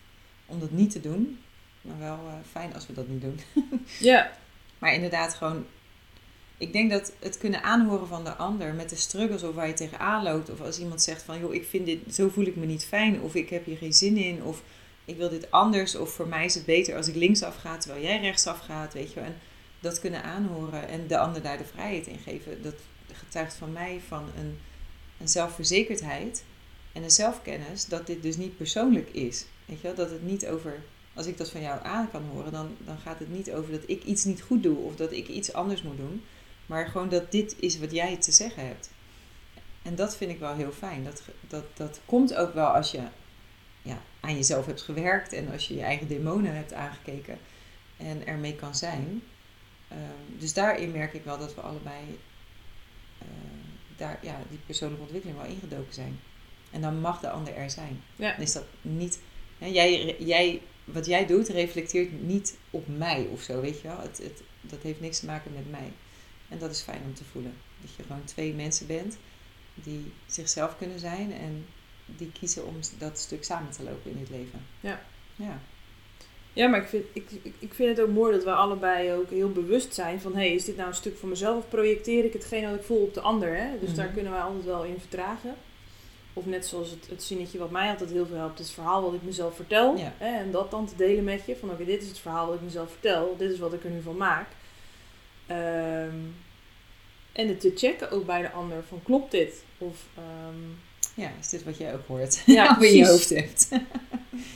Om 0.46 0.60
dat 0.60 0.70
niet 0.70 0.90
te 0.90 1.00
doen. 1.00 1.40
Maar 1.80 1.98
wel 1.98 2.18
eh, 2.26 2.34
fijn 2.50 2.74
als 2.74 2.86
we 2.86 2.92
dat 2.92 3.08
niet 3.08 3.20
doen. 3.20 3.40
ja, 3.98 4.32
Maar 4.78 4.94
inderdaad 4.94 5.34
gewoon... 5.34 5.66
Ik 6.58 6.72
denk 6.72 6.90
dat 6.90 7.12
het 7.18 7.38
kunnen 7.38 7.62
aanhoren 7.62 8.06
van 8.06 8.24
de 8.24 8.34
ander 8.34 8.74
met 8.74 8.88
de 8.88 8.96
struggles 8.96 9.42
of 9.42 9.54
waar 9.54 9.66
je 9.66 9.74
tegenaan 9.74 10.22
loopt. 10.22 10.50
Of 10.50 10.60
als 10.60 10.78
iemand 10.78 11.02
zegt 11.02 11.22
van, 11.22 11.38
joh, 11.38 11.54
ik 11.54 11.64
vind 11.64 11.86
dit, 11.86 12.14
zo 12.14 12.28
voel 12.28 12.46
ik 12.46 12.56
me 12.56 12.66
niet 12.66 12.84
fijn. 12.84 13.20
Of 13.20 13.34
ik 13.34 13.50
heb 13.50 13.64
hier 13.64 13.76
geen 13.76 13.92
zin 13.92 14.16
in. 14.16 14.42
Of 14.42 14.62
ik 15.04 15.16
wil 15.16 15.28
dit 15.28 15.50
anders. 15.50 15.96
Of 15.96 16.12
voor 16.12 16.28
mij 16.28 16.44
is 16.44 16.54
het 16.54 16.64
beter 16.64 16.96
als 16.96 17.08
ik 17.08 17.14
linksaf 17.14 17.56
ga 17.56 17.76
terwijl 17.76 18.02
jij 18.02 18.20
rechtsaf 18.20 18.58
gaat, 18.58 18.92
weet 18.92 19.08
je 19.12 19.14
wel. 19.14 19.24
En 19.24 19.36
dat 19.80 20.00
kunnen 20.00 20.22
aanhoren 20.22 20.88
en 20.88 21.06
de 21.06 21.18
ander 21.18 21.42
daar 21.42 21.58
de 21.58 21.64
vrijheid 21.64 22.06
in 22.06 22.18
geven. 22.18 22.62
Dat 22.62 22.74
getuigt 23.12 23.54
van 23.54 23.72
mij 23.72 24.00
van 24.06 24.30
een, 24.38 24.58
een 25.20 25.28
zelfverzekerdheid 25.28 26.44
en 26.92 27.02
een 27.02 27.10
zelfkennis 27.10 27.84
dat 27.84 28.06
dit 28.06 28.22
dus 28.22 28.36
niet 28.36 28.56
persoonlijk 28.56 29.08
is. 29.10 29.44
Weet 29.64 29.80
je 29.80 29.86
wel, 29.86 29.94
dat 29.94 30.10
het 30.10 30.22
niet 30.22 30.46
over 30.46 30.82
als 31.14 31.26
ik 31.26 31.38
dat 31.38 31.50
van 31.50 31.60
jou 31.60 31.80
aan 31.82 32.10
kan 32.10 32.22
horen, 32.32 32.52
dan, 32.52 32.76
dan 32.78 32.98
gaat 32.98 33.18
het 33.18 33.30
niet 33.30 33.52
over 33.52 33.72
dat 33.72 33.82
ik 33.86 34.04
iets 34.04 34.24
niet 34.24 34.42
goed 34.42 34.62
doe 34.62 34.76
of 34.76 34.96
dat 34.96 35.12
ik 35.12 35.28
iets 35.28 35.52
anders 35.52 35.82
moet 35.82 35.96
doen. 35.96 36.22
Maar 36.72 36.86
gewoon 36.86 37.08
dat 37.08 37.32
dit 37.32 37.56
is 37.58 37.78
wat 37.78 37.92
jij 37.92 38.16
te 38.16 38.32
zeggen 38.32 38.66
hebt. 38.66 38.90
En 39.82 39.94
dat 39.94 40.16
vind 40.16 40.30
ik 40.30 40.38
wel 40.38 40.54
heel 40.54 40.72
fijn. 40.72 41.04
Dat, 41.04 41.22
dat, 41.48 41.64
dat 41.76 42.00
komt 42.04 42.34
ook 42.34 42.54
wel 42.54 42.66
als 42.66 42.90
je 42.90 43.00
ja, 43.82 44.02
aan 44.20 44.34
jezelf 44.34 44.66
hebt 44.66 44.82
gewerkt 44.82 45.32
en 45.32 45.50
als 45.50 45.68
je 45.68 45.74
je 45.74 45.82
eigen 45.82 46.08
demonen 46.08 46.54
hebt 46.54 46.72
aangekeken 46.72 47.38
en 47.96 48.26
ermee 48.26 48.54
kan 48.54 48.74
zijn. 48.74 49.22
Ehm, 49.88 50.38
dus 50.38 50.52
daarin 50.52 50.92
merk 50.92 51.12
ik 51.12 51.24
wel 51.24 51.38
dat 51.38 51.54
we 51.54 51.60
allebei 51.60 52.18
eh, 53.18 53.26
daar, 53.96 54.18
ja, 54.22 54.38
die 54.50 54.60
persoonlijke 54.66 55.02
ontwikkeling 55.02 55.40
wel 55.40 55.50
ingedoken 55.50 55.94
zijn. 55.94 56.20
En 56.70 56.80
dan 56.80 57.00
mag 57.00 57.20
de 57.20 57.30
ander 57.30 57.54
er 57.54 57.70
zijn. 57.70 58.02
ja. 58.16 58.32
Dan 58.32 58.42
is 58.42 58.52
dat 58.52 58.64
niet. 58.80 59.20
Hè, 59.58 59.66
jij, 59.66 60.16
jij, 60.18 60.62
wat 60.84 61.06
jij 61.06 61.26
doet 61.26 61.48
reflecteert 61.48 62.22
niet 62.22 62.58
op 62.70 62.86
mij 62.86 63.26
of 63.32 63.42
zo, 63.42 63.60
weet 63.60 63.80
je 63.80 63.88
wel. 63.88 64.00
Het, 64.00 64.18
het, 64.18 64.42
dat 64.60 64.82
heeft 64.82 65.00
niks 65.00 65.18
te 65.18 65.26
maken 65.26 65.52
met 65.52 65.70
mij. 65.70 65.92
En 66.52 66.58
dat 66.58 66.70
is 66.70 66.80
fijn 66.80 67.02
om 67.06 67.14
te 67.14 67.24
voelen. 67.32 67.54
Dat 67.80 67.90
je 67.96 68.02
gewoon 68.02 68.24
twee 68.24 68.54
mensen 68.54 68.86
bent 68.86 69.16
die 69.74 70.12
zichzelf 70.26 70.76
kunnen 70.78 70.98
zijn 70.98 71.32
en 71.32 71.66
die 72.06 72.32
kiezen 72.32 72.66
om 72.66 72.74
dat 72.98 73.18
stuk 73.18 73.44
samen 73.44 73.70
te 73.70 73.82
lopen 73.82 74.10
in 74.10 74.18
het 74.18 74.30
leven. 74.30 74.66
Ja. 74.80 75.00
Ja. 75.36 75.58
Ja, 76.54 76.68
maar 76.68 76.80
ik 76.80 76.88
vind, 76.88 77.04
ik, 77.12 77.30
ik- 77.58 77.74
vind 77.74 77.96
het 77.96 78.06
ook 78.06 78.12
mooi 78.14 78.32
dat 78.32 78.44
we 78.44 78.52
allebei 78.52 79.12
ook 79.12 79.30
heel 79.30 79.52
bewust 79.52 79.94
zijn 79.94 80.20
van... 80.20 80.32
hé, 80.32 80.38
hey, 80.38 80.54
is 80.54 80.64
dit 80.64 80.76
nou 80.76 80.88
een 80.88 80.94
stuk 80.94 81.16
van 81.18 81.28
mezelf 81.28 81.56
of 81.58 81.68
projecteer 81.68 82.24
ik 82.24 82.32
hetgeen 82.32 82.64
wat 82.70 82.78
ik 82.78 82.84
voel 82.84 83.02
op 83.02 83.14
de 83.14 83.20
ander? 83.20 83.56
Hè? 83.56 83.78
Dus 83.78 83.88
Mhm. 83.88 83.96
daar 83.98 84.08
kunnen 84.08 84.32
wij 84.32 84.40
altijd 84.40 84.64
wel 84.64 84.84
in 84.84 84.98
vertragen. 85.00 85.54
Of 86.32 86.46
net 86.46 86.66
zoals 86.66 86.90
het, 86.90 87.06
het 87.08 87.22
zinnetje 87.22 87.58
wat 87.58 87.70
mij 87.70 87.88
altijd 87.90 88.10
heel 88.10 88.26
veel 88.26 88.36
helpt, 88.36 88.58
is 88.60 88.66
het 88.66 88.74
verhaal 88.74 89.02
wat 89.02 89.14
ik 89.14 89.22
mezelf 89.22 89.56
vertel. 89.56 89.96
Ja. 89.96 90.12
Hè? 90.18 90.38
En 90.38 90.50
dat 90.50 90.70
dan 90.70 90.86
te 90.86 90.96
delen 90.96 91.24
met 91.24 91.42
je. 91.46 91.56
Van 91.56 91.70
oké, 91.70 91.84
dit 91.84 92.02
is 92.02 92.08
het 92.08 92.18
verhaal 92.18 92.46
wat 92.46 92.54
ik 92.54 92.60
mezelf 92.62 92.90
vertel. 92.90 93.36
Dit 93.38 93.50
is 93.50 93.58
wat 93.58 93.72
ik 93.72 93.84
er 93.84 93.90
nu 93.90 94.02
van 94.02 94.16
maak. 94.16 94.48
Ehm, 95.46 96.16
en 97.32 97.48
het 97.48 97.60
te 97.60 97.72
checken 97.76 98.10
ook 98.10 98.26
bij 98.26 98.42
de 98.42 98.50
ander 98.50 98.84
van 98.88 99.02
klopt 99.02 99.30
dit? 99.30 99.64
Of 99.78 99.96
ehm, 100.16 100.60
ja, 101.14 101.30
is 101.40 101.48
dit 101.48 101.64
wat 101.64 101.76
jij 101.76 101.94
ook 101.94 102.06
hoort? 102.06 102.42
Ja, 102.46 102.64
in 102.68 102.70
je 102.70 102.76
precies. 102.78 103.08
hoofd 103.08 103.28
hebt. 103.28 103.68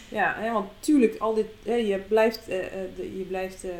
Ja, 0.08 0.34
hè, 0.38 0.52
want 0.52 0.70
tuurlijk, 0.80 1.18
al 1.18 1.34
dit, 1.34 1.46
hè, 1.64 1.74
je 1.74 1.98
blijft, 1.98 2.46
de- 2.46 3.16
je 3.18 3.24
blijft 3.28 3.64
eh, 3.64 3.70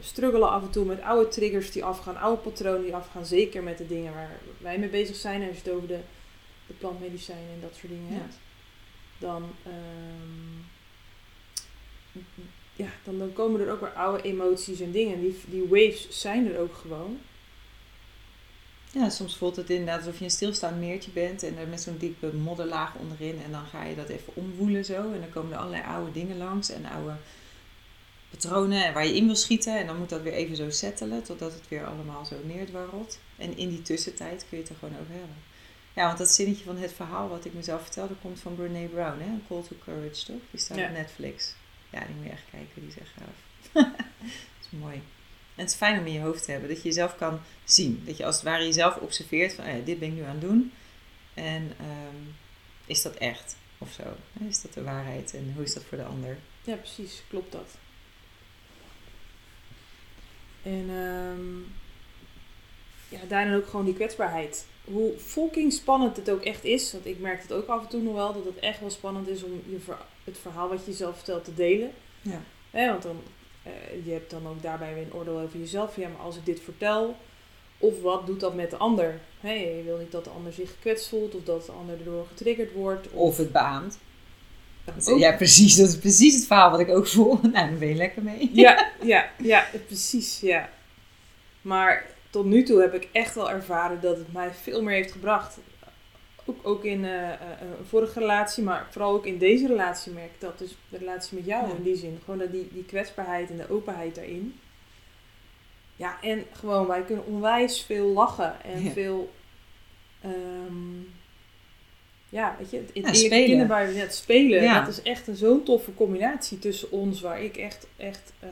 struggelen 0.00 0.50
af 0.50 0.62
en 0.62 0.70
toe 0.70 0.84
met 0.84 1.00
oude 1.00 1.28
triggers 1.28 1.70
die 1.72 1.84
afgaan, 1.84 2.16
oude 2.16 2.42
patronen 2.42 2.82
die 2.82 2.94
afgaan. 2.94 3.26
Zeker 3.26 3.62
met 3.62 3.78
de 3.78 3.86
dingen 3.86 4.14
waar 4.14 4.30
wij 4.58 4.78
mee 4.78 4.88
bezig 4.88 5.16
zijn. 5.16 5.42
Als 5.48 5.56
je 5.56 5.62
het 5.64 5.72
over 5.72 5.88
de, 5.88 5.98
de 6.66 6.72
plantmedicijnen 6.74 7.52
en 7.54 7.60
dat 7.60 7.70
soort 7.80 7.92
dingen 7.92 8.12
Ja. 8.12 8.18
hebt. 8.20 8.38
dan, 9.18 9.50
ehm, 9.64 10.60
ja, 12.82 12.88
dan, 13.04 13.18
dan 13.18 13.32
komen 13.32 13.60
er 13.60 13.72
ook 13.72 13.80
weer 13.80 13.92
oude 13.92 14.22
emoties 14.22 14.80
en 14.80 14.90
dingen. 14.90 15.20
Die, 15.20 15.38
die 15.46 15.68
waves 15.68 16.06
zijn 16.20 16.52
er 16.52 16.58
ook 16.58 16.74
gewoon. 16.74 17.18
Ja, 18.92 19.08
soms 19.08 19.36
voelt 19.36 19.56
het 19.56 19.70
inderdaad 19.70 19.98
alsof 19.98 20.18
je 20.18 20.24
een 20.24 20.30
stilstaand 20.30 20.80
meertje 20.80 21.10
bent 21.10 21.42
en 21.42 21.58
er 21.58 21.66
met 21.68 21.80
zo'n 21.80 21.96
diepe 21.98 22.32
modderlaag 22.34 22.94
onderin. 22.94 23.40
En 23.44 23.50
dan 23.50 23.64
ga 23.66 23.84
je 23.84 23.94
dat 23.94 24.08
even 24.08 24.32
omwoelen 24.36 24.84
zo. 24.84 25.12
En 25.12 25.20
dan 25.20 25.30
komen 25.30 25.52
er 25.52 25.58
allerlei 25.58 25.82
oude 25.82 26.12
dingen 26.12 26.36
langs 26.36 26.70
en 26.70 26.84
oude 26.84 27.14
patronen 28.30 28.92
waar 28.92 29.06
je 29.06 29.14
in 29.16 29.26
wil 29.26 29.36
schieten. 29.36 29.78
En 29.78 29.86
dan 29.86 29.98
moet 29.98 30.08
dat 30.08 30.22
weer 30.22 30.32
even 30.32 30.56
zo 30.56 30.70
settelen 30.70 31.22
totdat 31.22 31.52
het 31.52 31.68
weer 31.68 31.84
allemaal 31.86 32.24
zo 32.24 32.36
neerdwarrelt. 32.44 33.18
En 33.36 33.56
in 33.56 33.68
die 33.68 33.82
tussentijd 33.82 34.46
kun 34.48 34.58
je 34.58 34.62
het 34.64 34.72
er 34.72 34.78
gewoon 34.78 35.00
over 35.00 35.12
hebben. 35.12 35.36
Ja, 35.94 36.06
want 36.06 36.18
dat 36.18 36.30
zinnetje 36.30 36.64
van 36.64 36.76
het 36.76 36.92
verhaal 36.92 37.28
wat 37.28 37.44
ik 37.44 37.54
mezelf 37.54 37.82
vertelde 37.82 38.14
komt 38.22 38.40
van 38.40 38.54
Brene 38.54 38.86
Brown, 38.88 39.20
hè? 39.20 39.30
Call 39.48 39.62
to 39.62 39.76
Courage, 39.84 40.24
toch? 40.24 40.40
Die 40.50 40.60
staat 40.60 40.78
Ja. 40.78 40.86
op 40.86 40.92
Netflix. 40.92 41.54
Ja, 41.92 42.04
die 42.04 42.14
moet 42.14 42.24
je 42.24 42.30
echt 42.30 42.50
kijken, 42.50 42.80
die 42.80 42.88
is 42.88 42.98
echt 42.98 43.10
gaaf. 43.18 43.36
dat 43.72 44.30
is 44.60 44.78
mooi. 44.78 44.94
En 45.54 45.62
het 45.62 45.70
is 45.70 45.76
fijn 45.76 45.98
om 45.98 46.06
in 46.06 46.12
je 46.12 46.20
hoofd 46.20 46.44
te 46.44 46.50
hebben, 46.50 46.68
dat 46.68 46.82
je 46.82 46.88
jezelf 46.88 47.16
kan 47.16 47.40
zien. 47.64 48.02
Dat 48.06 48.16
je 48.16 48.24
als 48.24 48.34
het 48.34 48.44
ware 48.44 48.64
jezelf 48.64 48.96
observeert 48.96 49.54
van, 49.54 49.76
ja, 49.76 49.84
dit 49.84 49.98
ben 49.98 50.08
ik 50.08 50.14
nu 50.14 50.22
aan 50.22 50.30
het 50.30 50.40
doen. 50.40 50.72
En 51.34 51.72
ehm, 51.78 52.16
is 52.86 53.02
dat 53.02 53.14
echt? 53.14 53.56
Of 53.78 53.92
zo? 53.92 54.02
Hè? 54.32 54.46
Is 54.46 54.62
dat 54.62 54.72
de 54.72 54.82
waarheid? 54.82 55.34
En 55.34 55.52
hoe 55.54 55.64
is 55.64 55.74
dat 55.74 55.84
voor 55.84 55.98
de 55.98 56.04
ander? 56.04 56.38
Ja, 56.64 56.74
precies. 56.74 57.22
Klopt 57.28 57.52
dat. 57.52 57.76
En 60.62 60.86
ehm, 60.90 61.58
ja, 63.08 63.26
daarin 63.28 63.54
ook 63.54 63.66
gewoon 63.66 63.84
die 63.84 63.94
kwetsbaarheid. 63.94 64.66
Hoe 64.84 65.18
fucking 65.18 65.72
spannend 65.72 66.16
het 66.16 66.30
ook 66.30 66.42
echt 66.42 66.64
is. 66.64 66.92
Want 66.92 67.06
ik 67.06 67.18
merk 67.18 67.42
het 67.42 67.52
ook 67.52 67.66
af 67.66 67.82
en 67.82 67.88
toe 67.88 68.02
nog 68.02 68.14
wel. 68.14 68.32
Dat 68.32 68.44
het 68.44 68.58
echt 68.58 68.80
wel 68.80 68.90
spannend 68.90 69.28
is 69.28 69.42
om 69.42 69.62
je 69.66 69.80
het 70.24 70.38
verhaal 70.38 70.68
wat 70.68 70.84
je 70.84 70.90
jezelf 70.90 71.14
vertelt 71.14 71.44
te 71.44 71.54
delen. 71.54 71.90
Ja. 72.20 72.40
Hè, 72.70 72.88
want 72.88 73.02
dan, 73.02 73.20
eh, 73.62 73.72
je 74.04 74.12
hebt 74.12 74.30
dan 74.30 74.46
ook 74.46 74.62
daarbij 74.62 74.94
weer 74.94 75.02
een 75.02 75.14
oordeel 75.14 75.40
over 75.40 75.58
jezelf. 75.58 75.96
Ja, 75.96 76.08
maar 76.08 76.20
als 76.20 76.36
ik 76.36 76.46
dit 76.46 76.60
vertel, 76.60 77.16
of 77.78 78.02
wat 78.02 78.26
doet 78.26 78.40
dat 78.40 78.54
met 78.54 78.70
de 78.70 78.76
ander? 78.76 79.20
Hè, 79.40 79.52
je 79.52 79.82
wil 79.84 79.98
niet 79.98 80.12
dat 80.12 80.24
de 80.24 80.30
ander 80.30 80.52
zich 80.52 80.70
gekwetst 80.70 81.08
voelt, 81.08 81.34
of 81.34 81.42
dat 81.44 81.66
de 81.66 81.72
ander 81.72 81.98
erdoor 81.98 82.26
getriggerd 82.26 82.72
wordt. 82.72 83.10
Of 83.10 83.36
het 83.36 83.52
beaamt. 83.52 83.98
Ja, 85.16 85.36
precies. 85.36 85.76
Dat 85.76 85.88
is 85.88 85.98
precies 85.98 86.34
het 86.34 86.46
verhaal 86.46 86.70
wat 86.70 86.80
ik 86.80 86.88
ook 86.88 87.06
voel. 87.06 87.38
Nou, 87.42 87.52
daar 87.52 87.78
ben 87.78 87.88
je 87.88 87.94
lekker 87.94 88.22
mee. 88.22 88.50
Ja, 88.52 88.90
ja, 89.02 89.30
ja, 89.38 89.66
precies, 89.86 90.40
ja. 90.40 90.70
Maar 91.62 92.06
tot 92.30 92.44
nu 92.44 92.62
toe 92.62 92.80
heb 92.80 92.94
ik 92.94 93.08
echt 93.12 93.34
wel 93.34 93.50
ervaren 93.50 94.00
dat 94.00 94.16
het 94.16 94.32
mij 94.32 94.50
veel 94.62 94.82
meer 94.82 94.94
heeft 94.94 95.12
gebracht. 95.12 95.58
Ook, 96.44 96.56
ook 96.66 96.84
in 96.84 97.04
eh, 97.04 97.32
eh, 97.32 97.38
een 97.60 97.86
vorige 97.86 98.18
relatie, 98.18 98.62
maar 98.64 98.86
vooral 98.90 99.12
ook 99.14 99.26
in 99.26 99.38
deze 99.38 99.66
relatie 99.66 100.12
merk 100.12 100.30
ik 100.34 100.40
dat. 100.40 100.58
Dus 100.58 100.76
de 100.88 100.98
relatie 100.98 101.36
met 101.36 101.46
jou 101.46 101.68
Ja. 101.68 101.74
in 101.74 101.82
die 101.82 101.96
zin. 101.96 102.18
Gewoon 102.24 102.38
dat 102.38 102.52
die, 102.52 102.68
die 102.72 102.84
kwetsbaarheid 102.84 103.50
en 103.50 103.56
de 103.56 103.70
openheid 103.70 104.14
daarin. 104.14 104.58
Ja, 105.96 106.16
en 106.22 106.44
gewoon, 106.52 106.86
wij 106.86 107.02
kunnen 107.02 107.26
onwijs 107.26 107.82
veel 107.82 108.06
lachen 108.08 108.62
en 108.64 108.82
Ja. 108.84 108.90
veel... 108.90 109.32
ehm, 110.20 111.00
ja, 112.28 112.56
weet 112.58 112.70
je, 112.70 112.76
het, 112.76 112.90
Ja, 113.06 113.12
spelen. 113.12 113.44
kinderbij, 113.46 113.92
het 113.94 114.14
spelen, 114.14 114.62
Ja. 114.62 114.78
dat 114.80 114.88
is 114.88 115.02
echt 115.02 115.26
een 115.28 115.36
zo'n 115.36 115.62
toffe 115.62 115.94
combinatie 115.94 116.58
tussen 116.58 116.90
ons, 116.90 117.20
waar 117.20 117.42
ik 117.42 117.56
echt, 117.56 117.86
echt 117.96 118.32
eh, 118.40 118.48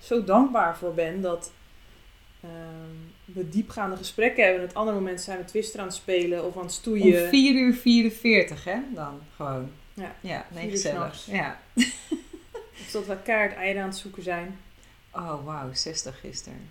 zo 0.00 0.24
dankbaar 0.24 0.76
voor 0.76 0.94
ben 0.94 1.20
dat 1.20 1.52
we 3.24 3.48
diepgaande 3.48 3.96
gesprekken 3.96 4.42
hebben. 4.44 4.60
En 4.62 4.68
het 4.68 4.76
andere 4.76 4.96
moment 4.96 5.20
zijn 5.20 5.38
we 5.38 5.44
Twister 5.44 5.80
aan 5.80 5.86
het 5.86 5.94
spelen 5.94 6.44
of 6.44 6.56
aan 6.56 6.62
het 6.62 6.70
Om 6.70 6.76
stoeien. 6.76 7.28
4 7.28 7.54
uur 7.54 7.74
44, 7.74 8.64
hè? 8.64 8.78
Dan 8.94 9.20
gewoon. 9.36 9.70
Ja, 9.94 10.16
Ja, 10.20 10.46
nee, 10.50 10.70
gezellig. 10.70 11.26
Ja. 11.26 11.60
Of 12.80 12.90
dat 12.90 13.06
we 13.06 13.22
kaart 13.22 13.54
eieren 13.54 13.82
aan 13.82 13.88
het 13.88 13.98
zoeken 13.98 14.22
zijn. 14.22 14.58
Oh, 15.12 15.44
wauw, 15.44 15.72
60 15.72 16.20
gisteren. 16.20 16.70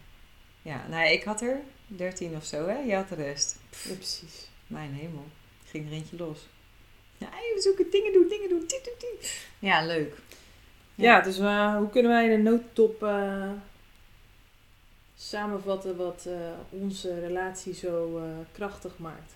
Ja, 0.61 0.85
nou, 0.89 1.09
ik 1.09 1.23
had 1.23 1.41
er 1.41 1.59
13 1.87 2.35
of 2.35 2.45
zo, 2.45 2.67
hè? 2.67 2.77
Je 2.77 2.95
had 2.95 3.09
de 3.09 3.15
rest. 3.15 3.59
Ja, 3.83 3.93
precies. 3.93 4.47
Mijn 4.67 4.93
hemel. 4.93 5.25
Ging 5.65 5.87
er 5.87 5.93
eentje 5.93 6.17
los. 6.17 6.47
Ja, 7.17 7.27
we 7.27 7.61
zoeken 7.61 7.91
dingen 7.91 8.13
doen, 8.13 8.27
dingen 8.27 8.49
doen. 8.49 8.67
Ja, 9.59 9.85
leuk. 9.85 10.15
Ja, 10.95 11.21
dus 11.21 11.37
eh, 11.39 11.75
hoe 11.75 11.89
kunnen 11.89 12.11
wij 12.11 12.29
in 12.29 12.43
de 12.43 12.49
notendop 12.49 13.03
eh, 13.03 13.51
samenvatten 15.21 15.95
wat 15.95 16.25
eh, 16.25 16.33
onze 16.69 17.19
relatie 17.19 17.73
zo 17.73 18.17
eh, 18.17 18.23
krachtig 18.51 18.97
maakt? 18.97 19.33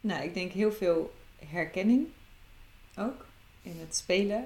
Nou, 0.00 0.24
ik 0.24 0.34
denk 0.34 0.52
heel 0.52 0.72
veel 0.72 1.14
herkenning 1.46 2.06
ook 2.98 3.24
in 3.62 3.76
het 3.80 3.96
spelen. 3.96 4.44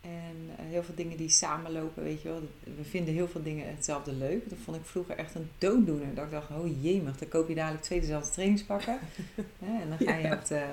En 0.00 0.50
eh, 0.56 0.64
heel 0.68 0.82
veel 0.82 0.94
dingen 0.94 1.16
die 1.16 1.28
samenlopen, 1.28 2.02
weet 2.02 2.22
je 2.22 2.28
wel. 2.28 2.48
We 2.76 2.84
vinden 2.84 3.14
heel 3.14 3.28
veel 3.28 3.42
dingen 3.42 3.68
hetzelfde 3.76 4.12
leuk. 4.12 4.48
Dat 4.50 4.58
vond 4.64 4.76
ik 4.76 4.84
vroeger 4.84 5.16
echt 5.16 5.34
een 5.34 5.50
dooddoener. 5.58 6.14
Dat 6.14 6.24
ik 6.24 6.30
dacht, 6.30 6.50
oh 6.50 6.82
jemig, 6.82 7.18
dan 7.18 7.28
koop 7.28 7.48
je 7.48 7.54
dadelijk 7.54 7.82
twee 7.84 8.00
dezelfde 8.00 8.30
trainingspakken. 8.30 8.98
En 9.80 9.88
dan 9.88 9.98
ga 10.08 10.14
je 10.16 10.22
Ja. 10.22 10.34
op 10.34 10.44
de 10.46 10.66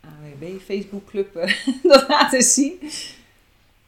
AWB 0.00 0.60
Facebookclub 0.60 1.36
eh, 1.36 1.66
dat 1.82 2.08
laten 2.08 2.42
zien. 2.42 2.78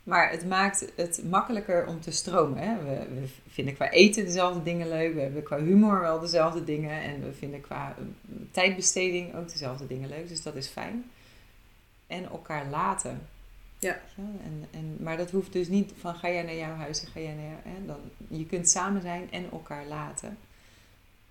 Maar 0.05 0.31
het 0.31 0.47
maakt 0.47 0.93
het 0.97 1.23
makkelijker 1.31 1.87
om 1.87 2.01
te 2.01 2.11
stromen. 2.11 2.59
Hè? 2.59 2.77
We, 2.83 3.21
we 3.21 3.29
vinden 3.49 3.75
qua 3.75 3.90
eten 3.90 4.25
dezelfde 4.25 4.62
dingen 4.62 4.88
leuk. 4.88 5.14
We 5.14 5.21
hebben 5.21 5.43
qua 5.43 5.59
humor 5.59 6.01
wel 6.01 6.21
dezelfde 6.21 6.64
dingen. 6.64 7.03
En 7.03 7.23
we 7.23 7.33
vinden 7.33 7.61
qua 7.61 7.95
eh, 7.99 8.05
tijdbesteding 8.51 9.35
ook 9.35 9.49
dezelfde 9.49 9.87
dingen 9.87 10.09
leuk. 10.09 10.29
Dus 10.29 10.43
dat 10.43 10.55
is 10.55 10.67
fijn. 10.67 11.11
En 12.07 12.25
elkaar 12.25 12.67
laten. 12.67 13.27
Ja. 13.79 14.01
En, 14.17 14.69
en, 14.71 14.97
maar 15.01 15.17
dat 15.17 15.31
hoeft 15.31 15.53
dus 15.53 15.69
niet 15.69 15.93
van 15.99 16.14
ga 16.14 16.31
jij 16.31 16.43
naar 16.43 16.55
jouw 16.55 16.75
huis 16.75 17.05
en 17.05 17.11
ga 17.11 17.21
jij 17.21 17.35
naar 17.35 17.61
hè? 17.62 17.87
Dan, 17.87 18.01
je 18.29 18.47
kunt 18.47 18.69
samen 18.69 19.03
zijn 19.03 19.31
en 19.31 19.51
elkaar 19.51 19.87
laten. 19.87 20.38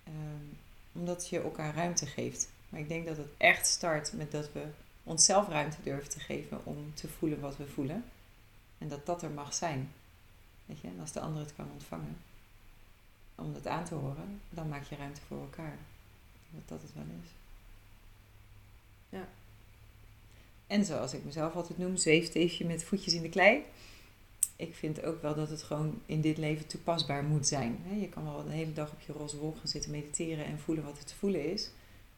Ehm, 0.03 0.45
omdat 0.91 1.29
je 1.29 1.41
elkaar 1.41 1.75
ruimte 1.75 2.05
geeft. 2.05 2.49
Maar 2.69 2.79
ik 2.79 2.87
denk 2.87 3.07
dat 3.07 3.17
het 3.17 3.29
echt 3.37 3.67
start 3.67 4.13
met 4.13 4.31
dat 4.31 4.51
we 4.51 4.61
onszelf 5.03 5.49
ruimte 5.49 5.77
durven 5.83 6.09
te 6.09 6.19
geven 6.19 6.59
om 6.63 6.91
te 6.93 7.07
voelen 7.07 7.39
wat 7.39 7.57
we 7.57 7.65
voelen. 7.67 8.03
En 8.83 8.89
dat 8.89 9.05
dat 9.05 9.21
er 9.21 9.31
mag 9.31 9.53
zijn. 9.53 9.91
Weet 10.65 10.79
je? 10.79 10.87
En 10.87 10.99
als 10.99 11.11
de 11.11 11.19
ander 11.19 11.41
het 11.41 11.55
kan 11.55 11.71
ontvangen, 11.71 12.17
om 13.35 13.53
het 13.53 13.67
aan 13.67 13.85
te 13.85 13.95
horen, 13.95 14.41
dan 14.49 14.69
maak 14.69 14.83
je 14.83 14.95
ruimte 14.95 15.21
voor 15.27 15.41
elkaar. 15.41 15.77
Dat 16.49 16.67
dat 16.67 16.81
het 16.81 16.93
wel 16.93 17.03
is. 17.23 17.29
Ja. 19.09 19.27
En 20.67 20.85
zoals 20.85 21.13
ik 21.13 21.23
mezelf 21.23 21.55
altijd 21.55 21.77
noem, 21.77 21.97
zweefteefje 21.97 22.65
met 22.65 22.83
voetjes 22.83 23.13
in 23.13 23.21
de 23.21 23.29
klei. 23.29 23.63
Ik 24.55 24.75
vind 24.75 25.03
ook 25.03 25.21
wel 25.21 25.35
dat 25.35 25.49
het 25.49 25.63
gewoon 25.63 26.01
in 26.05 26.21
dit 26.21 26.37
leven 26.37 26.67
toepasbaar 26.67 27.23
moet 27.23 27.47
zijn. 27.47 27.79
Je 27.99 28.09
kan 28.09 28.23
wel 28.23 28.43
de 28.43 28.51
hele 28.51 28.73
dag 28.73 28.91
op 28.91 29.01
je 29.01 29.13
roze 29.13 29.37
wolk 29.37 29.57
gaan 29.57 29.67
zitten 29.67 29.91
mediteren 29.91 30.45
en 30.45 30.59
voelen 30.59 30.83
wat 30.83 30.97
er 30.97 31.05
te 31.05 31.15
voelen 31.15 31.51
is. 31.51 31.69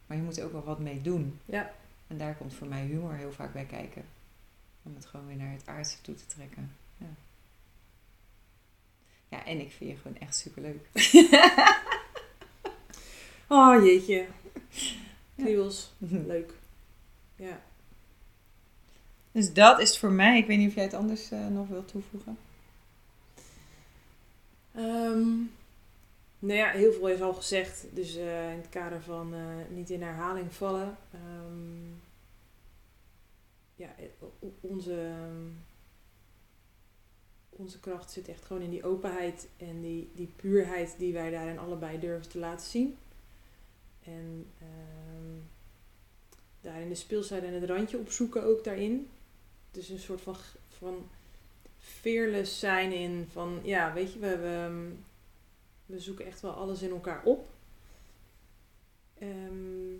Maar 0.06 0.16
je 0.16 0.22
moet 0.22 0.38
er 0.38 0.44
ook 0.44 0.52
wel 0.52 0.64
wat 0.64 0.78
mee 0.78 1.00
doen. 1.00 1.40
Ja. 1.44 1.74
En 2.06 2.18
daar 2.18 2.36
komt 2.36 2.54
voor 2.54 2.66
mij 2.66 2.84
humor 2.84 3.14
heel 3.14 3.32
vaak 3.32 3.52
bij 3.52 3.64
kijken. 3.64 4.15
Om 4.86 4.94
het 4.94 5.06
gewoon 5.06 5.26
weer 5.26 5.36
naar 5.36 5.52
het 5.52 5.66
aardse 5.66 6.00
toe 6.00 6.14
te 6.14 6.26
trekken. 6.26 6.72
Ja, 6.98 7.06
ja 9.28 9.44
en 9.44 9.60
ik 9.60 9.72
vind 9.72 9.90
je 9.90 9.96
gewoon 9.96 10.18
echt 10.18 10.36
superleuk. 10.36 10.88
Oh 13.48 13.84
jeetje. 13.84 14.26
Kriebels. 15.36 15.92
Leuk. 15.98 16.52
Ja. 17.36 17.60
Dus 19.32 19.52
dat 19.52 19.80
is 19.80 19.98
voor 19.98 20.10
mij. 20.10 20.38
Ik 20.38 20.46
weet 20.46 20.58
niet 20.58 20.68
of 20.68 20.74
jij 20.74 20.84
het 20.84 20.94
anders 20.94 21.30
eh, 21.30 21.46
nog 21.46 21.68
wilt 21.68 21.88
toevoegen. 21.88 22.38
Ehm, 24.74 25.28
nou 26.38 26.58
ja, 26.58 26.70
heel 26.70 26.92
veel 26.92 27.08
is 27.08 27.20
al 27.20 27.34
gezegd. 27.34 27.84
Dus 27.90 28.16
eh, 28.16 28.52
in 28.52 28.58
het 28.58 28.68
kader 28.68 29.02
van 29.02 29.34
eh, 29.34 29.76
niet 29.76 29.90
in 29.90 30.02
herhaling 30.02 30.54
vallen. 30.54 30.96
Ehm, 31.12 31.92
ja, 33.76 33.94
eh, 33.98 34.26
onze, 34.60 35.00
ehm, 35.00 35.48
onze 37.50 37.80
kracht 37.80 38.10
zit 38.10 38.28
echt 38.28 38.44
gewoon 38.44 38.62
in 38.62 38.70
die 38.70 38.84
openheid 38.84 39.48
en 39.56 39.80
die, 39.80 40.10
die 40.14 40.32
puurheid 40.36 40.94
die 40.98 41.12
wij 41.12 41.30
daarin 41.30 41.58
allebei 41.58 42.00
durven 42.00 42.28
te 42.28 42.38
laten 42.38 42.66
zien. 42.66 42.96
En 44.04 44.46
ehm, 44.58 45.40
daarin 46.60 46.88
de 46.88 46.94
speelsheid 46.94 47.42
en 47.42 47.52
het 47.52 47.70
randje 47.70 47.98
opzoeken 47.98 48.42
ook 48.42 48.64
daarin. 48.64 49.08
Dus 49.70 49.88
een 49.88 49.98
soort 49.98 50.20
van, 50.20 50.36
van 50.68 51.08
fearless 51.78 52.58
zijn 52.58 52.92
in 52.92 53.28
van, 53.30 53.60
ja, 53.62 53.92
weet 53.92 54.12
je, 54.12 54.18
we, 54.18 54.36
we, 54.36 54.90
we 55.86 56.00
zoeken 56.00 56.26
echt 56.26 56.40
wel 56.40 56.52
alles 56.52 56.82
in 56.82 56.90
elkaar 56.90 57.24
op. 57.24 57.48
Ehm, 59.18 59.94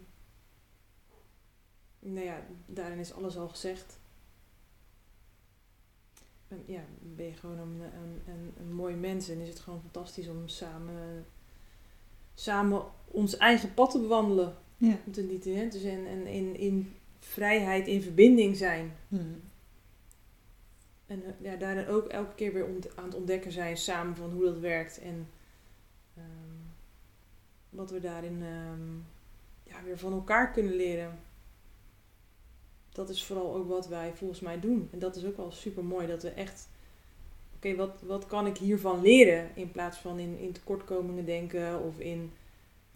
nou 2.12 2.26
ja, 2.26 2.46
daarin 2.66 2.98
is 2.98 3.12
alles 3.12 3.36
al 3.36 3.48
gezegd. 3.48 3.98
En 6.48 6.62
ja, 6.66 6.84
ben 7.00 7.26
je 7.26 7.32
gewoon 7.32 7.58
een, 7.58 7.80
een, 7.80 8.22
een, 8.26 8.52
een 8.58 8.72
mooi 8.72 8.94
mens 8.94 9.28
en 9.28 9.40
is 9.40 9.48
het 9.48 9.58
gewoon 9.58 9.80
fantastisch 9.80 10.28
om 10.28 10.48
samen, 10.48 11.26
samen 12.34 12.84
ons 13.06 13.36
eigen 13.36 13.74
pad 13.74 13.90
te 13.90 14.00
bewandelen. 14.00 14.56
Ja. 14.76 14.96
Het 15.04 15.28
niet, 15.28 15.44
hè? 15.44 15.68
Dus 15.68 15.82
en, 15.82 16.06
en 16.06 16.26
in, 16.26 16.56
in 16.56 16.94
vrijheid, 17.18 17.86
in 17.86 18.02
verbinding 18.02 18.56
zijn. 18.56 18.92
Hmm. 19.08 19.40
En 21.06 21.24
eh, 21.24 21.30
ja, 21.38 21.56
daarin 21.56 21.86
ook 21.86 22.06
elke 22.06 22.34
keer 22.34 22.52
weer 22.52 22.66
aan 22.94 23.04
het 23.04 23.14
ontdekken 23.14 23.52
zijn 23.52 23.76
samen 23.76 24.16
van 24.16 24.30
hoe 24.30 24.44
dat 24.44 24.58
werkt. 24.58 24.98
En 24.98 25.28
ehm, 26.16 26.56
wat 27.70 27.90
we 27.90 28.00
daarin 28.00 28.42
ehm, 28.42 28.94
ja, 29.62 29.82
weer 29.84 29.98
van 29.98 30.12
elkaar 30.12 30.52
kunnen 30.52 30.76
leren. 30.76 31.18
Dat 32.96 33.08
is 33.08 33.24
vooral 33.24 33.54
ook 33.54 33.68
wat 33.68 33.88
wij 33.88 34.12
volgens 34.14 34.40
mij 34.40 34.60
doen. 34.60 34.88
En 34.92 34.98
dat 34.98 35.16
is 35.16 35.24
ook 35.24 35.36
wel 35.36 35.52
super 35.52 35.84
mooi 35.84 36.06
dat 36.06 36.22
we 36.22 36.28
echt. 36.28 36.68
Oké, 37.56 37.74
wat, 37.74 38.02
wat 38.02 38.26
kan 38.26 38.46
ik 38.46 38.56
hiervan 38.56 39.00
leren? 39.02 39.50
In 39.54 39.70
plaats 39.70 39.98
van 39.98 40.18
in, 40.18 40.38
in 40.38 40.52
tekortkomingen 40.52 41.24
denken 41.24 41.82
of 41.82 41.98
in. 41.98 42.32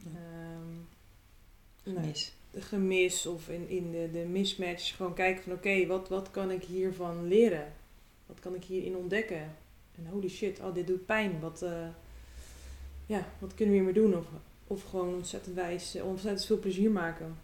ehm, 0.04 1.92
nou, 1.94 2.06
Mis. 2.06 2.32
de 2.50 2.60
gemis 2.60 3.26
of 3.26 3.48
in, 3.48 3.68
in 3.68 3.90
de, 3.90 4.08
de 4.12 4.18
mismatch. 4.18 4.96
Gewoon 4.96 5.14
kijken 5.14 5.42
van 5.42 5.52
oké, 5.52 5.86
wat, 5.86 6.08
wat 6.08 6.30
kan 6.30 6.50
ik 6.50 6.64
hiervan 6.64 7.28
leren? 7.28 7.72
Wat 8.26 8.40
kan 8.40 8.54
ik 8.54 8.64
hierin 8.64 8.96
ontdekken? 8.96 9.56
En 9.96 10.06
holy 10.10 10.28
shit, 10.28 10.60
oh 10.60 10.74
dit 10.74 10.86
doet 10.86 11.06
pijn. 11.06 11.40
Wat, 11.40 11.62
eh, 11.62 11.88
ja, 13.06 13.26
wat 13.38 13.54
kunnen 13.54 13.74
we 13.74 13.80
hiermee 13.82 14.02
doen? 14.02 14.16
Of, 14.18 14.26
of 14.66 14.82
gewoon 14.82 15.14
ontzettend 15.14 15.54
wijs, 15.54 15.94
eh, 15.94 16.06
ontzettend 16.06 16.46
veel 16.46 16.58
plezier 16.58 16.90
maken. 16.90 17.36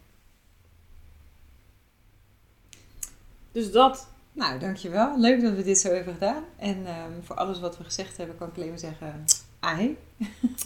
Dus 3.57 3.71
dat. 3.71 4.07
Nou, 4.33 4.59
dankjewel. 4.59 5.19
Leuk 5.19 5.41
dat 5.41 5.53
we 5.53 5.63
dit 5.63 5.77
zo 5.77 5.93
hebben 5.93 6.13
gedaan. 6.13 6.43
En 6.57 6.85
ehm, 6.85 7.11
voor 7.21 7.35
alles 7.35 7.59
wat 7.59 7.77
we 7.77 7.83
gezegd 7.83 8.17
hebben, 8.17 8.37
kan 8.37 8.47
ik 8.47 8.55
alleen 8.55 8.69
maar 8.69 8.79
zeggen... 8.79 9.25
Ahee. 9.59 9.97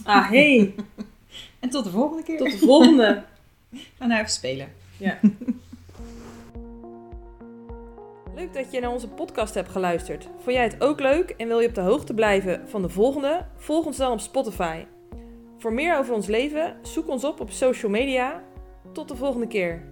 Ah, 0.04 0.28
hey, 0.28 0.74
En 1.60 1.70
tot 1.70 1.84
de 1.84 1.90
volgende 1.90 2.22
keer. 2.22 2.38
tot 2.38 2.50
de 2.50 2.58
volgende. 2.58 3.22
Ga 3.98 4.06
nou 4.06 4.20
even 4.20 4.32
spelen. 4.32 4.72
Ja. 4.96 5.18
Leuk 8.34 8.54
dat 8.54 8.72
je 8.72 8.80
naar 8.80 8.92
onze 8.92 9.08
podcast 9.08 9.54
hebt 9.54 9.70
geluisterd. 9.70 10.24
Vond 10.24 10.56
jij 10.56 10.64
het 10.64 10.82
ook 10.82 11.00
leuk 11.00 11.30
en 11.30 11.48
wil 11.48 11.60
je 11.60 11.68
op 11.68 11.74
de 11.74 11.80
hoogte 11.80 12.14
blijven 12.14 12.68
van 12.68 12.82
de 12.82 12.88
volgende? 12.88 13.46
Volg 13.56 13.86
ons 13.86 13.96
dan 13.96 14.12
op 14.12 14.20
Spotify. 14.20 14.84
Voor 15.58 15.72
meer 15.72 15.98
over 15.98 16.14
ons 16.14 16.26
leven, 16.26 16.76
zoek 16.82 17.08
ons 17.08 17.24
op 17.24 17.40
op 17.40 17.50
social 17.50 17.90
media. 17.90 18.42
Tot 18.92 19.08
de 19.08 19.16
volgende 19.16 19.46
keer. 19.46 19.91